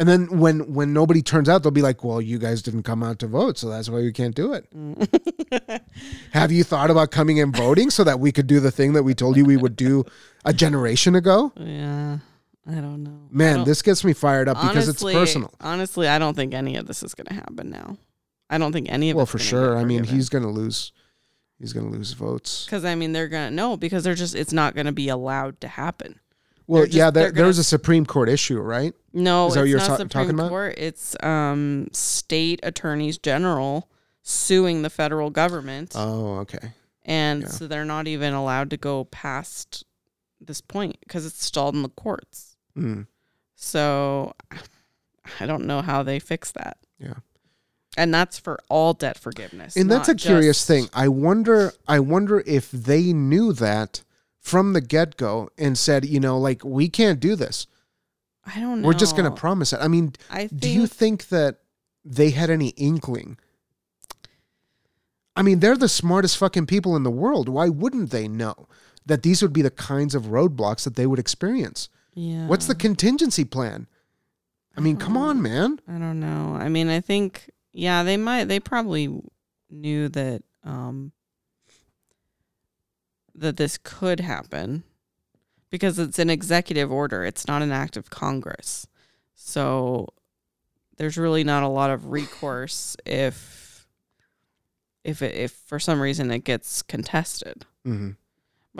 And 0.00 0.08
then 0.08 0.38
when 0.38 0.72
when 0.72 0.94
nobody 0.94 1.20
turns 1.20 1.46
out, 1.46 1.62
they'll 1.62 1.70
be 1.70 1.82
like, 1.82 2.02
"Well, 2.02 2.22
you 2.22 2.38
guys 2.38 2.62
didn't 2.62 2.84
come 2.84 3.02
out 3.02 3.18
to 3.18 3.26
vote, 3.26 3.58
so 3.58 3.68
that's 3.68 3.90
why 3.90 3.98
we 3.98 4.12
can't 4.12 4.34
do 4.34 4.54
it." 4.54 5.82
Have 6.32 6.50
you 6.50 6.64
thought 6.64 6.90
about 6.90 7.10
coming 7.10 7.38
and 7.38 7.54
voting 7.54 7.90
so 7.90 8.02
that 8.04 8.18
we 8.18 8.32
could 8.32 8.46
do 8.46 8.60
the 8.60 8.70
thing 8.70 8.94
that 8.94 9.02
we 9.02 9.12
told 9.12 9.36
you 9.36 9.44
we 9.44 9.58
would 9.58 9.76
do 9.76 10.06
a 10.42 10.54
generation 10.54 11.14
ago? 11.14 11.52
yeah, 11.56 12.20
I 12.66 12.74
don't 12.74 13.02
know. 13.02 13.28
Man, 13.30 13.56
don't- 13.56 13.64
this 13.66 13.82
gets 13.82 14.04
me 14.04 14.12
fired 14.12 14.48
up 14.48 14.56
because 14.60 14.86
honestly, 14.88 15.12
it's 15.14 15.20
personal. 15.20 15.52
Honestly, 15.60 16.08
I 16.08 16.18
don't 16.18 16.34
think 16.34 16.54
any 16.54 16.76
of 16.76 16.86
this 16.86 17.02
is 17.02 17.14
going 17.14 17.26
to 17.26 17.34
happen 17.34 17.70
now. 17.70 17.96
I 18.48 18.58
don't 18.58 18.72
think 18.72 18.90
any 18.90 19.10
of 19.10 19.16
Well, 19.16 19.26
for 19.26 19.38
sure. 19.38 19.76
I 19.76 19.84
mean, 19.84 20.04
he's 20.04 20.28
going 20.28 20.44
to 20.44 20.50
lose. 20.50 20.92
He's 21.58 21.72
going 21.72 21.90
to 21.90 21.96
lose 21.96 22.12
votes. 22.12 22.64
Because 22.64 22.84
I 22.84 22.94
mean, 22.94 23.12
they're 23.12 23.28
gonna 23.28 23.50
no, 23.50 23.76
because 23.76 24.02
they're 24.02 24.14
just 24.14 24.34
it's 24.34 24.52
not 24.52 24.74
gonna 24.74 24.92
be 24.92 25.08
allowed 25.10 25.60
to 25.60 25.68
happen. 25.68 26.18
Well, 26.66 26.84
just- 26.84 26.94
yeah, 26.96 27.10
they're 27.10 27.24
there, 27.24 27.32
there 27.32 27.46
was 27.46 27.58
a 27.58 27.64
Supreme 27.64 28.06
Court 28.06 28.28
issue, 28.30 28.58
right? 28.60 28.94
No, 29.12 29.48
Is 29.48 29.54
that 29.54 29.60
what 29.60 29.64
it's 29.64 29.70
you're 29.70 29.78
not 29.78 29.86
ta- 29.88 29.96
Supreme 29.96 30.08
talking 30.08 30.30
about? 30.30 30.48
Court. 30.48 30.74
It's 30.78 31.16
um 31.22 31.88
state 31.92 32.60
attorneys 32.62 33.18
general 33.18 33.88
suing 34.22 34.82
the 34.82 34.90
federal 34.90 35.28
government, 35.30 35.92
Oh, 35.94 36.38
okay. 36.38 36.72
and 37.04 37.42
yeah. 37.42 37.48
so 37.48 37.66
they're 37.66 37.84
not 37.84 38.06
even 38.08 38.32
allowed 38.34 38.70
to 38.70 38.76
go 38.78 39.04
past 39.04 39.84
this 40.40 40.60
point 40.62 40.96
because 41.00 41.26
it's 41.26 41.44
stalled 41.44 41.74
in 41.74 41.82
the 41.82 41.88
courts. 41.90 42.49
Mm. 42.80 43.06
So 43.54 44.34
I 45.38 45.46
don't 45.46 45.66
know 45.66 45.82
how 45.82 46.02
they 46.02 46.18
fix 46.18 46.50
that. 46.52 46.78
Yeah. 46.98 47.14
And 47.96 48.14
that's 48.14 48.38
for 48.38 48.60
all 48.68 48.94
debt 48.94 49.18
forgiveness. 49.18 49.76
And 49.76 49.90
that's 49.90 50.08
a 50.08 50.14
curious 50.14 50.64
thing. 50.64 50.88
I 50.94 51.08
wonder. 51.08 51.72
I 51.88 52.00
wonder 52.00 52.42
if 52.46 52.70
they 52.70 53.12
knew 53.12 53.52
that 53.54 54.02
from 54.38 54.72
the 54.72 54.80
get 54.80 55.16
go 55.16 55.50
and 55.58 55.76
said, 55.76 56.04
you 56.06 56.20
know, 56.20 56.38
like 56.38 56.64
we 56.64 56.88
can't 56.88 57.20
do 57.20 57.36
this. 57.36 57.66
I 58.46 58.60
don't 58.60 58.80
know. 58.80 58.86
We're 58.86 58.94
just 58.94 59.16
going 59.16 59.30
to 59.30 59.36
promise 59.36 59.72
it. 59.72 59.80
I 59.80 59.88
mean, 59.88 60.14
I 60.30 60.46
think 60.46 60.60
do 60.60 60.68
you 60.70 60.86
think 60.86 61.28
that 61.28 61.58
they 62.04 62.30
had 62.30 62.48
any 62.48 62.68
inkling? 62.70 63.38
I 65.36 65.42
mean, 65.42 65.60
they're 65.60 65.76
the 65.76 65.88
smartest 65.88 66.38
fucking 66.38 66.66
people 66.66 66.96
in 66.96 67.02
the 67.02 67.10
world. 67.10 67.48
Why 67.48 67.68
wouldn't 67.68 68.10
they 68.10 68.28
know 68.28 68.68
that 69.06 69.22
these 69.22 69.42
would 69.42 69.52
be 69.52 69.62
the 69.62 69.70
kinds 69.70 70.14
of 70.14 70.24
roadblocks 70.24 70.84
that 70.84 70.96
they 70.96 71.06
would 71.06 71.18
experience? 71.18 71.88
Yeah. 72.20 72.46
What's 72.46 72.66
the 72.66 72.74
contingency 72.74 73.44
plan? 73.44 73.86
I 74.76 74.80
mean, 74.80 74.98
come 74.98 75.16
on, 75.16 75.40
man. 75.40 75.80
I 75.88 75.92
don't 75.92 76.20
know. 76.20 76.54
I 76.54 76.68
mean, 76.68 76.88
I 76.88 77.00
think 77.00 77.50
yeah, 77.72 78.02
they 78.02 78.18
might 78.18 78.44
they 78.44 78.60
probably 78.60 79.08
knew 79.70 80.08
that 80.10 80.42
um 80.62 81.12
that 83.34 83.56
this 83.56 83.78
could 83.78 84.20
happen 84.20 84.84
because 85.70 85.98
it's 85.98 86.18
an 86.18 86.28
executive 86.28 86.92
order. 86.92 87.24
It's 87.24 87.48
not 87.48 87.62
an 87.62 87.72
act 87.72 87.96
of 87.96 88.10
Congress. 88.10 88.86
So 89.34 90.08
there's 90.98 91.16
really 91.16 91.42
not 91.42 91.62
a 91.62 91.68
lot 91.68 91.90
of 91.90 92.10
recourse 92.10 92.98
if 93.06 93.86
if 95.04 95.22
it, 95.22 95.34
if 95.34 95.52
for 95.52 95.78
some 95.78 96.02
reason 96.02 96.30
it 96.30 96.44
gets 96.44 96.82
contested. 96.82 97.64
hmm 97.82 98.10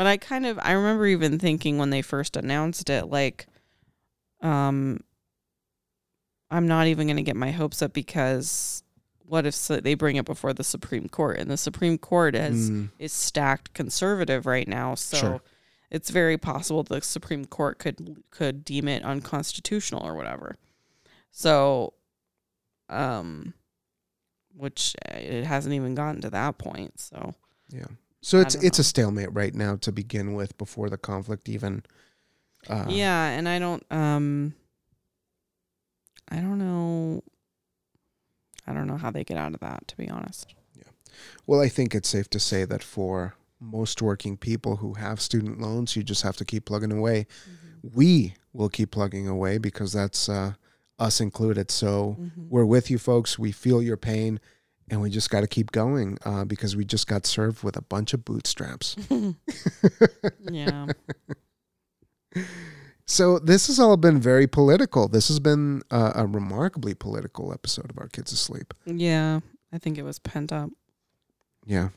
But 0.00 0.06
I 0.06 0.16
kind 0.16 0.46
of 0.46 0.58
I 0.62 0.72
remember 0.72 1.04
even 1.04 1.38
thinking 1.38 1.76
when 1.76 1.90
they 1.90 2.00
first 2.00 2.34
announced 2.34 2.88
it, 2.88 3.10
like, 3.10 3.46
um, 4.40 5.00
I'm 6.50 6.66
not 6.66 6.86
even 6.86 7.06
going 7.06 7.18
to 7.18 7.22
get 7.22 7.36
my 7.36 7.50
hopes 7.50 7.82
up 7.82 7.92
because 7.92 8.82
what 9.26 9.44
if 9.44 9.66
they 9.68 9.92
bring 9.92 10.16
it 10.16 10.24
before 10.24 10.54
the 10.54 10.64
Supreme 10.64 11.06
Court 11.10 11.36
and 11.38 11.50
the 11.50 11.58
Supreme 11.58 11.98
Court 11.98 12.34
is 12.34 12.70
Mm. 12.70 12.88
is 12.98 13.12
stacked 13.12 13.74
conservative 13.74 14.46
right 14.46 14.66
now, 14.66 14.94
so 14.94 15.18
Sure. 15.18 15.42
it's 15.90 16.08
very 16.08 16.38
possible 16.38 16.82
the 16.82 17.02
Supreme 17.02 17.44
Court 17.44 17.78
could 17.78 18.22
could 18.30 18.64
deem 18.64 18.88
it 18.88 19.02
unconstitutional 19.02 20.02
or 20.02 20.14
whatever. 20.14 20.56
So, 21.30 21.92
um, 22.88 23.52
which 24.56 24.96
uh, 25.06 25.18
it 25.18 25.44
hasn't 25.44 25.74
even 25.74 25.94
gotten 25.94 26.22
to 26.22 26.30
that 26.30 26.56
point. 26.56 26.98
So 27.00 27.34
Yeah. 27.68 27.84
So 28.22 28.38
it's 28.40 28.54
it's 28.56 28.78
know. 28.78 28.82
a 28.82 28.84
stalemate 28.84 29.32
right 29.32 29.54
now 29.54 29.76
to 29.76 29.92
begin 29.92 30.34
with 30.34 30.56
before 30.58 30.90
the 30.90 30.98
conflict 30.98 31.48
even. 31.48 31.84
Uh, 32.68 32.86
yeah, 32.88 33.28
and 33.28 33.48
I 33.48 33.58
don't 33.58 33.82
um 33.90 34.54
I 36.28 36.36
don't 36.36 36.58
know 36.58 37.22
I 38.66 38.72
don't 38.74 38.86
know 38.86 38.98
how 38.98 39.10
they 39.10 39.24
get 39.24 39.36
out 39.38 39.54
of 39.54 39.60
that 39.60 39.88
to 39.88 39.96
be 39.96 40.08
honest. 40.08 40.54
Yeah. 40.76 40.84
Well, 41.46 41.60
I 41.60 41.68
think 41.68 41.94
it's 41.94 42.08
safe 42.08 42.28
to 42.30 42.38
say 42.38 42.64
that 42.66 42.82
for 42.82 43.34
most 43.58 44.00
working 44.00 44.36
people 44.36 44.76
who 44.76 44.94
have 44.94 45.20
student 45.20 45.60
loans, 45.60 45.96
you 45.96 46.02
just 46.02 46.22
have 46.22 46.36
to 46.36 46.44
keep 46.44 46.64
plugging 46.64 46.92
away. 46.92 47.26
We 47.82 48.34
will 48.52 48.68
keep 48.68 48.90
plugging 48.90 49.28
away 49.28 49.58
because 49.58 49.92
that's 49.92 50.28
uh, 50.28 50.54
us 50.98 51.20
included. 51.20 51.70
So 51.70 52.16
Mhm. 52.18 52.48
we're 52.48 52.64
with 52.66 52.90
you, 52.90 52.98
folks. 52.98 53.38
We 53.38 53.52
feel 53.52 53.82
your 53.82 53.96
pain, 53.96 54.40
and 54.90 55.00
we 55.00 55.08
just 55.08 55.30
got 55.30 55.40
to 55.40 55.46
keep 55.46 55.70
going 55.70 56.18
uh, 56.24 56.44
because 56.44 56.76
we 56.76 56.84
just 56.84 57.06
got 57.06 57.24
served 57.24 57.62
with 57.62 57.76
a 57.76 57.82
bunch 57.82 58.12
of 58.12 58.24
bootstraps. 58.24 58.96
yeah. 60.50 60.86
So 63.06 63.38
this 63.38 63.68
has 63.68 63.78
all 63.78 63.96
been 63.96 64.20
very 64.20 64.46
political. 64.46 65.08
This 65.08 65.28
has 65.28 65.40
been 65.40 65.82
uh, 65.90 66.12
a 66.14 66.26
remarkably 66.26 66.94
political 66.94 67.52
episode 67.52 67.90
of 67.90 67.98
Our 67.98 68.08
Kids 68.08 68.32
Asleep. 68.32 68.74
Yeah. 68.84 69.40
I 69.72 69.78
think 69.78 69.96
it 69.96 70.02
was 70.02 70.18
pent 70.18 70.52
up. 70.52 70.70
Yeah. 71.64 71.90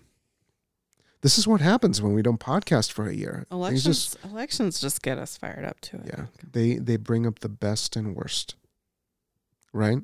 This 1.21 1.37
is 1.37 1.47
what 1.47 1.61
happens 1.61 2.01
when 2.01 2.13
we 2.13 2.21
don't 2.21 2.39
podcast 2.39 2.91
for 2.91 3.07
a 3.07 3.15
year. 3.15 3.47
Elections 3.49 3.83
just 3.83 4.17
elections 4.25 4.81
just 4.81 5.01
get 5.01 5.17
us 5.17 5.37
fired 5.37 5.63
up 5.63 5.79
to 5.79 5.95
it. 5.95 6.05
yeah, 6.07 6.25
they 6.51 6.75
they 6.75 6.97
bring 6.97 7.25
up 7.25 7.39
the 7.39 7.47
best 7.47 7.95
and 7.95 8.13
worst. 8.13 8.55
Right? 9.71 9.99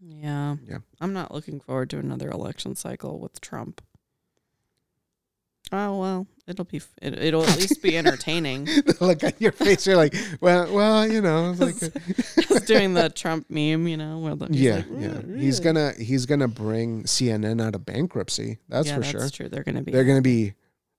Yeah. 0.00 0.56
Yeah. 0.66 0.78
I'm 1.00 1.12
not 1.12 1.32
looking 1.32 1.60
forward 1.60 1.90
to 1.90 1.98
another 1.98 2.30
election 2.30 2.74
cycle 2.74 3.18
with 3.18 3.40
Trump. 3.40 3.82
Oh 5.70 5.98
well, 5.98 6.26
it'll 6.46 6.64
be 6.64 6.78
f- 6.78 6.88
it, 7.02 7.18
it'll 7.18 7.44
at 7.44 7.58
least 7.58 7.82
be 7.82 7.96
entertaining. 7.98 8.66
Look 9.00 9.22
at 9.22 9.38
your 9.38 9.52
face. 9.52 9.86
You're 9.86 9.96
like, 9.96 10.14
well, 10.40 10.72
well, 10.72 11.06
you 11.06 11.20
know, 11.20 11.50
like, 11.58 11.78
Just 11.78 12.66
doing 12.66 12.94
the 12.94 13.10
Trump 13.10 13.50
meme, 13.50 13.86
you 13.86 13.98
know, 13.98 14.18
where 14.18 14.34
the, 14.34 14.46
he's 14.46 14.60
yeah, 14.60 14.76
like, 14.76 14.86
yeah. 14.98 15.08
"Mm, 15.08 15.38
He's 15.40 15.60
mm." 15.60 15.64
gonna 15.64 15.92
he's 15.98 16.24
gonna 16.24 16.48
bring 16.48 17.02
CNN 17.02 17.60
out 17.60 17.74
of 17.74 17.84
bankruptcy. 17.84 18.58
That's 18.68 18.88
yeah, 18.88 18.94
for 18.94 19.00
that's 19.00 19.10
sure. 19.10 19.28
true. 19.28 19.48
They're 19.50 19.64
gonna 19.64 19.82
be. 19.82 19.92
They're 19.92 20.04
gonna 20.04 20.22
be 20.22 20.54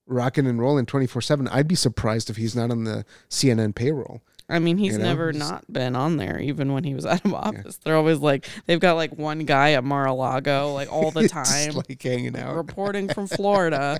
rocking 0.05 0.45
and 0.45 0.59
rolling 0.59 0.85
twenty 0.85 1.07
four 1.07 1.21
seven. 1.23 1.47
I'd 1.47 1.67
be 1.67 1.75
surprised 1.75 2.29
if 2.29 2.37
he's 2.37 2.55
not 2.55 2.69
on 2.69 2.83
the 2.83 3.05
CNN 3.29 3.73
payroll. 3.73 4.21
I 4.49 4.59
mean, 4.59 4.77
he's 4.77 4.93
you 4.93 4.99
know, 4.99 5.05
never 5.05 5.31
not 5.31 5.71
been 5.71 5.95
on 5.95 6.17
there, 6.17 6.39
even 6.39 6.73
when 6.73 6.83
he 6.83 6.95
was 6.95 7.05
out 7.05 7.23
of 7.23 7.33
office. 7.33 7.77
They're 7.77 7.95
always 7.95 8.17
like 8.19 8.47
they've 8.65 8.79
got 8.79 8.93
like 8.93 9.15
one 9.17 9.39
guy 9.45 9.73
at 9.73 9.83
Mar-a-Lago, 9.83 10.73
like 10.73 10.91
all 10.91 11.11
the 11.11 11.21
Just, 11.27 11.33
time, 11.33 11.73
like 11.75 12.01
hanging 12.01 12.37
out. 12.37 12.55
reporting 12.55 13.09
from 13.09 13.27
Florida. 13.27 13.99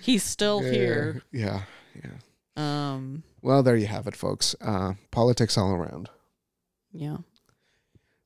He's 0.00 0.22
still 0.22 0.62
Yeah, 0.62 0.70
here. 0.70 1.22
Yeah, 1.32 1.62
yeah. 1.96 2.12
Um, 2.56 3.24
Well, 3.42 3.62
there 3.64 3.76
you 3.76 3.86
have 3.88 4.06
it, 4.06 4.14
folks. 4.16 4.54
Uh, 4.60 4.94
politics 5.10 5.58
all 5.58 5.72
around. 5.72 6.08
yeah. 6.92 7.18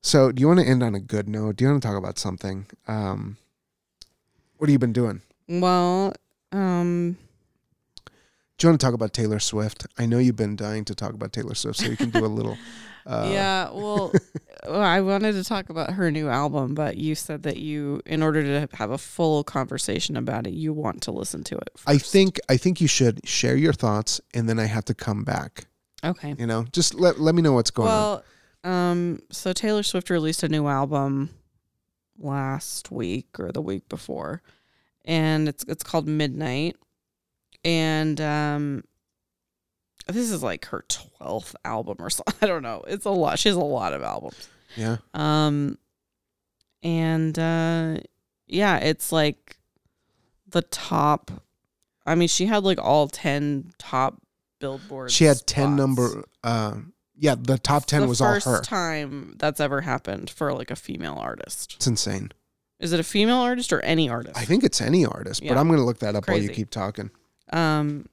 So, 0.03 0.31
do 0.31 0.41
you 0.41 0.47
want 0.47 0.59
to 0.59 0.65
end 0.65 0.81
on 0.81 0.95
a 0.95 0.99
good 0.99 1.29
note? 1.29 1.57
Do 1.57 1.63
you 1.63 1.69
want 1.69 1.83
to 1.83 1.87
talk 1.87 1.97
about 1.97 2.17
something? 2.17 2.65
Um, 2.87 3.37
what 4.57 4.67
have 4.67 4.71
you 4.73 4.79
been 4.79 4.93
doing? 4.93 5.21
Well, 5.47 6.13
um, 6.51 7.17
Do 8.61 8.67
you 8.67 8.69
want 8.73 8.81
to 8.81 8.85
talk 8.85 8.93
about 8.93 9.11
Taylor 9.11 9.39
Swift? 9.39 9.87
I 9.97 10.05
know 10.05 10.19
you've 10.19 10.35
been 10.35 10.55
dying 10.55 10.85
to 10.85 10.93
talk 10.93 11.13
about 11.15 11.33
Taylor 11.33 11.55
Swift, 11.55 11.79
so 11.79 11.87
you 11.87 11.97
can 11.97 12.11
do 12.11 12.23
a 12.23 12.27
little. 12.27 12.59
Uh, 13.07 13.27
yeah. 13.33 13.71
Well, 13.71 14.13
well, 14.67 14.81
I 14.81 15.01
wanted 15.01 15.31
to 15.31 15.43
talk 15.43 15.71
about 15.71 15.93
her 15.93 16.11
new 16.11 16.29
album, 16.29 16.75
but 16.75 16.95
you 16.95 17.15
said 17.15 17.41
that 17.41 17.57
you, 17.57 18.03
in 18.05 18.21
order 18.21 18.43
to 18.43 18.69
have 18.75 18.91
a 18.91 18.99
full 18.99 19.43
conversation 19.43 20.15
about 20.15 20.45
it, 20.45 20.53
you 20.53 20.73
want 20.73 21.01
to 21.01 21.11
listen 21.11 21.43
to 21.45 21.55
it. 21.55 21.71
I 21.87 21.97
think 21.97 22.39
I 22.49 22.57
think 22.57 22.79
you 22.79 22.87
should 22.87 23.27
share 23.27 23.55
your 23.55 23.73
thoughts, 23.73 24.21
and 24.31 24.47
then 24.47 24.59
I 24.59 24.65
have 24.65 24.85
to 24.85 24.93
come 24.93 25.23
back. 25.23 25.65
Okay. 26.03 26.35
You 26.37 26.45
know, 26.45 26.67
just 26.71 26.93
let 26.93 27.19
let 27.19 27.33
me 27.33 27.41
know 27.41 27.53
what's 27.53 27.71
going 27.71 27.89
on. 27.89 28.21
well, 28.63 28.71
um, 28.71 29.21
so 29.31 29.53
Taylor 29.53 29.81
Swift 29.81 30.11
released 30.11 30.43
a 30.43 30.49
new 30.49 30.67
album 30.67 31.31
last 32.19 32.91
week 32.91 33.39
or 33.39 33.51
the 33.51 33.59
week 33.59 33.89
before, 33.89 34.43
and 35.03 35.49
it's 35.49 35.63
it's 35.67 35.81
called 35.81 36.07
Midnight, 36.07 36.75
and 37.63 38.19
um, 38.21 38.83
this 40.07 40.31
is 40.31 40.41
like 40.43 40.65
her 40.65 40.83
twelfth 40.87 41.55
album 41.65 41.97
or 41.99 42.09
something. 42.09 42.35
I 42.41 42.45
don't 42.47 42.63
know. 42.63 42.83
It's 42.87 43.05
a 43.05 43.09
lot. 43.11 43.39
She 43.39 43.49
has 43.49 43.55
a 43.55 43.61
lot 43.61 43.93
of 43.93 44.03
albums. 44.03 44.47
Yeah, 44.75 44.97
Um, 45.13 45.77
and 46.81 47.37
uh, 47.37 47.97
yeah, 48.47 48.77
it's 48.77 49.11
like 49.11 49.57
the 50.47 50.61
top. 50.63 51.29
I 52.05 52.15
mean, 52.15 52.27
she 52.27 52.45
had 52.45 52.63
like 52.63 52.79
all 52.79 53.07
ten 53.07 53.71
top 53.77 54.21
Billboard. 54.59 55.11
she 55.11 55.25
had 55.25 55.45
ten 55.45 55.75
number. 55.75 56.23
Uh, 56.43 56.75
yeah, 57.15 57.35
the 57.37 57.57
top 57.57 57.85
ten 57.85 58.01
the 58.01 58.07
was 58.07 58.21
all 58.21 58.33
first 58.35 58.45
her. 58.45 58.61
time 58.61 59.35
that's 59.37 59.59
ever 59.59 59.81
happened 59.81 60.29
for 60.29 60.53
like 60.53 60.71
a 60.71 60.75
female 60.75 61.15
artist. 61.15 61.73
It's 61.75 61.87
insane. 61.87 62.31
Is 62.79 62.93
it 62.93 62.99
a 62.99 63.03
female 63.03 63.37
artist 63.37 63.71
or 63.71 63.79
any 63.81 64.09
artist? 64.09 64.35
I 64.37 64.45
think 64.45 64.63
it's 64.63 64.81
any 64.81 65.05
artist, 65.05 65.43
but 65.47 65.55
I'm 65.55 65.67
going 65.67 65.77
to 65.79 65.85
look 65.85 65.99
that 65.99 66.15
up 66.15 66.27
while 66.27 66.37
you 66.37 66.49
keep 66.49 66.71
talking. 66.71 67.11
Um, 67.51 68.07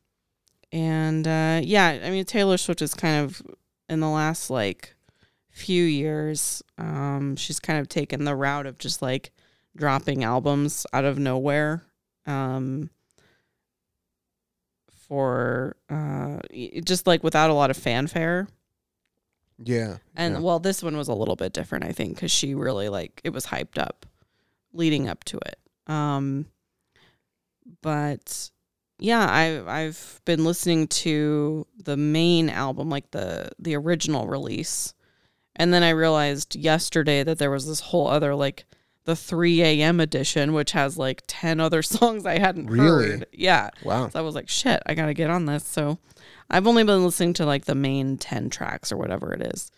and 0.72 1.26
uh, 1.26 1.60
yeah, 1.62 2.00
I 2.02 2.10
mean 2.10 2.24
Taylor 2.24 2.56
Swift 2.56 2.82
is 2.82 2.94
kind 2.94 3.24
of 3.24 3.42
in 3.88 4.00
the 4.00 4.08
last 4.08 4.50
like 4.50 4.94
few 5.50 5.84
years, 5.84 6.62
um, 6.78 7.36
she's 7.36 7.60
kind 7.60 7.80
of 7.80 7.88
taken 7.88 8.24
the 8.24 8.36
route 8.36 8.66
of 8.66 8.78
just 8.78 9.02
like 9.02 9.32
dropping 9.76 10.24
albums 10.24 10.86
out 10.92 11.04
of 11.04 11.18
nowhere. 11.18 11.82
Um, 12.26 12.90
for 15.08 15.74
uh, 15.88 16.38
just 16.84 17.06
like 17.06 17.24
without 17.24 17.50
a 17.50 17.54
lot 17.54 17.70
of 17.70 17.76
fanfare. 17.76 18.46
Yeah. 19.58 19.96
And 20.14 20.34
yeah. 20.34 20.40
well, 20.40 20.58
this 20.58 20.82
one 20.82 20.96
was 20.96 21.08
a 21.08 21.14
little 21.14 21.34
bit 21.34 21.52
different, 21.52 21.84
I 21.84 21.92
think, 21.92 22.14
because 22.14 22.30
she 22.30 22.54
really 22.54 22.88
like 22.88 23.20
it 23.24 23.32
was 23.32 23.46
hyped 23.46 23.78
up 23.78 24.06
leading 24.72 25.08
up 25.08 25.24
to 25.24 25.38
it. 25.38 25.58
Um, 25.86 26.46
but 27.80 28.50
yeah, 28.98 29.26
I 29.28 29.82
I've 29.84 30.20
been 30.24 30.44
listening 30.44 30.88
to 30.88 31.66
the 31.82 31.96
main 31.96 32.50
album, 32.50 32.88
like 32.90 33.10
the 33.12 33.50
the 33.58 33.76
original 33.76 34.26
release, 34.26 34.94
and 35.56 35.72
then 35.72 35.82
I 35.82 35.90
realized 35.90 36.56
yesterday 36.56 37.22
that 37.24 37.38
there 37.38 37.50
was 37.50 37.66
this 37.66 37.80
whole 37.80 38.08
other 38.08 38.34
like 38.34 38.64
the 39.04 39.16
3 39.16 39.62
a.m. 39.62 40.00
edition, 40.00 40.52
which 40.52 40.72
has 40.72 40.98
like 40.98 41.22
10 41.26 41.60
other 41.60 41.80
songs 41.94 42.26
I 42.26 42.38
hadn't 42.38 42.66
Really? 42.66 43.10
heard. 43.10 43.26
Yeah. 43.32 43.70
wow. 43.82 44.08
So 44.10 44.18
I 44.18 44.22
was 44.22 44.34
like, 44.34 44.50
shit, 44.50 44.82
I 44.84 44.92
got 44.94 45.06
to 45.06 45.14
get 45.14 45.30
on 45.30 45.46
this. 45.46 45.64
So 45.64 45.98
I've 46.50 46.66
only 46.66 46.84
been 46.84 47.02
listening 47.04 47.32
to 47.34 47.46
like 47.46 47.64
the 47.64 47.74
main 47.74 48.18
10 48.18 48.50
tracks 48.50 48.92
or 48.92 48.98
whatever 48.98 49.32
it 49.32 49.40
is, 49.40 49.70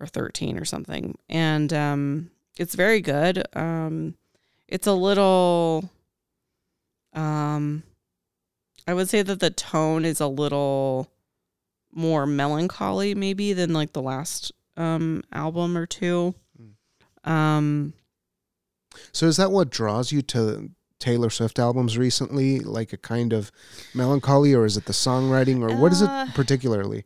or 0.00 0.06
13 0.06 0.56
or 0.58 0.64
something. 0.64 1.18
And 1.28 1.70
um, 1.74 2.30
it's 2.56 2.74
very 2.74 3.02
good. 3.02 3.44
Um, 3.54 4.14
it's 4.66 4.86
a 4.86 4.94
little, 4.94 5.90
um, 7.12 7.82
I 8.90 8.94
would 8.94 9.08
say 9.08 9.22
that 9.22 9.38
the 9.38 9.50
tone 9.50 10.04
is 10.04 10.18
a 10.20 10.26
little 10.26 11.08
more 11.92 12.26
melancholy 12.26 13.14
maybe 13.14 13.52
than 13.52 13.72
like 13.72 13.92
the 13.92 14.02
last 14.02 14.50
um, 14.76 15.22
album 15.32 15.76
or 15.78 15.86
two. 15.86 16.34
Um, 17.22 17.92
So 19.12 19.26
is 19.26 19.36
that 19.36 19.52
what 19.52 19.70
draws 19.70 20.10
you 20.10 20.22
to 20.22 20.70
Taylor 20.98 21.30
Swift 21.30 21.60
albums 21.60 21.96
recently? 21.96 22.58
Like 22.58 22.92
a 22.92 22.96
kind 22.96 23.32
of 23.32 23.52
melancholy, 23.94 24.52
or 24.54 24.64
is 24.64 24.76
it 24.76 24.86
the 24.86 24.92
songwriting, 24.92 25.62
or 25.62 25.76
what 25.76 25.92
is 25.92 26.02
Uh, 26.02 26.26
it 26.28 26.34
particularly? 26.34 27.04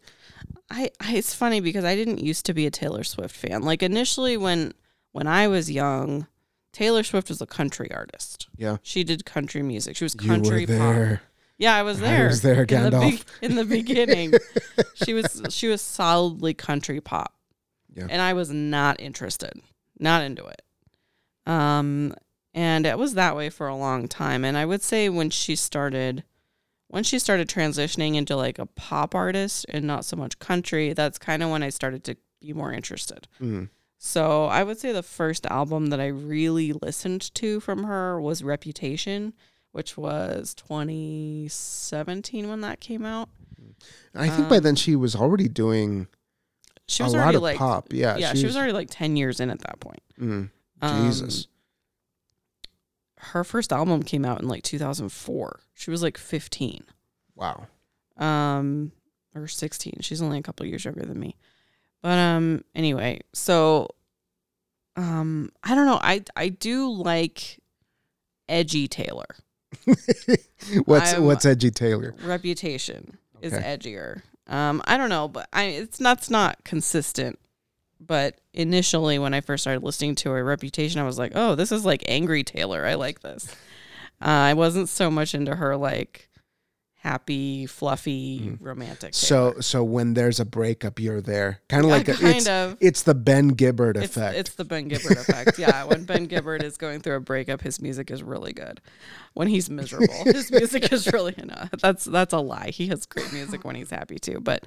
I, 0.70 0.90
I 1.00 1.16
it's 1.16 1.34
funny 1.34 1.60
because 1.60 1.84
I 1.84 1.94
didn't 1.94 2.20
used 2.20 2.46
to 2.46 2.54
be 2.54 2.64
a 2.66 2.70
Taylor 2.70 3.04
Swift 3.04 3.36
fan. 3.36 3.60
Like 3.62 3.82
initially 3.82 4.38
when 4.38 4.72
when 5.12 5.26
I 5.26 5.48
was 5.48 5.70
young, 5.70 6.26
Taylor 6.72 7.02
Swift 7.02 7.28
was 7.28 7.42
a 7.42 7.46
country 7.46 7.92
artist. 7.92 8.48
Yeah. 8.56 8.78
She 8.82 9.04
did 9.04 9.26
country 9.26 9.62
music. 9.62 9.96
She 9.96 10.04
was 10.04 10.16
You 10.18 10.28
were 10.30 10.34
country 10.36 10.66
pop. 10.66 11.18
Yeah, 11.58 11.74
I 11.74 11.82
was 11.82 12.00
there. 12.00 12.24
I 12.24 12.28
was 12.28 12.42
there, 12.42 12.62
in 12.62 12.66
the, 12.66 12.90
Gandalf. 12.90 13.24
in 13.42 13.54
the 13.54 13.64
beginning. 13.78 14.34
she 14.94 15.14
was 15.14 15.42
she 15.50 15.68
was 15.68 15.80
solidly 15.80 16.54
country 16.54 17.00
pop. 17.00 17.34
Yeah. 17.94 18.06
And 18.10 18.20
I 18.20 18.32
was 18.32 18.50
not 18.50 19.00
interested. 19.00 19.52
Not 19.98 20.22
into 20.22 20.44
it. 20.46 20.62
Um 21.46 22.14
and 22.54 22.86
it 22.86 22.98
was 22.98 23.14
that 23.14 23.36
way 23.36 23.50
for 23.50 23.68
a 23.68 23.76
long 23.76 24.08
time 24.08 24.44
and 24.44 24.56
I 24.56 24.64
would 24.64 24.82
say 24.82 25.08
when 25.08 25.30
she 25.30 25.56
started 25.56 26.24
when 26.88 27.04
she 27.04 27.18
started 27.18 27.48
transitioning 27.48 28.14
into 28.14 28.36
like 28.36 28.58
a 28.58 28.66
pop 28.66 29.14
artist 29.14 29.66
and 29.68 29.84
not 29.84 30.04
so 30.04 30.16
much 30.16 30.38
country, 30.38 30.92
that's 30.92 31.18
kind 31.18 31.42
of 31.42 31.50
when 31.50 31.62
I 31.62 31.68
started 31.70 32.04
to 32.04 32.16
be 32.40 32.52
more 32.52 32.72
interested. 32.72 33.26
Mm. 33.40 33.68
So 33.98 34.44
I 34.44 34.62
would 34.62 34.78
say 34.78 34.92
the 34.92 35.02
first 35.02 35.46
album 35.46 35.86
that 35.86 36.00
I 36.00 36.08
really 36.08 36.72
listened 36.72 37.34
to 37.34 37.58
from 37.60 37.84
her 37.84 38.20
was 38.20 38.44
Reputation, 38.44 39.32
which 39.74 39.96
was 39.96 40.54
2017 40.54 42.48
when 42.48 42.60
that 42.60 42.78
came 42.78 43.04
out. 43.04 43.28
I 44.14 44.28
think 44.28 44.48
by 44.48 44.58
Um, 44.58 44.62
then 44.62 44.76
she 44.76 44.94
was 44.94 45.16
already 45.16 45.48
doing 45.48 46.06
She 46.86 47.02
a 47.02 47.06
was 47.06 47.14
lot 47.14 47.22
already 47.22 47.36
of 47.36 47.42
like 47.42 47.56
pop. 47.58 47.88
Yeah. 47.92 48.16
yeah, 48.16 48.34
she 48.34 48.46
was 48.46 48.56
already 48.56 48.72
like 48.72 48.86
10 48.88 49.16
years 49.16 49.40
in 49.40 49.50
at 49.50 49.58
that 49.62 49.80
point. 49.80 50.02
Mm, 50.20 50.50
Um, 50.80 51.06
Jesus. 51.06 51.48
Her 53.18 53.42
first 53.42 53.72
album 53.72 54.02
came 54.04 54.24
out 54.24 54.40
in 54.42 54.48
like 54.48 54.62
2004. 54.62 55.60
She 55.74 55.90
was 55.90 56.02
like 56.02 56.18
15. 56.18 56.84
Wow. 57.34 57.66
um 58.16 58.92
or 59.34 59.48
16 59.48 59.94
she's 60.02 60.22
only 60.22 60.38
a 60.38 60.42
couple 60.42 60.64
years 60.64 60.84
younger 60.84 61.04
than 61.04 61.18
me 61.18 61.34
but 62.00 62.16
um 62.16 62.62
anyway 62.76 63.18
so 63.32 63.88
um 64.94 65.50
i 65.64 65.74
don't 65.74 65.86
know 65.86 65.98
i 66.00 66.22
i 66.36 66.48
do 66.48 66.88
like 66.92 67.58
edgy 68.48 68.86
taylor 68.86 69.26
what's 70.84 71.12
I'm- 71.12 71.24
what's 71.24 71.44
Edgy 71.44 71.70
Taylor? 71.70 72.14
reputation 72.24 73.18
is 73.40 73.52
edgier. 73.52 74.22
Um 74.46 74.82
i 74.86 74.96
don't 74.96 75.08
know 75.08 75.28
but 75.28 75.48
i 75.52 75.64
it's 75.64 76.00
not 76.00 76.18
it's 76.18 76.30
not 76.30 76.62
consistent 76.64 77.38
but 78.00 78.38
initially 78.52 79.18
when 79.18 79.32
i 79.34 79.40
first 79.40 79.64
started 79.64 79.82
listening 79.82 80.14
to 80.14 80.30
her 80.30 80.44
reputation 80.44 81.00
i 81.00 81.04
was 81.04 81.18
like 81.18 81.32
oh 81.34 81.54
this 81.54 81.72
is 81.72 81.84
like 81.84 82.02
angry 82.06 82.44
taylor. 82.44 82.84
I 82.86 82.94
like 82.94 83.20
this. 83.20 83.46
Uh, 84.22 84.28
i 84.28 84.54
wasn't 84.54 84.88
so 84.88 85.10
much 85.10 85.34
into 85.34 85.54
her 85.54 85.76
like 85.76 86.28
happy 87.04 87.66
fluffy 87.66 88.56
romantic 88.60 89.12
Taylor. 89.12 89.52
So 89.54 89.60
so 89.60 89.84
when 89.84 90.14
there's 90.14 90.40
a 90.40 90.44
breakup, 90.46 90.98
you're 90.98 91.20
there. 91.20 91.60
Kind 91.68 91.84
of 91.84 91.90
Yeah, 91.90 91.96
like 91.96 92.08
a, 92.08 92.14
kind 92.14 92.36
it's, 92.36 92.46
of. 92.48 92.76
it's 92.80 93.02
the 93.02 93.14
Ben 93.14 93.48
Gibbard 93.48 93.98
It's, 93.98 94.16
effect. 94.16 94.36
it's 94.38 94.54
the 94.54 94.64
Ben 94.64 94.88
Gibbard 94.88 95.18
effect. 95.18 95.58
Yeah, 95.58 95.84
when 95.84 96.04
Ben 96.04 96.24
Gibbard 96.28 96.62
is 96.62 96.78
going 96.78 97.00
through 97.00 97.16
a 97.16 97.20
breakup, 97.20 97.60
his 97.60 97.78
music 97.80 98.10
is 98.10 98.22
really 98.22 98.54
good. 98.54 98.80
When 99.34 99.48
he's 99.48 99.68
miserable, 99.80 100.24
his 100.24 100.50
music 100.50 100.90
is 100.92 101.12
really 101.12 101.34
no. 101.44 101.68
That's 101.80 102.06
that's 102.06 102.32
a 102.32 102.38
lie. 102.40 102.70
He 102.70 102.86
has 102.88 103.04
great 103.04 103.32
music 103.34 103.64
when 103.66 103.76
he's 103.76 103.90
happy 103.90 104.18
too. 104.18 104.40
But 104.40 104.66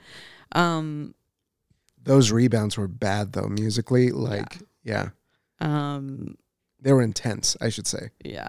um 0.52 1.16
Those 2.04 2.32
rebounds 2.32 2.78
were 2.78 2.88
bad 2.88 3.34
though 3.34 3.48
musically. 3.50 4.12
Like 4.12 4.60
yeah. 4.84 5.10
um 5.60 6.36
they 6.80 6.94
were 6.94 7.02
intense. 7.02 7.58
I 7.60 7.70
should 7.70 7.88
say. 7.88 8.12
yeah. 8.24 8.48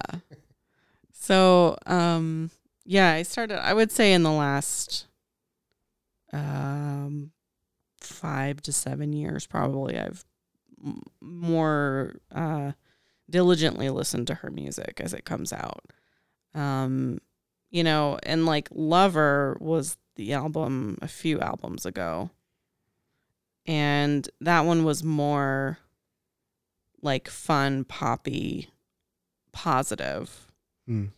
So 1.12 1.76
um 1.86 2.50
yeah, 2.90 3.12
I 3.12 3.22
started. 3.22 3.62
I 3.62 3.74
would 3.74 3.92
say 3.92 4.14
in 4.14 4.22
the 4.22 4.32
last 4.32 5.06
um 6.32 7.32
five 8.00 8.62
to 8.62 8.72
seven 8.72 9.12
years, 9.12 9.46
probably 9.46 9.98
I've 9.98 10.24
m- 10.82 11.02
more 11.20 12.14
uh, 12.34 12.72
diligently 13.28 13.90
listened 13.90 14.26
to 14.28 14.34
her 14.36 14.50
music 14.50 15.00
as 15.04 15.12
it 15.12 15.26
comes 15.26 15.52
out. 15.52 15.84
Um, 16.54 17.18
you 17.70 17.84
know, 17.84 18.18
and 18.22 18.46
like 18.46 18.68
Lover 18.72 19.58
was 19.60 19.98
the 20.16 20.32
album 20.32 20.96
a 21.02 21.08
few 21.08 21.40
albums 21.40 21.84
ago, 21.84 22.30
and 23.66 24.26
that 24.40 24.64
one 24.64 24.84
was 24.84 25.04
more 25.04 25.78
like 27.02 27.28
fun, 27.28 27.84
poppy, 27.84 28.70
positive 29.52 30.46
Mm. 30.88 31.10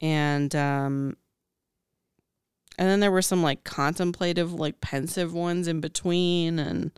And 0.00 0.54
um 0.54 1.16
and 2.78 2.88
then 2.88 3.00
there 3.00 3.10
were 3.10 3.22
some 3.22 3.42
like 3.42 3.64
contemplative 3.64 4.52
like 4.52 4.80
pensive 4.80 5.32
ones 5.32 5.66
in 5.68 5.80
between 5.80 6.58
and 6.58 6.90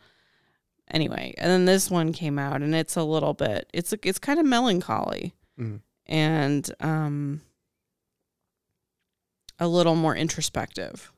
anyway 0.91 1.33
and 1.39 1.51
then 1.51 1.65
this 1.65 1.91
one 1.91 2.13
came 2.13 2.39
out 2.39 2.63
and 2.63 2.75
it's 2.75 2.97
a 2.97 3.03
little 3.05 3.35
bit 3.35 3.69
it's 3.73 3.95
it's 4.03 4.19
kind 4.19 4.41
of 4.41 4.47
melancholy 4.47 5.35
Mm. 5.59 5.81
and 6.07 6.71
um 6.81 7.41
a 9.59 9.67
little 9.69 9.97
more 9.97 10.15
introspective 10.17 11.11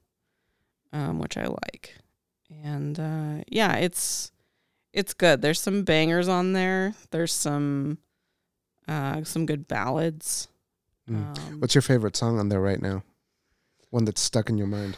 um 0.93 1.18
which 1.18 1.37
i 1.37 1.45
like. 1.47 1.97
And 2.64 2.99
uh 2.99 3.45
yeah 3.49 3.76
it's 3.76 4.33
it's 4.93 5.14
good. 5.14 5.41
There's 5.41 5.61
some 5.61 5.85
bangers 5.85 6.26
on 6.26 6.53
there. 6.53 6.95
There's 7.12 7.33
some 7.33 7.99
uh 8.89 9.22
some 9.24 9.47
good 9.47 9.68
ballads 9.68 10.49
Mm. 11.09 11.39
um, 11.39 11.61
What's 11.61 11.75
your 11.75 11.83
favorite 11.83 12.17
song 12.17 12.39
on 12.39 12.49
there 12.49 12.61
right 12.61 12.81
now? 12.81 13.03
One 13.91 14.05
that's 14.05 14.21
stuck 14.21 14.49
in 14.49 14.59
your 14.59 14.67
mind. 14.67 14.97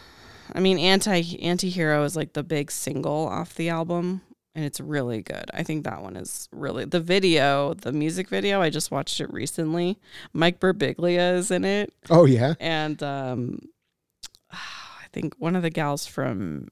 I 0.54 0.60
mean, 0.60 0.78
anti 0.78 1.38
anti-hero 1.40 2.04
is 2.04 2.16
like 2.16 2.32
the 2.34 2.42
big 2.42 2.70
single 2.70 3.26
off 3.28 3.54
the 3.54 3.70
album, 3.70 4.20
and 4.54 4.64
it's 4.64 4.80
really 4.80 5.22
good. 5.22 5.44
I 5.54 5.62
think 5.62 5.84
that 5.84 6.02
one 6.02 6.16
is 6.16 6.48
really 6.52 6.84
the 6.84 7.00
video, 7.00 7.72
the 7.74 7.92
music 7.92 8.28
video. 8.28 8.60
I 8.60 8.68
just 8.68 8.90
watched 8.90 9.20
it 9.20 9.32
recently. 9.32 9.98
Mike 10.34 10.60
Birbiglia 10.60 11.36
is 11.36 11.50
in 11.50 11.64
it, 11.64 11.94
Oh 12.10 12.26
yeah. 12.26 12.54
and 12.60 13.02
um, 13.02 13.60
I 14.50 15.06
think 15.12 15.34
one 15.38 15.56
of 15.56 15.62
the 15.62 15.70
gals 15.70 16.06
from 16.06 16.68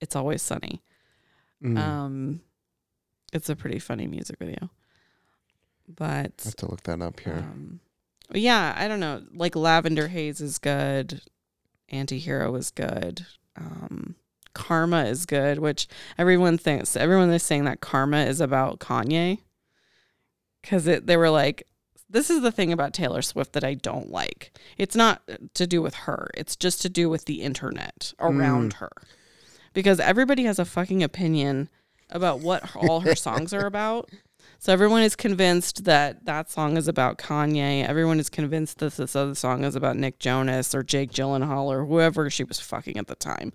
It's 0.00 0.14
Always 0.16 0.42
Sunny. 0.42 0.82
Mm. 1.62 1.78
Um, 1.78 2.40
it's 3.32 3.48
a 3.48 3.56
pretty 3.56 3.78
funny 3.78 4.06
music 4.06 4.38
video, 4.38 4.68
but 5.88 6.32
I 6.44 6.48
have 6.48 6.56
to 6.56 6.70
look 6.70 6.82
that 6.82 7.00
up 7.00 7.18
here. 7.20 7.38
um, 7.38 7.80
yeah, 8.32 8.74
I 8.76 8.88
don't 8.88 9.00
know. 9.00 9.22
Like 9.32 9.56
Lavender 9.56 10.08
Haze 10.08 10.40
is 10.40 10.58
good. 10.58 11.20
Antihero 11.92 12.56
is 12.58 12.70
good. 12.70 13.26
Um, 13.56 14.16
Karma 14.54 15.04
is 15.04 15.26
good, 15.26 15.58
which 15.58 15.86
everyone 16.18 16.58
thinks 16.58 16.96
everyone 16.96 17.30
is 17.30 17.42
saying 17.42 17.64
that 17.64 17.80
Karma 17.80 18.24
is 18.24 18.40
about 18.40 18.80
Kanye. 18.80 19.38
Cause 20.62 20.86
it 20.86 21.06
they 21.06 21.16
were 21.16 21.30
like, 21.30 21.64
this 22.08 22.30
is 22.30 22.40
the 22.42 22.50
thing 22.50 22.72
about 22.72 22.92
Taylor 22.92 23.22
Swift 23.22 23.52
that 23.52 23.64
I 23.64 23.74
don't 23.74 24.10
like. 24.10 24.56
It's 24.78 24.96
not 24.96 25.22
to 25.54 25.66
do 25.66 25.82
with 25.82 25.94
her. 25.94 26.30
It's 26.34 26.56
just 26.56 26.82
to 26.82 26.88
do 26.88 27.08
with 27.08 27.26
the 27.26 27.42
internet 27.42 28.12
around 28.18 28.74
her. 28.74 28.90
Because 29.72 30.00
everybody 30.00 30.44
has 30.44 30.58
a 30.58 30.64
fucking 30.64 31.02
opinion 31.02 31.68
about 32.10 32.40
what 32.40 32.70
her- 32.70 32.80
all 32.80 33.00
her 33.00 33.14
songs 33.14 33.52
are 33.52 33.66
about. 33.66 34.08
So 34.66 34.72
everyone 34.72 35.02
is 35.02 35.14
convinced 35.14 35.84
that 35.84 36.24
that 36.24 36.50
song 36.50 36.76
is 36.76 36.88
about 36.88 37.18
Kanye. 37.18 37.86
Everyone 37.86 38.18
is 38.18 38.28
convinced 38.28 38.78
that 38.78 38.94
this 38.94 39.14
other 39.14 39.36
song 39.36 39.62
is 39.62 39.76
about 39.76 39.96
Nick 39.96 40.18
Jonas 40.18 40.74
or 40.74 40.82
Jake 40.82 41.12
Gyllenhaal 41.12 41.66
or 41.66 41.86
whoever 41.86 42.28
she 42.30 42.42
was 42.42 42.58
fucking 42.58 42.96
at 42.96 43.06
the 43.06 43.14
time. 43.14 43.52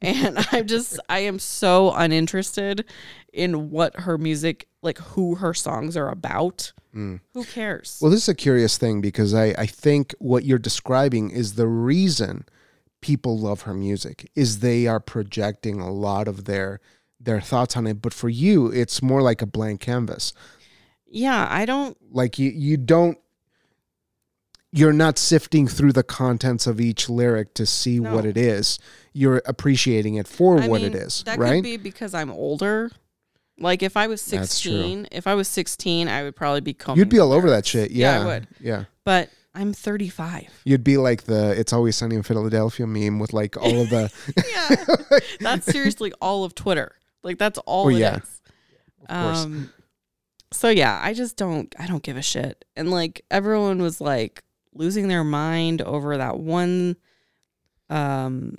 And 0.00 0.38
I'm 0.52 0.68
just, 0.68 1.00
I 1.08 1.18
am 1.18 1.40
so 1.40 1.90
uninterested 1.90 2.84
in 3.32 3.72
what 3.72 3.98
her 4.02 4.18
music, 4.18 4.68
like 4.82 4.98
who 4.98 5.34
her 5.34 5.52
songs 5.52 5.96
are 5.96 6.10
about. 6.10 6.72
Mm. 6.94 7.18
Who 7.34 7.42
cares? 7.42 7.98
Well, 8.00 8.12
this 8.12 8.22
is 8.22 8.28
a 8.28 8.34
curious 8.36 8.78
thing 8.78 9.00
because 9.00 9.34
I, 9.34 9.46
I 9.58 9.66
think 9.66 10.14
what 10.20 10.44
you're 10.44 10.60
describing 10.60 11.30
is 11.30 11.54
the 11.54 11.66
reason 11.66 12.44
people 13.00 13.36
love 13.36 13.62
her 13.62 13.74
music 13.74 14.30
is 14.36 14.60
they 14.60 14.86
are 14.86 15.00
projecting 15.00 15.80
a 15.80 15.90
lot 15.90 16.28
of 16.28 16.44
their 16.44 16.80
their 17.20 17.40
thoughts 17.40 17.76
on 17.76 17.86
it. 17.86 18.00
But 18.02 18.12
for 18.14 18.28
you, 18.28 18.68
it's 18.68 19.02
more 19.02 19.22
like 19.22 19.42
a 19.42 19.46
blank 19.46 19.80
canvas. 19.80 20.32
yeah, 21.08 21.46
I 21.50 21.64
don't, 21.64 21.96
Like 22.12 22.38
you 22.38 22.50
you 22.50 22.76
don't 22.76 23.18
you're 24.72 24.92
not 24.92 25.16
sifting 25.18 25.66
through 25.66 25.92
the 25.92 26.02
contents 26.02 26.66
of 26.66 26.80
each 26.80 27.08
lyric 27.08 27.54
to 27.54 27.64
see 27.64 27.98
No. 28.00 28.14
what 28.14 28.26
it 28.26 28.36
is. 28.36 28.78
You're 29.14 29.40
appreciating 29.46 30.16
it 30.16 30.28
for 30.28 30.60
I 30.60 30.68
what 30.68 30.82
mean, 30.82 30.92
it 30.92 30.96
is, 30.96 31.22
That 31.24 31.38
right? 31.38 31.54
could 31.56 31.62
be 31.64 31.76
because 31.78 32.12
I'm 32.12 32.30
older. 32.30 32.90
Like 33.58 33.82
if 33.82 33.96
I 33.96 34.06
was 34.06 34.20
16, 34.20 35.08
if 35.12 35.26
I 35.26 35.34
was 35.34 35.48
16, 35.48 36.08
I 36.08 36.24
would 36.24 36.36
probably 36.36 36.60
be 36.60 36.74
combing 36.74 36.98
You'd 36.98 37.08
be 37.08 37.18
all 37.18 37.32
over 37.32 37.48
that 37.48 37.64
shit. 37.64 37.90
Yeah, 37.90 38.18
Yeah. 38.18 38.22
I 38.22 38.26
would. 38.26 38.48
Yeah. 38.60 38.84
But 39.04 39.30
I'm 39.54 39.72
35. 39.72 40.48
You'd 40.66 40.84
be 40.84 40.98
like 40.98 41.22
the 41.22 41.58
"It's 41.58 41.72
Always 41.72 41.96
Sunny 41.96 42.16
in 42.16 42.22
Philadelphia" 42.22 42.86
meme 42.86 43.18
with 43.18 43.32
like 43.32 43.56
all 43.56 43.80
of 43.80 43.88
the. 43.88 44.12
yeah. 45.10 45.18
That's 45.40 45.64
seriously 45.64 46.12
all 46.20 46.44
of 46.44 46.54
Twitter. 46.54 46.92
Like 47.26 47.38
that's 47.38 47.58
all 47.66 47.86
Oh, 47.86 47.88
it 47.90 47.94
is. 47.94 47.98
yeah. 48.00 48.18
Course. 49.08 49.44
Um 49.44 49.72
so 50.52 50.68
yeah, 50.70 50.98
I 51.02 51.12
just 51.12 51.36
don't 51.36 51.74
I 51.78 51.86
don't 51.86 52.02
give 52.02 52.16
a 52.16 52.22
shit. 52.22 52.64
And 52.76 52.90
like 52.90 53.22
everyone 53.30 53.82
was 53.82 54.00
like 54.00 54.42
losing 54.72 55.08
their 55.08 55.24
mind 55.24 55.82
over 55.82 56.16
that 56.16 56.38
one 56.38 56.96
um 57.90 58.56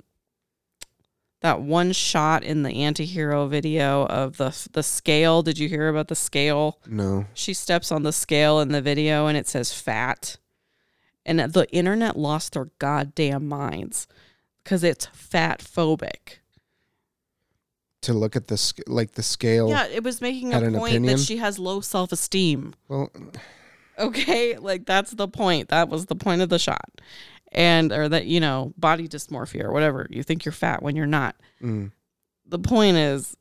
that 1.40 1.60
one 1.60 1.92
shot 1.92 2.42
in 2.42 2.64
the 2.64 2.82
anti-hero 2.82 3.46
video 3.46 4.04
of 4.06 4.36
the 4.36 4.68
the 4.72 4.82
scale. 4.82 5.42
Did 5.42 5.58
you 5.58 5.68
hear 5.68 5.88
about 5.88 6.08
the 6.08 6.14
scale? 6.16 6.78
no. 6.86 7.26
She 7.34 7.54
steps 7.54 7.90
on 7.90 8.02
the 8.02 8.12
scale 8.12 8.60
in 8.60 8.68
the 8.70 8.82
video 8.82 9.26
and 9.26 9.36
it 9.38 9.48
says 9.48 9.72
fat. 9.72 10.36
And 11.24 11.40
the 11.40 11.66
internet 11.72 12.16
lost 12.18 12.52
their 12.54 12.70
goddamn 12.78 13.46
minds 13.48 14.06
because 14.64 14.82
it's 14.82 15.06
fat 15.12 15.60
phobic. 15.60 16.38
To 18.02 18.12
look 18.14 18.36
at 18.36 18.46
the 18.46 18.82
like 18.86 19.12
the 19.12 19.22
scale. 19.24 19.68
Yeah, 19.68 19.86
it 19.86 20.04
was 20.04 20.20
making 20.20 20.54
a 20.54 20.60
point 20.60 20.74
opinion? 20.94 21.16
that 21.16 21.18
she 21.18 21.38
has 21.38 21.58
low 21.58 21.80
self 21.80 22.12
esteem. 22.12 22.74
Well, 22.88 23.10
Okay, 23.98 24.56
like 24.56 24.86
that's 24.86 25.10
the 25.10 25.26
point. 25.26 25.70
That 25.70 25.88
was 25.88 26.06
the 26.06 26.14
point 26.14 26.40
of 26.40 26.48
the 26.48 26.58
shot, 26.60 27.00
and 27.50 27.90
or 27.92 28.08
that 28.08 28.26
you 28.26 28.38
know 28.38 28.72
body 28.76 29.08
dysmorphia 29.08 29.64
or 29.64 29.72
whatever. 29.72 30.06
You 30.10 30.22
think 30.22 30.44
you're 30.44 30.52
fat 30.52 30.82
when 30.82 30.94
you're 30.94 31.06
not. 31.06 31.34
mm. 31.60 31.90
The 32.46 32.58
point 32.60 32.96
is 32.96 33.36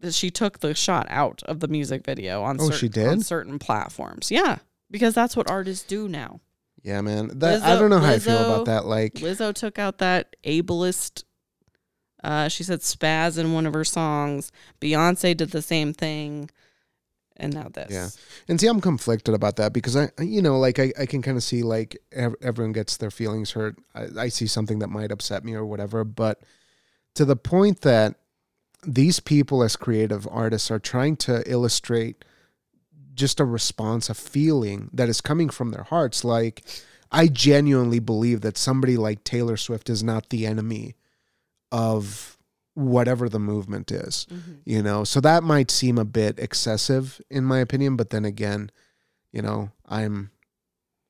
that 0.00 0.12
she 0.12 0.30
took 0.30 0.60
the 0.60 0.74
shot 0.74 1.06
out 1.08 1.42
of 1.44 1.60
the 1.60 1.68
music 1.68 2.04
video 2.04 2.42
on 2.42 2.56
Oh, 2.60 2.64
certain, 2.64 2.78
she 2.78 2.88
did? 2.90 3.08
on 3.08 3.20
certain 3.22 3.58
platforms. 3.58 4.30
Yeah, 4.30 4.58
because 4.90 5.14
that's 5.14 5.34
what 5.34 5.50
artists 5.50 5.84
do 5.86 6.06
now. 6.06 6.40
yeah, 6.82 7.00
man. 7.00 7.30
That 7.38 7.62
I 7.62 7.76
don't 7.78 7.88
know 7.88 7.98
how 8.00 8.12
I 8.12 8.18
feel 8.18 8.36
about 8.36 8.66
that. 8.66 8.84
Like, 8.84 9.14
Lizzo 9.14 9.54
took 9.54 9.78
out 9.78 9.98
that 9.98 10.36
ableist. 10.44 11.24
Uh, 12.26 12.48
she 12.48 12.64
said 12.64 12.80
spaz 12.80 13.38
in 13.38 13.52
one 13.52 13.66
of 13.66 13.72
her 13.72 13.84
songs. 13.84 14.50
Beyonce 14.80 15.36
did 15.36 15.52
the 15.52 15.62
same 15.62 15.92
thing, 15.92 16.50
and 17.36 17.54
now 17.54 17.68
this. 17.72 17.92
Yeah. 17.92 18.08
and 18.48 18.60
see, 18.60 18.66
I'm 18.66 18.80
conflicted 18.80 19.32
about 19.32 19.54
that 19.56 19.72
because 19.72 19.96
I, 19.96 20.10
you 20.18 20.42
know, 20.42 20.58
like 20.58 20.80
I, 20.80 20.92
I 20.98 21.06
can 21.06 21.22
kind 21.22 21.36
of 21.36 21.44
see 21.44 21.62
like 21.62 21.96
ev- 22.10 22.34
everyone 22.42 22.72
gets 22.72 22.96
their 22.96 23.12
feelings 23.12 23.52
hurt. 23.52 23.76
I, 23.94 24.06
I 24.18 24.28
see 24.28 24.48
something 24.48 24.80
that 24.80 24.88
might 24.88 25.12
upset 25.12 25.44
me 25.44 25.54
or 25.54 25.64
whatever, 25.64 26.02
but 26.02 26.40
to 27.14 27.24
the 27.24 27.36
point 27.36 27.82
that 27.82 28.16
these 28.84 29.20
people 29.20 29.62
as 29.62 29.76
creative 29.76 30.26
artists 30.28 30.68
are 30.68 30.80
trying 30.80 31.16
to 31.18 31.48
illustrate 31.48 32.24
just 33.14 33.38
a 33.38 33.44
response, 33.44 34.10
a 34.10 34.14
feeling 34.14 34.90
that 34.92 35.08
is 35.08 35.20
coming 35.20 35.48
from 35.48 35.70
their 35.70 35.84
hearts. 35.84 36.24
Like, 36.24 36.64
I 37.12 37.28
genuinely 37.28 38.00
believe 38.00 38.40
that 38.40 38.58
somebody 38.58 38.96
like 38.96 39.22
Taylor 39.22 39.56
Swift 39.56 39.88
is 39.88 40.02
not 40.02 40.30
the 40.30 40.44
enemy 40.44 40.96
of 41.72 42.36
whatever 42.74 43.28
the 43.28 43.38
movement 43.38 43.90
is 43.90 44.26
Mhm. 44.30 44.58
you 44.64 44.82
know 44.82 45.02
so 45.04 45.20
that 45.20 45.42
might 45.42 45.70
seem 45.70 45.96
a 45.98 46.04
bit 46.04 46.38
excessive 46.38 47.20
in 47.30 47.42
my 47.44 47.58
opinion 47.60 47.96
but 47.96 48.10
then 48.10 48.24
again 48.26 48.70
you 49.32 49.40
know 49.40 49.70
i'm 49.88 50.30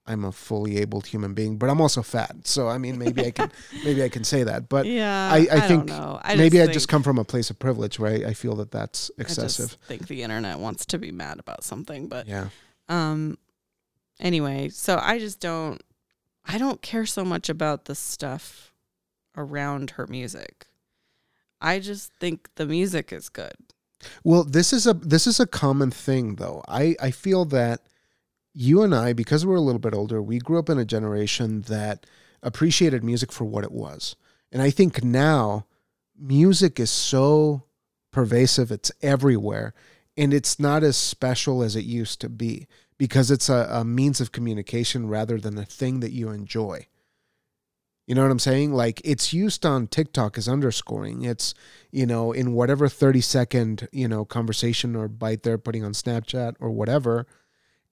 i'm 0.07 0.25
a 0.25 0.31
fully 0.31 0.79
abled 0.79 1.07
human 1.09 1.35
being 1.35 1.59
but 1.59 1.69
i'm 1.69 1.81
also 1.81 2.03
fat 2.03 2.47
so 2.47 2.69
i 2.69 2.79
mean 2.79 2.97
maybe 2.99 3.27
i 3.27 3.33
can 3.33 3.51
maybe 3.85 4.01
i 4.05 4.09
can 4.09 4.23
say 4.23 4.45
that 4.45 4.69
but 4.69 4.87
yeah, 4.87 5.29
I- 5.33 5.49
I 5.51 5.69
don't 5.69 5.87
think. 5.89 5.91
I 5.91 6.37
maybe 6.37 6.63
i 6.63 6.67
just 6.69 6.87
come 6.89 7.03
from 7.03 7.19
a 7.19 7.25
place 7.25 7.51
of 7.51 7.59
privilege 7.59 7.99
where 7.99 8.13
I, 8.13 8.31
I 8.31 8.35
feel 8.35 8.55
that 8.57 8.71
that's 8.71 9.11
excessive. 9.19 9.77
I 9.85 9.87
think 9.89 10.07
the 10.07 10.23
internet 10.23 10.61
wants 10.61 10.87
to 10.87 10.99
be 10.99 11.11
mad 11.11 11.41
about 11.41 11.65
something, 11.65 12.07
but 12.09 12.29
yeah 12.29 12.51
um, 12.89 13.37
anyway, 14.21 14.69
so 14.69 14.97
I 15.03 15.19
just 15.19 15.41
don't, 15.41 15.83
I 16.45 16.57
don't 16.59 16.81
care 16.81 17.05
so 17.07 17.25
much 17.25 17.49
about 17.49 17.87
the 17.87 17.97
stuff 17.97 18.73
around 19.37 19.91
her 19.93 20.07
music. 20.07 20.67
I 21.61 21.79
just 21.79 22.13
think 22.15 22.51
the 22.57 22.67
music 22.67 23.13
is 23.13 23.29
good. 23.29 23.55
Well, 24.25 24.45
this 24.45 24.73
is 24.73 24.87
a 24.87 24.95
this 24.95 25.27
is 25.27 25.41
a 25.41 25.47
common 25.47 25.91
thing 25.91 26.37
though. 26.37 26.63
I 26.69 26.97
I 27.01 27.11
feel 27.11 27.45
that 27.47 27.81
you 28.53 28.83
and 28.83 28.95
I 28.95 29.13
because 29.13 29.45
we're 29.45 29.57
a 29.57 29.61
little 29.61 29.79
bit 29.79 29.95
older, 29.95 30.23
we 30.23 30.39
grew 30.39 30.59
up 30.59 30.71
in 30.71 30.79
a 30.79 30.85
generation 30.85 31.63
that 31.63 32.07
appreciated 32.43 33.03
music 33.03 33.33
for 33.33 33.45
what 33.45 33.65
it 33.65 33.73
was. 33.73 34.17
And 34.53 34.63
I 34.63 34.71
think 34.71 35.03
now 35.03 35.67
music 36.19 36.79
is 36.79 36.91
so 36.91 37.65
pervasive, 38.13 38.71
it's 38.71 38.93
everywhere, 39.03 39.75
and 40.17 40.33
it's 40.33 40.59
not 40.59 40.83
as 40.83 40.97
special 40.97 41.63
as 41.63 41.77
it 41.77 41.85
used 41.85 42.21
to 42.21 42.29
be 42.29 42.67
because 42.99 43.31
it's 43.31 43.49
a, 43.49 43.69
a 43.71 43.85
means 43.85 44.21
of 44.21 44.33
communication 44.33 45.09
rather 45.09 45.39
than 45.39 45.59
a 45.59 45.65
thing 45.65 46.01
that 46.01 46.13
you 46.13 46.31
enjoy. 46.31 46.87
You 48.07 48.15
know 48.15 48.23
what 48.23 48.31
I'm 48.31 48.39
saying? 48.39 48.73
Like 48.73 49.01
it's 49.05 49.33
used 49.33 49.67
on 49.67 49.89
TikTok 49.89 50.39
as 50.39 50.49
underscoring. 50.49 51.25
It's, 51.25 51.55
you 51.91 52.07
know, 52.07 52.33
in 52.33 52.53
whatever 52.53 52.89
30 52.89 53.21
second, 53.21 53.89
you 53.93 54.07
know, 54.07 54.25
conversation 54.25 54.95
or 54.95 55.09
bite 55.09 55.43
they're 55.43 55.59
putting 55.59 55.85
on 55.85 55.93
Snapchat 55.93 56.55
or 56.61 56.71
whatever. 56.71 57.27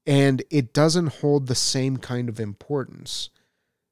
And 0.06 0.42
it 0.50 0.72
doesn't 0.72 1.18
hold 1.20 1.48
the 1.48 1.54
same 1.54 1.96
kind 1.96 2.28
of 2.28 2.38
importance. 2.38 3.30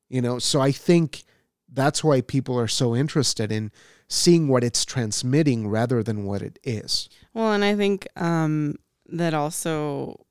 You 0.08 0.20
know, 0.20 0.38
so 0.38 0.60
I 0.60 0.70
think 0.70 1.24
that's 1.72 2.04
why 2.04 2.20
people 2.20 2.58
are 2.58 2.68
so 2.68 2.94
interested 2.94 3.50
in 3.50 3.72
seeing 4.08 4.46
what 4.46 4.62
it's 4.62 4.84
transmitting 4.84 5.68
rather 5.68 6.02
than 6.02 6.24
what 6.24 6.42
it 6.42 6.58
is. 6.62 7.08
Well, 7.32 7.52
and 7.52 7.64
I 7.64 7.74
think 7.74 8.06
um, 8.14 8.76
that 9.06 9.34
also 9.34 10.26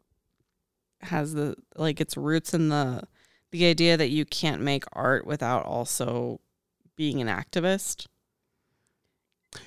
has 1.01 1.33
the 1.33 1.55
like 1.75 1.99
its 1.99 2.15
roots 2.15 2.53
in 2.53 2.69
the 2.69 3.01
the 3.51 3.65
idea 3.65 3.97
that 3.97 4.09
you 4.09 4.25
can't 4.25 4.61
make 4.61 4.83
art 4.93 5.25
without 5.25 5.65
also 5.65 6.39
being 6.95 7.21
an 7.21 7.27
activist. 7.27 8.07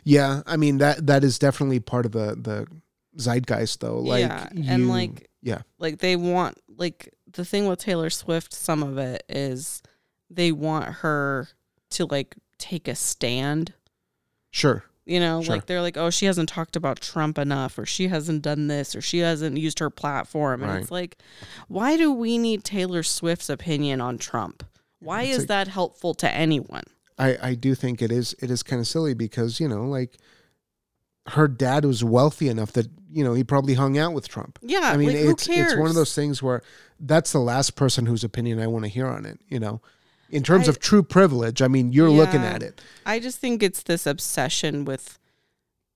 Yeah, 0.02 0.42
I 0.46 0.56
mean 0.56 0.78
that 0.78 1.06
that 1.06 1.24
is 1.24 1.38
definitely 1.38 1.80
part 1.80 2.06
of 2.06 2.12
the 2.12 2.36
the 2.40 2.66
zeitgeist 3.20 3.80
though. 3.80 3.98
Like 3.98 4.20
yeah, 4.20 4.48
and 4.66 4.88
like 4.88 5.28
yeah. 5.42 5.62
like 5.78 5.98
they 5.98 6.16
want 6.16 6.58
like 6.76 7.12
the 7.30 7.44
thing 7.44 7.66
with 7.66 7.78
Taylor 7.78 8.10
Swift. 8.10 8.52
Some 8.52 8.82
of 8.82 8.98
it 8.98 9.24
is 9.28 9.82
they 10.30 10.52
want 10.52 10.86
her 10.86 11.48
to 11.90 12.06
like 12.06 12.36
take 12.58 12.88
a 12.88 12.94
stand. 12.94 13.74
Sure. 14.50 14.84
You 15.06 15.20
know, 15.20 15.42
Sure. 15.42 15.56
like 15.56 15.66
they're 15.66 15.82
like, 15.82 15.96
oh, 15.98 16.08
she 16.10 16.24
hasn't 16.26 16.48
talked 16.48 16.76
about 16.76 17.00
Trump 17.00 17.36
enough, 17.38 17.78
or 17.78 17.84
she 17.84 18.08
hasn't 18.08 18.40
done 18.42 18.68
this, 18.68 18.96
or 18.96 19.02
she 19.02 19.18
hasn't 19.18 19.58
used 19.58 19.78
her 19.80 19.90
platform. 19.90 20.62
And 20.62 20.72
Right. 20.72 20.80
it's 20.80 20.90
like, 20.90 21.18
why 21.68 21.96
do 21.98 22.10
we 22.12 22.38
need 22.38 22.64
Taylor 22.64 23.02
Swift's 23.02 23.50
opinion 23.50 24.00
on 24.00 24.16
Trump? 24.16 24.64
Why 25.00 25.24
is 25.24 25.44
a- 25.44 25.46
that 25.48 25.68
helpful 25.68 26.14
to 26.14 26.30
anyone? 26.30 26.84
I, 27.18 27.36
I 27.50 27.54
do 27.54 27.74
think 27.74 28.00
it 28.02 28.10
is 28.10 28.34
it 28.40 28.50
is 28.50 28.62
kind 28.62 28.80
of 28.80 28.88
silly 28.88 29.14
because 29.14 29.60
you 29.60 29.68
know 29.68 29.84
like 29.84 30.16
her 31.28 31.48
dad 31.48 31.84
was 31.84 32.02
wealthy 32.04 32.48
enough 32.48 32.72
that 32.72 32.88
you 33.10 33.22
know 33.24 33.34
he 33.34 33.44
probably 33.44 33.74
hung 33.74 33.96
out 33.96 34.12
with 34.14 34.26
Trump. 34.28 34.58
Yeah, 34.62 34.80
I 34.82 34.96
mean 34.96 35.08
like, 35.08 35.16
it's 35.16 35.48
it's 35.48 35.76
one 35.76 35.88
of 35.88 35.94
those 35.94 36.14
things 36.14 36.42
where 36.42 36.62
that's 36.98 37.30
the 37.32 37.38
last 37.40 37.76
person 37.76 38.06
whose 38.06 38.24
opinion 38.24 38.58
I 38.58 38.66
want 38.66 38.84
to 38.84 38.88
hear 38.90 39.06
on 39.06 39.24
it. 39.26 39.38
You 39.48 39.60
know, 39.60 39.80
in 40.30 40.42
terms 40.42 40.68
I- 40.68 40.70
of 40.70 40.78
true 40.78 41.02
privilege, 41.02 41.60
I 41.62 41.68
mean 41.68 41.92
you're 41.92 42.10
looking 42.10 42.42
at 42.42 42.62
it. 42.62 42.80
I 43.06 43.18
just 43.20 43.38
think 43.38 43.62
it's 43.62 43.82
this 43.82 44.06
obsession 44.06 44.84
with 44.84 45.18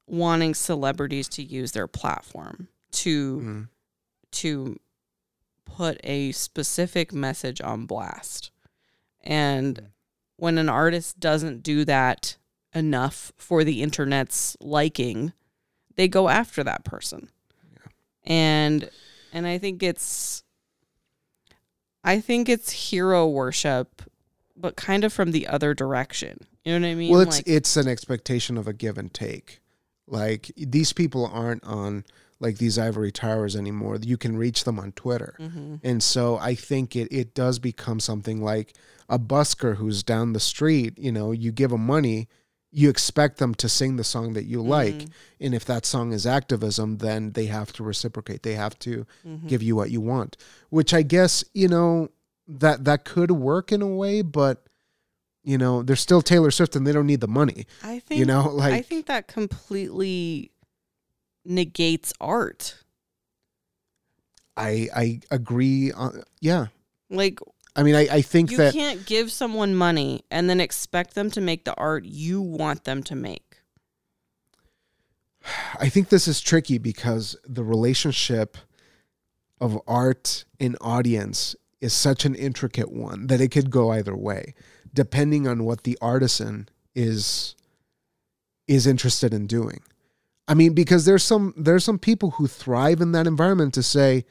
wanting 0.06 0.54
celebrities 0.54 1.28
to 1.28 1.42
use 1.42 1.72
their 1.72 1.86
platform 1.86 2.68
to 2.92 3.40
Mm. 3.40 3.68
to 4.30 4.80
put 5.64 6.00
a 6.04 6.32
specific 6.32 7.12
message 7.12 7.60
on 7.60 7.86
blast. 7.86 8.50
And 9.22 9.90
when 10.36 10.56
an 10.58 10.68
artist 10.68 11.20
doesn't 11.20 11.62
do 11.62 11.84
that 11.84 12.36
enough 12.74 13.32
for 13.36 13.64
the 13.64 13.82
internet's 13.82 14.56
liking, 14.60 15.32
they 15.96 16.08
go 16.08 16.28
after 16.28 16.62
that 16.64 16.84
person. 16.84 17.30
Yeah. 17.72 17.78
and 18.24 18.90
and 19.32 19.46
I 19.46 19.58
think 19.58 19.82
it's 19.82 20.42
I 22.04 22.20
think 22.20 22.48
it's 22.48 22.70
hero 22.70 23.28
worship, 23.28 24.02
but 24.60 24.76
kind 24.76 25.04
of 25.04 25.12
from 25.12 25.30
the 25.32 25.46
other 25.46 25.74
direction. 25.74 26.38
You 26.64 26.78
know 26.78 26.86
what 26.86 26.92
I 26.92 26.94
mean? 26.94 27.10
Well, 27.12 27.20
it's 27.20 27.36
like, 27.38 27.48
it's 27.48 27.76
an 27.76 27.88
expectation 27.88 28.56
of 28.58 28.66
a 28.68 28.72
give 28.72 28.98
and 28.98 29.12
take. 29.12 29.60
Like 30.06 30.50
these 30.56 30.92
people 30.92 31.26
aren't 31.26 31.64
on 31.64 32.04
like 32.40 32.58
these 32.58 32.78
ivory 32.78 33.10
towers 33.12 33.56
anymore. 33.56 33.98
You 34.00 34.16
can 34.16 34.36
reach 34.36 34.64
them 34.64 34.78
on 34.78 34.92
Twitter. 34.92 35.34
mhm. 35.40 35.80
And 35.82 36.02
so 36.02 36.36
I 36.38 36.54
think 36.54 36.94
it 36.96 37.08
it 37.12 37.34
does 37.34 37.58
become 37.58 38.00
something 38.00 38.42
like 38.42 38.74
a 39.08 39.18
busker 39.18 39.76
who's 39.76 40.02
down 40.02 40.32
the 40.34 40.40
street, 40.40 40.98
you 40.98 41.10
know, 41.12 41.32
you 41.32 41.50
give 41.52 41.70
them 41.70 41.84
money, 41.86 42.28
you 42.70 42.90
expect 42.90 43.38
them 43.38 43.54
to 43.54 43.68
sing 43.68 43.96
the 43.96 44.04
song 44.04 44.34
that 44.34 44.44
you 44.44 44.62
like. 44.62 44.94
Mhm. 44.98 45.10
And 45.40 45.54
if 45.54 45.64
that 45.64 45.84
song 45.86 46.12
is 46.12 46.26
activism, 46.26 46.98
then 46.98 47.32
they 47.32 47.46
have 47.46 47.72
to 47.74 47.82
reciprocate. 47.82 48.42
They 48.42 48.54
have 48.54 48.78
to 48.80 49.06
Mhm. 49.26 49.48
give 49.48 49.62
you 49.62 49.74
what 49.74 49.90
you 49.90 50.00
want. 50.02 50.36
Which 50.70 50.92
I 50.94 51.02
guess, 51.02 51.42
you 51.54 51.68
know, 51.68 52.10
that 52.48 52.84
that 52.84 53.04
could 53.04 53.30
work 53.30 53.70
in 53.70 53.82
a 53.82 53.86
way, 53.86 54.22
but 54.22 54.64
you 55.44 55.56
know, 55.56 55.82
they're 55.82 55.96
still 55.96 56.22
Taylor 56.22 56.50
Swift 56.50 56.76
and 56.76 56.86
they 56.86 56.92
don't 56.92 57.06
need 57.06 57.20
the 57.20 57.28
money. 57.28 57.66
I 57.82 58.00
think 58.00 58.18
You 58.18 58.26
know, 58.26 58.48
like 58.48 58.72
I 58.72 58.82
think 58.82 59.06
that 59.06 59.28
completely 59.28 60.50
negates 61.44 62.12
art. 62.20 62.76
I 64.56 64.88
I 64.94 65.20
agree. 65.30 65.92
On, 65.92 66.22
yeah, 66.40 66.66
Like 67.10 67.38
I 67.76 67.82
mean, 67.82 67.94
I 67.94 68.08
I 68.10 68.22
think 68.22 68.50
you 68.50 68.56
that 68.58 68.74
can't 68.74 69.06
give 69.06 69.30
someone 69.30 69.74
money 69.74 70.24
and 70.30 70.50
then 70.50 70.60
expect 70.60 71.14
them 71.14 71.30
to 71.32 71.40
make 71.40 71.64
the 71.64 71.74
art 71.74 72.04
you 72.04 72.40
want 72.40 72.84
them 72.84 73.02
to 73.04 73.14
make. 73.14 73.62
I 75.80 75.88
think 75.88 76.08
this 76.08 76.28
is 76.28 76.40
tricky 76.40 76.78
because 76.78 77.36
the 77.46 77.64
relationship 77.64 78.58
of 79.60 79.80
art 79.86 80.44
and 80.60 80.76
audience 80.80 81.56
is 81.80 81.92
such 81.92 82.24
an 82.24 82.34
intricate 82.34 82.90
one 82.90 83.26
that 83.28 83.40
it 83.40 83.50
could 83.50 83.70
go 83.70 83.90
either 83.92 84.16
way, 84.16 84.54
depending 84.92 85.46
on 85.46 85.64
what 85.64 85.84
the 85.84 85.96
artisan 86.00 86.68
is 86.94 87.54
is 88.66 88.86
interested 88.86 89.32
in 89.32 89.46
doing. 89.46 89.80
I 90.46 90.54
mean, 90.54 90.72
because 90.72 91.04
there's 91.04 91.24
some 91.24 91.54
there's 91.56 91.84
some 91.84 91.98
people 91.98 92.32
who 92.32 92.46
thrive 92.46 93.00
in 93.00 93.12
that 93.12 93.26
environment 93.26 93.74
to 93.74 93.82
say, 93.82 94.24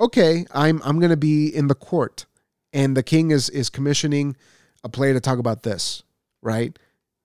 okay, 0.00 0.44
I'm 0.52 0.80
I'm 0.84 0.98
going 0.98 1.10
to 1.10 1.16
be 1.16 1.46
in 1.46 1.68
the 1.68 1.74
court, 1.74 2.26
and 2.72 2.96
the 2.96 3.02
king 3.02 3.30
is 3.30 3.48
is 3.50 3.70
commissioning 3.70 4.36
a 4.82 4.88
play 4.88 5.12
to 5.12 5.20
talk 5.20 5.38
about 5.38 5.62
this, 5.62 6.02
right? 6.42 6.76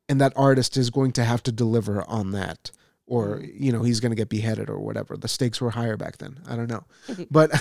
And 0.08 0.22
that 0.22 0.34
artist 0.36 0.78
is 0.78 0.90
going 0.90 1.12
to 1.14 1.24
have 1.24 1.44
to 1.44 1.52
deliver 1.52 2.08
on 2.08 2.32
that, 2.32 2.72
or 3.10 3.38
mm-hmm. 3.38 3.64
you 3.64 3.72
know 3.74 3.84
he's 3.84 4.00
going 4.00 4.12
to 4.12 4.16
get 4.16 4.30
beheaded 4.30 4.70
or 4.70 4.80
whatever. 4.80 5.18
The 5.18 5.28
stakes 5.28 5.60
were 5.60 5.72
higher 5.72 5.98
back 5.98 6.18
then. 6.18 6.40
I 6.48 6.56
don't 6.56 6.70
know, 6.70 6.86
but 7.32 7.52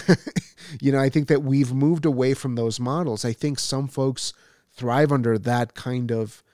you 0.80 0.92
know 0.92 1.00
I 1.00 1.08
think 1.08 1.26
that 1.28 1.42
we've 1.42 1.72
moved 1.72 2.06
away 2.06 2.34
from 2.34 2.54
those 2.54 2.78
models. 2.78 3.24
I 3.24 3.32
think 3.32 3.58
some 3.58 3.88
folks 3.88 4.32
thrive 4.70 5.10
under 5.10 5.36
that 5.38 5.74
kind 5.74 6.12
of 6.12 6.44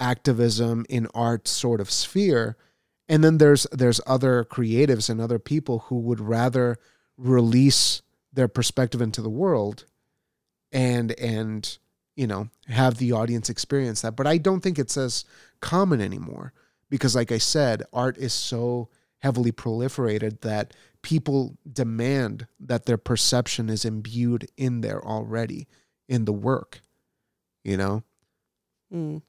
activism 0.00 0.86
in 0.88 1.06
art 1.14 1.48
sort 1.48 1.80
of 1.80 1.90
sphere 1.90 2.56
and 3.08 3.22
then 3.22 3.38
there's 3.38 3.66
there's 3.72 4.00
other 4.06 4.44
creatives 4.44 5.08
and 5.08 5.20
other 5.20 5.38
people 5.38 5.80
who 5.86 5.98
would 5.98 6.20
rather 6.20 6.78
release 7.16 8.02
their 8.32 8.48
perspective 8.48 9.00
into 9.00 9.22
the 9.22 9.30
world 9.30 9.84
and 10.72 11.12
and 11.12 11.78
you 12.14 12.26
know 12.26 12.48
have 12.68 12.98
the 12.98 13.12
audience 13.12 13.48
experience 13.48 14.02
that 14.02 14.16
but 14.16 14.26
i 14.26 14.36
don't 14.36 14.60
think 14.60 14.78
it's 14.78 14.96
as 14.96 15.24
common 15.60 16.00
anymore 16.00 16.52
because 16.90 17.14
like 17.14 17.32
i 17.32 17.38
said 17.38 17.82
art 17.92 18.16
is 18.18 18.32
so 18.32 18.88
heavily 19.18 19.52
proliferated 19.52 20.40
that 20.40 20.74
people 21.02 21.56
demand 21.70 22.46
that 22.60 22.86
their 22.86 22.98
perception 22.98 23.68
is 23.68 23.84
imbued 23.84 24.48
in 24.56 24.80
there 24.80 25.04
already 25.04 25.66
in 26.08 26.24
the 26.24 26.32
work 26.32 26.80
you 27.64 27.76
know 27.76 28.02
Mm. 28.92 29.22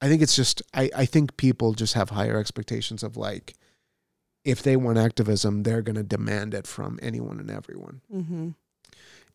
I 0.00 0.08
think 0.08 0.22
it's 0.22 0.36
just 0.36 0.62
I, 0.72 0.90
I 0.96 1.04
think 1.04 1.36
people 1.36 1.72
just 1.74 1.94
have 1.94 2.10
higher 2.10 2.38
expectations 2.38 3.02
of 3.02 3.16
like 3.16 3.54
if 4.44 4.62
they 4.62 4.76
want 4.76 4.98
activism, 4.98 5.62
they're 5.62 5.82
gonna 5.82 6.04
demand 6.04 6.54
it 6.54 6.66
from 6.66 6.98
anyone 7.02 7.40
and 7.40 7.50
everyone. 7.50 8.00
hmm 8.10 8.50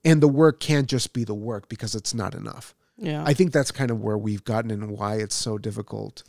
And 0.06 0.22
the 0.22 0.28
work 0.28 0.60
can't 0.60 0.88
just 0.88 1.14
be 1.14 1.24
the 1.24 1.34
work 1.34 1.68
because 1.68 1.94
it's 1.96 2.14
not 2.14 2.34
enough. 2.34 2.74
Yeah. 2.98 3.24
I 3.26 3.34
think 3.34 3.52
that's 3.52 3.72
kind 3.72 3.92
of 3.92 4.02
where 4.02 4.18
we've 4.18 4.44
gotten 4.44 4.72
and 4.72 4.92
why 4.92 5.16
it's 5.16 5.36
so 5.36 5.58
difficult 5.58 6.24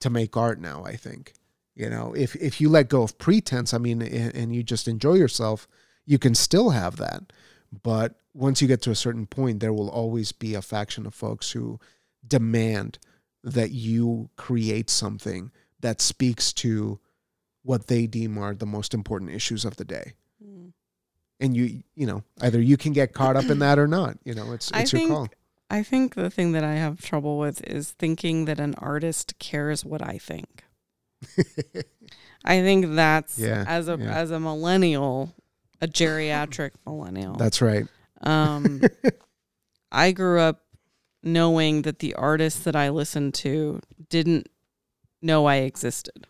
to 0.00 0.10
make 0.10 0.36
art 0.36 0.60
now, 0.60 0.84
I 0.84 0.96
think. 0.96 1.34
You 1.74 1.90
know, 1.90 2.14
if 2.14 2.34
if 2.36 2.60
you 2.60 2.70
let 2.70 2.88
go 2.88 3.02
of 3.02 3.18
pretense, 3.18 3.74
I 3.74 3.78
mean, 3.78 4.00
and, 4.00 4.34
and 4.34 4.54
you 4.54 4.62
just 4.62 4.88
enjoy 4.88 5.14
yourself, 5.14 5.68
you 6.06 6.18
can 6.18 6.34
still 6.34 6.70
have 6.70 6.96
that. 6.96 7.32
But 7.82 8.14
once 8.32 8.62
you 8.62 8.68
get 8.68 8.80
to 8.82 8.90
a 8.90 8.94
certain 8.94 9.26
point, 9.26 9.60
there 9.60 9.72
will 9.74 9.90
always 9.90 10.32
be 10.32 10.54
a 10.54 10.62
faction 10.62 11.06
of 11.06 11.14
folks 11.14 11.50
who 11.50 11.78
demand 12.26 12.98
that 13.44 13.70
you 13.72 14.30
create 14.36 14.88
something 14.88 15.50
that 15.80 16.00
speaks 16.00 16.52
to 16.54 16.98
what 17.62 17.88
they 17.88 18.06
deem 18.06 18.38
are 18.38 18.54
the 18.54 18.66
most 18.66 18.94
important 18.94 19.30
issues 19.30 19.64
of 19.64 19.76
the 19.76 19.84
day. 19.84 20.14
Mm. 20.42 20.72
And 21.40 21.56
you, 21.56 21.82
you 21.94 22.06
know, 22.06 22.22
either 22.40 22.60
you 22.60 22.76
can 22.76 22.92
get 22.92 23.12
caught 23.12 23.36
up 23.36 23.44
in 23.44 23.58
that 23.58 23.78
or 23.78 23.86
not. 23.86 24.16
You 24.24 24.34
know, 24.34 24.52
it's 24.52 24.72
I 24.72 24.80
it's 24.80 24.92
your 24.92 25.00
think- 25.00 25.10
call. 25.10 25.28
I 25.68 25.82
think 25.82 26.14
the 26.14 26.30
thing 26.30 26.52
that 26.52 26.62
I 26.64 26.74
have 26.74 27.00
trouble 27.00 27.38
with 27.38 27.62
is 27.66 27.90
thinking 27.92 28.44
that 28.44 28.60
an 28.60 28.74
artist 28.78 29.38
cares 29.38 29.84
what 29.84 30.00
I 30.02 30.18
think. 30.18 30.64
I 32.44 32.60
think 32.60 32.94
that's 32.94 33.38
Yeah, 33.38 33.64
as 33.66 33.88
a 33.88 33.96
yeah. 33.98 34.14
as 34.14 34.30
a 34.30 34.38
millennial, 34.38 35.34
a 35.80 35.88
geriatric 35.88 36.72
millennial. 36.86 37.34
That's 37.34 37.60
right. 37.60 37.86
Um, 38.20 38.82
I 39.92 40.12
grew 40.12 40.38
up 40.40 40.62
knowing 41.22 41.82
that 41.82 41.98
the 41.98 42.14
artists 42.14 42.60
that 42.64 42.76
I 42.76 42.90
listened 42.90 43.34
to 43.34 43.80
didn't 44.08 44.48
know 45.20 45.46
I 45.46 45.56
existed. 45.56 46.26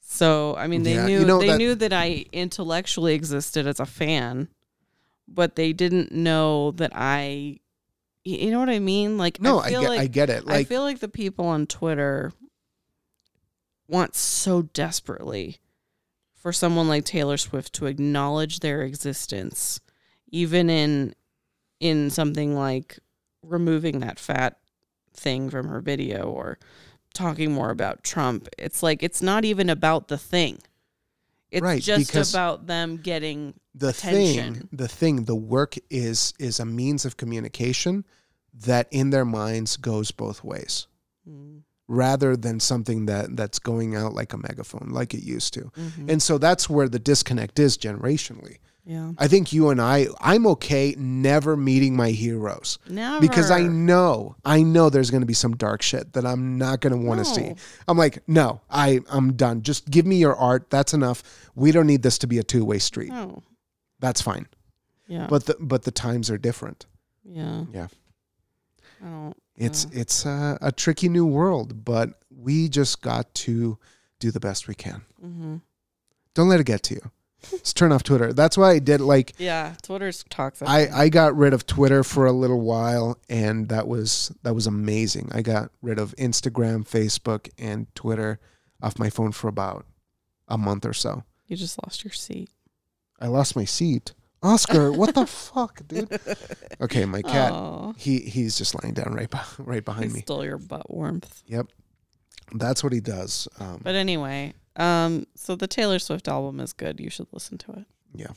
So 0.00 0.54
I 0.56 0.66
mean, 0.66 0.82
they 0.82 0.94
Yeah, 0.94 1.06
knew 1.06 1.20
you 1.20 1.26
know 1.26 1.38
they 1.40 1.48
that- 1.48 1.58
knew 1.58 1.74
that 1.76 1.92
I 1.92 2.26
intellectually 2.32 3.14
existed 3.14 3.66
as 3.66 3.80
a 3.80 3.86
fan, 3.86 4.48
but 5.28 5.56
they 5.56 5.72
didn't 5.72 6.12
know 6.12 6.72
that 6.72 6.92
I 6.94 7.58
You 8.24 8.50
know 8.50 8.58
what 8.58 8.70
I 8.70 8.78
mean? 8.78 9.18
Like 9.18 9.40
No, 9.40 9.58
I 9.58 9.66
I, 9.66 9.68
feel 9.70 9.80
get, 9.82 9.88
like 9.90 10.00
I 10.00 10.06
get 10.06 10.30
it. 10.30 10.44
I 10.48 10.64
feel 10.64 10.82
like 10.82 10.98
the 11.00 11.08
people 11.08 11.46
on 11.46 11.66
Twitter 11.66 12.32
want 13.86 14.14
so 14.14 14.62
desperately 14.62 15.58
for 16.34 16.52
someone 16.52 16.88
like 16.88 17.04
Taylor 17.04 17.36
Swift 17.36 17.72
to 17.74 17.86
acknowledge 17.86 18.60
their 18.60 18.82
existence, 18.82 19.80
even 20.30 20.70
in 20.70 21.14
in 21.80 22.10
something 22.10 22.54
like 22.54 22.98
removing 23.42 24.00
that 24.00 24.18
fat 24.18 24.58
thing 25.12 25.50
from 25.50 25.68
her 25.68 25.80
video 25.80 26.24
or 26.24 26.58
talking 27.14 27.52
more 27.52 27.70
about 27.70 28.04
Trump. 28.04 28.48
It's 28.58 28.82
like 28.82 29.02
it's 29.02 29.22
not 29.22 29.44
even 29.44 29.68
about 29.70 30.08
the 30.08 30.18
thing. 30.18 30.60
It's 31.50 31.62
Right, 31.62 31.80
just 31.82 32.14
about 32.34 32.66
them 32.66 32.98
getting 32.98 33.54
the 33.74 33.88
attention. 33.88 34.54
thing, 34.54 34.68
the 34.72 34.88
thing, 34.88 35.24
the 35.24 35.34
work 35.34 35.76
is 35.90 36.34
is 36.38 36.60
a 36.60 36.66
means 36.66 37.04
of 37.04 37.16
communication 37.16 38.04
that 38.52 38.86
in 38.90 39.10
their 39.10 39.24
minds 39.24 39.76
goes 39.76 40.10
both 40.10 40.44
ways, 40.44 40.86
Mm, 41.28 41.62
rather 41.86 42.36
than 42.36 42.60
something 42.60 43.06
that 43.06 43.36
that's 43.36 43.58
going 43.58 43.94
out 43.96 44.12
like 44.14 44.32
a 44.32 44.38
megaphone, 44.38 44.90
like 44.90 45.14
it 45.14 45.22
used 45.22 45.54
to. 45.54 45.70
mhm. 45.76 46.10
And 46.10 46.22
so 46.22 46.38
that's 46.38 46.68
where 46.68 46.88
the 46.88 46.98
disconnect 46.98 47.58
is 47.58 47.78
generationally. 47.78 48.58
Yeah. 48.88 49.12
I 49.18 49.28
think 49.28 49.52
you 49.52 49.68
and 49.68 49.80
I, 49.82 50.06
I'm 50.18 50.46
okay 50.46 50.94
never 50.96 51.58
meeting 51.58 51.94
my 51.94 52.08
heroes 52.10 52.78
Never. 52.88 53.20
because 53.20 53.50
I 53.50 53.62
know, 53.64 54.34
I 54.46 54.62
know 54.62 54.88
there's 54.88 55.10
going 55.10 55.20
to 55.20 55.26
be 55.26 55.34
some 55.34 55.54
dark 55.56 55.82
shit 55.82 56.14
that 56.14 56.24
I'm 56.24 56.56
not 56.56 56.80
going 56.80 56.98
to 56.98 57.06
want 57.06 57.20
to 57.20 57.26
see. 57.26 57.54
I'm 57.86 57.98
like, 57.98 58.26
no, 58.26 58.62
I, 58.70 59.00
I'm 59.10 59.34
done. 59.34 59.60
Just 59.60 59.90
give 59.90 60.06
me 60.06 60.16
your 60.16 60.34
art. 60.34 60.70
That's 60.70 60.94
enough. 60.94 61.22
We 61.54 61.70
don't 61.70 61.86
need 61.86 62.02
this 62.02 62.16
to 62.18 62.26
be 62.26 62.38
a 62.38 62.42
two 62.42 62.64
way 62.64 62.78
street. 62.78 63.10
No. 63.10 63.42
That's 64.00 64.22
fine. 64.22 64.46
Yeah. 65.06 65.26
But 65.28 65.44
the 65.44 65.56
but 65.60 65.82
the 65.82 65.90
times 65.90 66.30
are 66.30 66.38
different. 66.38 66.86
yeah. 67.24 67.64
Yeah. 67.72 67.88
I 69.04 69.04
don't. 69.06 69.36
It's 69.56 69.86
Yeah. 69.92 70.00
it's 70.00 70.24
a, 70.24 70.58
a 70.62 70.72
tricky 70.72 71.08
new 71.10 71.26
world, 71.26 71.84
but 71.84 72.10
we 72.30 72.68
just 72.70 73.02
got 73.02 73.34
to 73.44 73.76
do 74.18 74.30
the 74.30 74.40
best 74.40 74.66
we 74.66 74.74
can. 74.74 75.02
Mm-hmm. 75.22 75.56
Don't 76.34 76.48
let 76.48 76.60
it 76.60 76.64
get 76.66 76.82
to 76.84 76.94
you. 76.94 77.10
Just 77.50 77.76
turn 77.76 77.92
off 77.92 78.02
Twitter. 78.02 78.32
That's 78.32 78.56
why 78.58 78.72
I 78.72 78.78
did 78.80 79.00
like 79.00 79.34
Yeah. 79.38 79.74
Twitter's 79.82 80.24
toxic. 80.28 80.68
I, 80.68 80.88
I 80.92 81.08
got 81.08 81.36
rid 81.36 81.52
of 81.52 81.66
Twitter 81.66 82.02
for 82.02 82.26
a 82.26 82.32
little 82.32 82.60
while 82.60 83.18
and 83.28 83.68
that 83.68 83.86
was 83.86 84.32
that 84.42 84.54
was 84.54 84.66
amazing. 84.66 85.28
I 85.32 85.42
got 85.42 85.70
rid 85.80 85.98
of 85.98 86.14
Instagram, 86.18 86.86
Facebook, 86.88 87.48
and 87.58 87.86
Twitter 87.94 88.40
off 88.82 88.98
my 88.98 89.08
phone 89.10 89.32
for 89.32 89.46
about 89.48 89.86
a 90.48 90.58
month 90.58 90.84
or 90.84 90.92
so. 90.92 91.24
you 91.46 91.56
just 91.56 91.78
lost 91.84 92.04
your 92.04 92.12
seat. 92.12 92.50
I 93.20 93.26
lost 93.28 93.54
my 93.56 93.64
seat. 93.64 94.14
Oscar, 94.42 94.92
what 94.92 95.14
the 95.14 95.26
fuck, 95.26 95.82
dude? 95.88 96.16
Okay, 96.80 97.04
my 97.04 97.22
cat. 97.22 97.52
Aw. 97.52 97.92
He 97.96 98.20
he's 98.20 98.56
just 98.58 98.80
lying 98.82 98.94
down 98.94 99.12
right 99.14 99.28
beh- 99.30 99.54
right 99.66 99.84
behind 99.84 100.06
He 100.10 100.14
me. 100.14 100.20
stole 100.22 100.44
your 100.44 100.58
butt 100.58 100.88
warmth. 100.92 101.42
Yep. 101.46 101.66
That's 102.54 102.82
what 102.82 102.92
he 102.92 103.00
does. 103.00 103.46
Um, 103.60 103.80
But 103.82 103.94
anyway, 103.94 104.54
Um, 104.78 105.26
so 105.34 105.56
the 105.56 105.66
Taylor 105.66 105.98
Swift 105.98 106.28
album 106.28 106.60
is 106.60 106.72
good. 106.72 107.00
You 107.00 107.10
should 107.10 107.26
listen 107.32 107.58
to 107.58 107.72
it. 107.72 107.84
Yeah. 108.14 108.28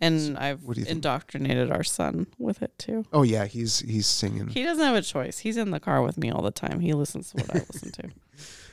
And 0.00 0.38
I've 0.38 0.62
what 0.62 0.76
think? 0.76 0.88
indoctrinated 0.88 1.72
our 1.72 1.82
son 1.82 2.28
with 2.38 2.62
it 2.62 2.76
too. 2.78 3.04
Oh 3.12 3.22
yeah, 3.22 3.46
he's 3.46 3.80
he's 3.80 4.06
singing. 4.06 4.46
He 4.48 4.62
doesn't 4.62 4.84
have 4.84 4.94
a 4.94 5.02
choice. 5.02 5.40
He's 5.40 5.56
in 5.56 5.72
the 5.72 5.80
car 5.80 6.02
with 6.02 6.16
me 6.16 6.30
all 6.30 6.42
the 6.42 6.52
time. 6.52 6.78
He 6.80 6.92
listens 6.92 7.30
to 7.32 7.38
what 7.38 7.50
I 7.56 7.58
listen 7.72 7.90
to. 7.92 8.10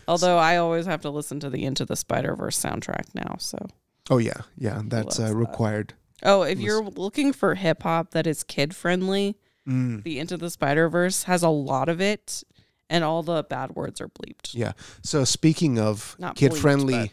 Although 0.07 0.38
I 0.38 0.57
always 0.57 0.86
have 0.86 1.01
to 1.01 1.09
listen 1.09 1.39
to 1.39 1.49
the 1.49 1.66
Into 1.66 1.84
the 1.84 1.95
Spider 1.95 2.36
Verse 2.36 2.59
soundtrack 2.61 3.16
now. 3.16 3.38
So, 3.39 3.57
Oh 4.11 4.20
yeah, 4.20 4.41
yeah, 4.55 4.82
that's 4.86 5.20
uh, 5.20 5.30
that. 5.30 5.36
required. 5.36 5.93
oh, 6.22 6.43
if 6.43 6.59
you're 6.59 6.84
looking 6.84 7.34
for 7.34 7.55
hip 7.55 7.82
hop 7.82 8.11
that 8.11 8.28
is 8.28 8.43
kid 8.43 8.76
friendly, 8.76 9.36
Mm. 9.68 10.03
the 10.03 10.20
Into 10.20 10.38
the 10.38 10.51
Spider 10.51 10.89
Verse 10.89 11.24
has 11.24 11.41
a 11.41 11.49
lot 11.49 11.89
of 11.89 11.99
it, 11.99 12.43
and 12.89 13.03
all 13.03 13.23
the 13.23 13.43
bad 13.43 13.75
words 13.75 13.99
are 14.01 14.07
bleeped. 14.09 14.53
Yeah. 14.53 14.73
So 15.01 15.23
speaking 15.23 15.79
of 15.79 16.15
Not 16.19 16.36
kid 16.36 16.51
bleeped, 16.51 16.57
friendly, 16.57 17.11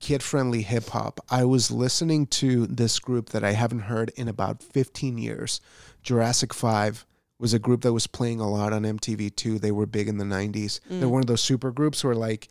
kid 0.00 0.22
friendly 0.22 0.62
hip 0.62 0.88
hop, 0.90 1.20
I 1.30 1.44
was 1.44 1.70
listening 1.70 2.26
to 2.28 2.66
this 2.66 2.98
group 2.98 3.30
that 3.30 3.44
I 3.44 3.52
haven't 3.52 3.80
heard 3.80 4.10
in 4.16 4.28
about 4.28 4.62
15 4.62 5.18
years. 5.18 5.60
Jurassic 6.02 6.52
Five 6.54 7.04
was 7.38 7.54
a 7.54 7.58
group 7.58 7.82
that 7.82 7.92
was 7.92 8.06
playing 8.06 8.40
a 8.40 8.48
lot 8.50 8.72
on 8.72 8.82
MTV2. 8.82 9.60
They 9.60 9.70
were 9.72 9.86
big 9.86 10.08
in 10.08 10.18
the 10.18 10.24
90s. 10.24 10.80
Mm. 10.90 11.00
They're 11.00 11.08
one 11.08 11.20
of 11.22 11.26
those 11.28 11.40
super 11.42 11.70
groups 11.70 12.02
where 12.02 12.14
like 12.14 12.48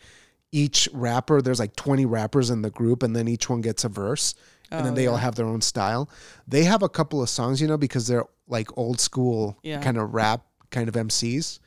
each 0.51 0.87
rapper, 0.93 1.41
there's 1.41 1.59
like 1.59 1.75
20 1.75 2.05
rappers 2.05 2.49
in 2.49 2.61
the 2.61 2.69
group, 2.69 3.03
and 3.03 3.13
then 3.15 3.27
each 3.27 3.49
one 3.49 3.59
gets 3.61 3.83
a 3.83 3.89
verse. 3.89 4.33
And 4.71 4.85
then 4.85 4.93
Oh, 4.93 4.95
they 4.95 5.07
all 5.07 5.17
have 5.17 5.35
their 5.35 5.45
own 5.45 5.61
style. 5.61 6.09
They 6.47 6.63
have 6.65 6.83
a 6.83 6.89
couple 6.89 7.21
of 7.21 7.29
songs, 7.29 7.61
you 7.61 7.67
know, 7.67 7.77
because 7.77 8.07
they're 8.07 8.25
like 8.47 8.75
old 8.77 8.99
school 8.99 9.57
Yeah. 9.63 9.81
kind 9.81 9.97
of 9.97 10.13
rap 10.13 10.45
kind 10.71 10.87
of 10.89 10.95
MCs. 10.95 11.59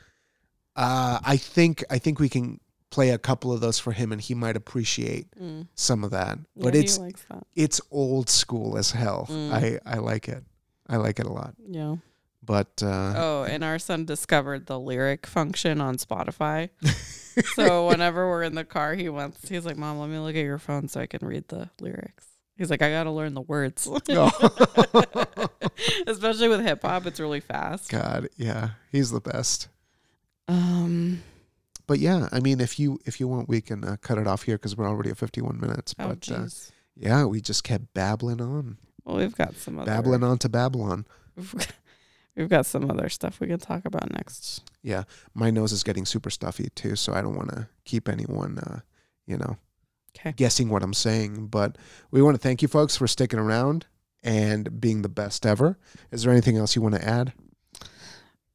Uh, 0.80 1.20
I 1.22 1.36
think 1.36 1.84
I 1.90 1.98
think 1.98 2.18
we 2.18 2.30
can 2.30 2.58
play 2.90 3.10
a 3.10 3.18
couple 3.18 3.52
of 3.52 3.60
those 3.60 3.78
for 3.78 3.92
him, 3.92 4.10
and 4.12 4.20
he 4.20 4.34
might 4.34 4.56
appreciate 4.56 5.28
Mm. 5.40 5.68
some 5.74 6.02
of 6.04 6.10
that. 6.10 6.38
Yeah, 6.56 6.62
But 6.64 6.74
it's 6.74 6.96
that. 6.98 7.44
it's 7.54 7.80
old 7.90 8.28
school 8.30 8.76
as 8.78 8.92
hell. 8.92 9.26
Mm. 9.30 9.52
I 9.52 9.78
I 9.84 9.98
like 9.98 10.28
it. 10.28 10.42
I 10.88 10.96
like 10.96 11.20
it 11.20 11.26
a 11.26 11.32
lot. 11.32 11.54
Yeah. 11.68 11.96
But 12.42 12.82
uh, 12.82 13.12
Oh, 13.16 13.44
and 13.48 13.62
our 13.62 13.78
son 13.78 14.06
discovered 14.06 14.66
the 14.66 14.80
lyric 14.80 15.26
function 15.26 15.80
on 15.80 15.98
Spotify. 15.98 16.70
so 17.54 17.86
whenever 17.88 18.28
we're 18.28 18.42
in 18.42 18.54
the 18.54 18.64
car, 18.64 18.94
he 18.94 19.08
wants 19.10 19.48
he's 19.48 19.66
like, 19.66 19.76
"Mom, 19.76 19.98
let 19.98 20.08
me 20.08 20.18
look 20.18 20.34
at 20.34 20.44
your 20.44 20.58
phone 20.58 20.88
so 20.88 21.00
I 21.00 21.06
can 21.06 21.26
read 21.28 21.46
the 21.48 21.68
lyrics." 21.80 22.24
He's 22.56 22.70
like, 22.70 22.82
"I 22.82 22.90
got 22.90 23.04
to 23.04 23.10
learn 23.12 23.34
the 23.34 23.42
words." 23.42 23.86
Especially 26.06 26.48
with 26.48 26.60
hip 26.62 26.82
hop, 26.82 27.06
it's 27.06 27.20
really 27.20 27.40
fast. 27.40 27.90
God, 27.90 28.28
yeah, 28.36 28.70
he's 28.90 29.10
the 29.10 29.20
best. 29.20 29.68
Um, 30.50 31.22
But 31.86 31.98
yeah, 31.98 32.28
I 32.32 32.40
mean, 32.40 32.60
if 32.60 32.78
you 32.78 32.98
if 33.04 33.18
you 33.20 33.28
want, 33.28 33.48
we 33.48 33.60
can 33.60 33.84
uh, 33.84 33.96
cut 34.00 34.18
it 34.18 34.26
off 34.26 34.42
here 34.44 34.56
because 34.56 34.76
we're 34.76 34.88
already 34.88 35.10
at 35.10 35.18
51 35.18 35.58
minutes. 35.60 35.94
oh 35.98 36.08
but 36.08 36.30
uh, 36.30 36.46
yeah, 36.96 37.24
we 37.24 37.40
just 37.40 37.64
kept 37.64 37.92
babbling 37.94 38.40
on, 38.40 38.76
well, 39.04 39.16
we've 39.16 39.34
got 39.34 39.54
some 39.56 39.78
other 39.78 39.90
babbling 39.90 40.22
on 40.22 40.38
to 40.38 40.48
Babylon. 40.48 41.06
We've 42.36 42.48
got 42.48 42.64
some 42.66 42.90
other 42.90 43.08
stuff 43.08 43.40
we 43.40 43.48
can 43.48 43.58
talk 43.58 43.84
about 43.84 44.12
next. 44.12 44.62
Yeah, 44.82 45.02
my 45.34 45.50
nose 45.50 45.72
is 45.72 45.82
getting 45.82 46.06
super 46.06 46.30
stuffy 46.30 46.68
too, 46.74 46.94
so 46.96 47.12
I 47.12 47.22
don't 47.22 47.34
want 47.36 47.50
to 47.50 47.68
keep 47.84 48.08
anyone, 48.08 48.58
uh, 48.58 48.80
you 49.26 49.36
know, 49.36 49.56
Okay. 50.16 50.32
guessing 50.32 50.68
what 50.68 50.82
I'm 50.82 50.94
saying. 50.94 51.48
But 51.48 51.76
we 52.10 52.22
want 52.22 52.34
to 52.36 52.40
thank 52.40 52.62
you 52.62 52.68
folks 52.68 52.96
for 52.96 53.06
sticking 53.08 53.38
around 53.40 53.86
and 54.22 54.80
being 54.80 55.02
the 55.02 55.08
best 55.08 55.44
ever. 55.44 55.76
Is 56.12 56.22
there 56.22 56.32
anything 56.32 56.56
else 56.56 56.76
you 56.76 56.82
want 56.82 56.94
to 56.94 57.04
add? 57.06 57.32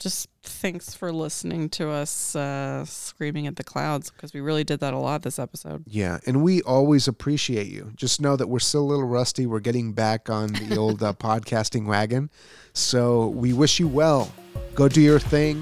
Just 0.06 0.30
thanks 0.44 0.94
for 0.94 1.12
listening 1.12 1.68
to 1.70 1.90
us 1.90 2.36
uh, 2.36 2.86
screaming 2.86 3.48
at 3.48 3.56
the 3.56 3.64
clouds 3.64 4.12
because 4.12 4.36
we 4.36 4.40
really 4.40 4.64
did 4.64 4.82
that 4.82 4.94
a 4.94 5.00
lot 5.00 5.24
this 5.24 5.40
episode. 5.40 5.84
Yeah, 5.88 6.20
and 6.28 6.44
we 6.44 6.62
always 6.62 7.08
appreciate 7.08 7.66
you. 7.66 7.92
Just 7.96 8.22
know 8.22 8.36
that 8.36 8.46
we're 8.46 8.60
still 8.60 8.84
a 8.84 8.86
little 8.86 9.08
rusty. 9.08 9.48
We're 9.48 9.62
getting 9.62 9.94
back 9.94 10.30
on 10.30 10.54
the 10.54 10.78
old 10.78 11.02
uh, 11.02 11.14
podcasting 11.20 11.88
wagon. 11.88 12.30
So 12.74 13.30
we 13.30 13.52
wish 13.52 13.80
you 13.80 13.88
well. 13.88 14.32
Go 14.76 14.88
do 14.88 15.02
your 15.02 15.18
thing, 15.18 15.60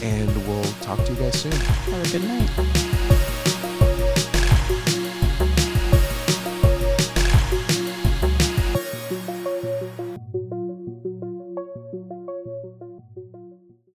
and 0.00 0.46
we'll 0.46 0.62
talk 0.82 1.04
to 1.04 1.12
you 1.12 1.18
guys 1.18 1.40
soon. 1.40 1.50
Have 1.50 2.06
a 2.06 2.18
good 2.20 2.22
night. 2.22 2.85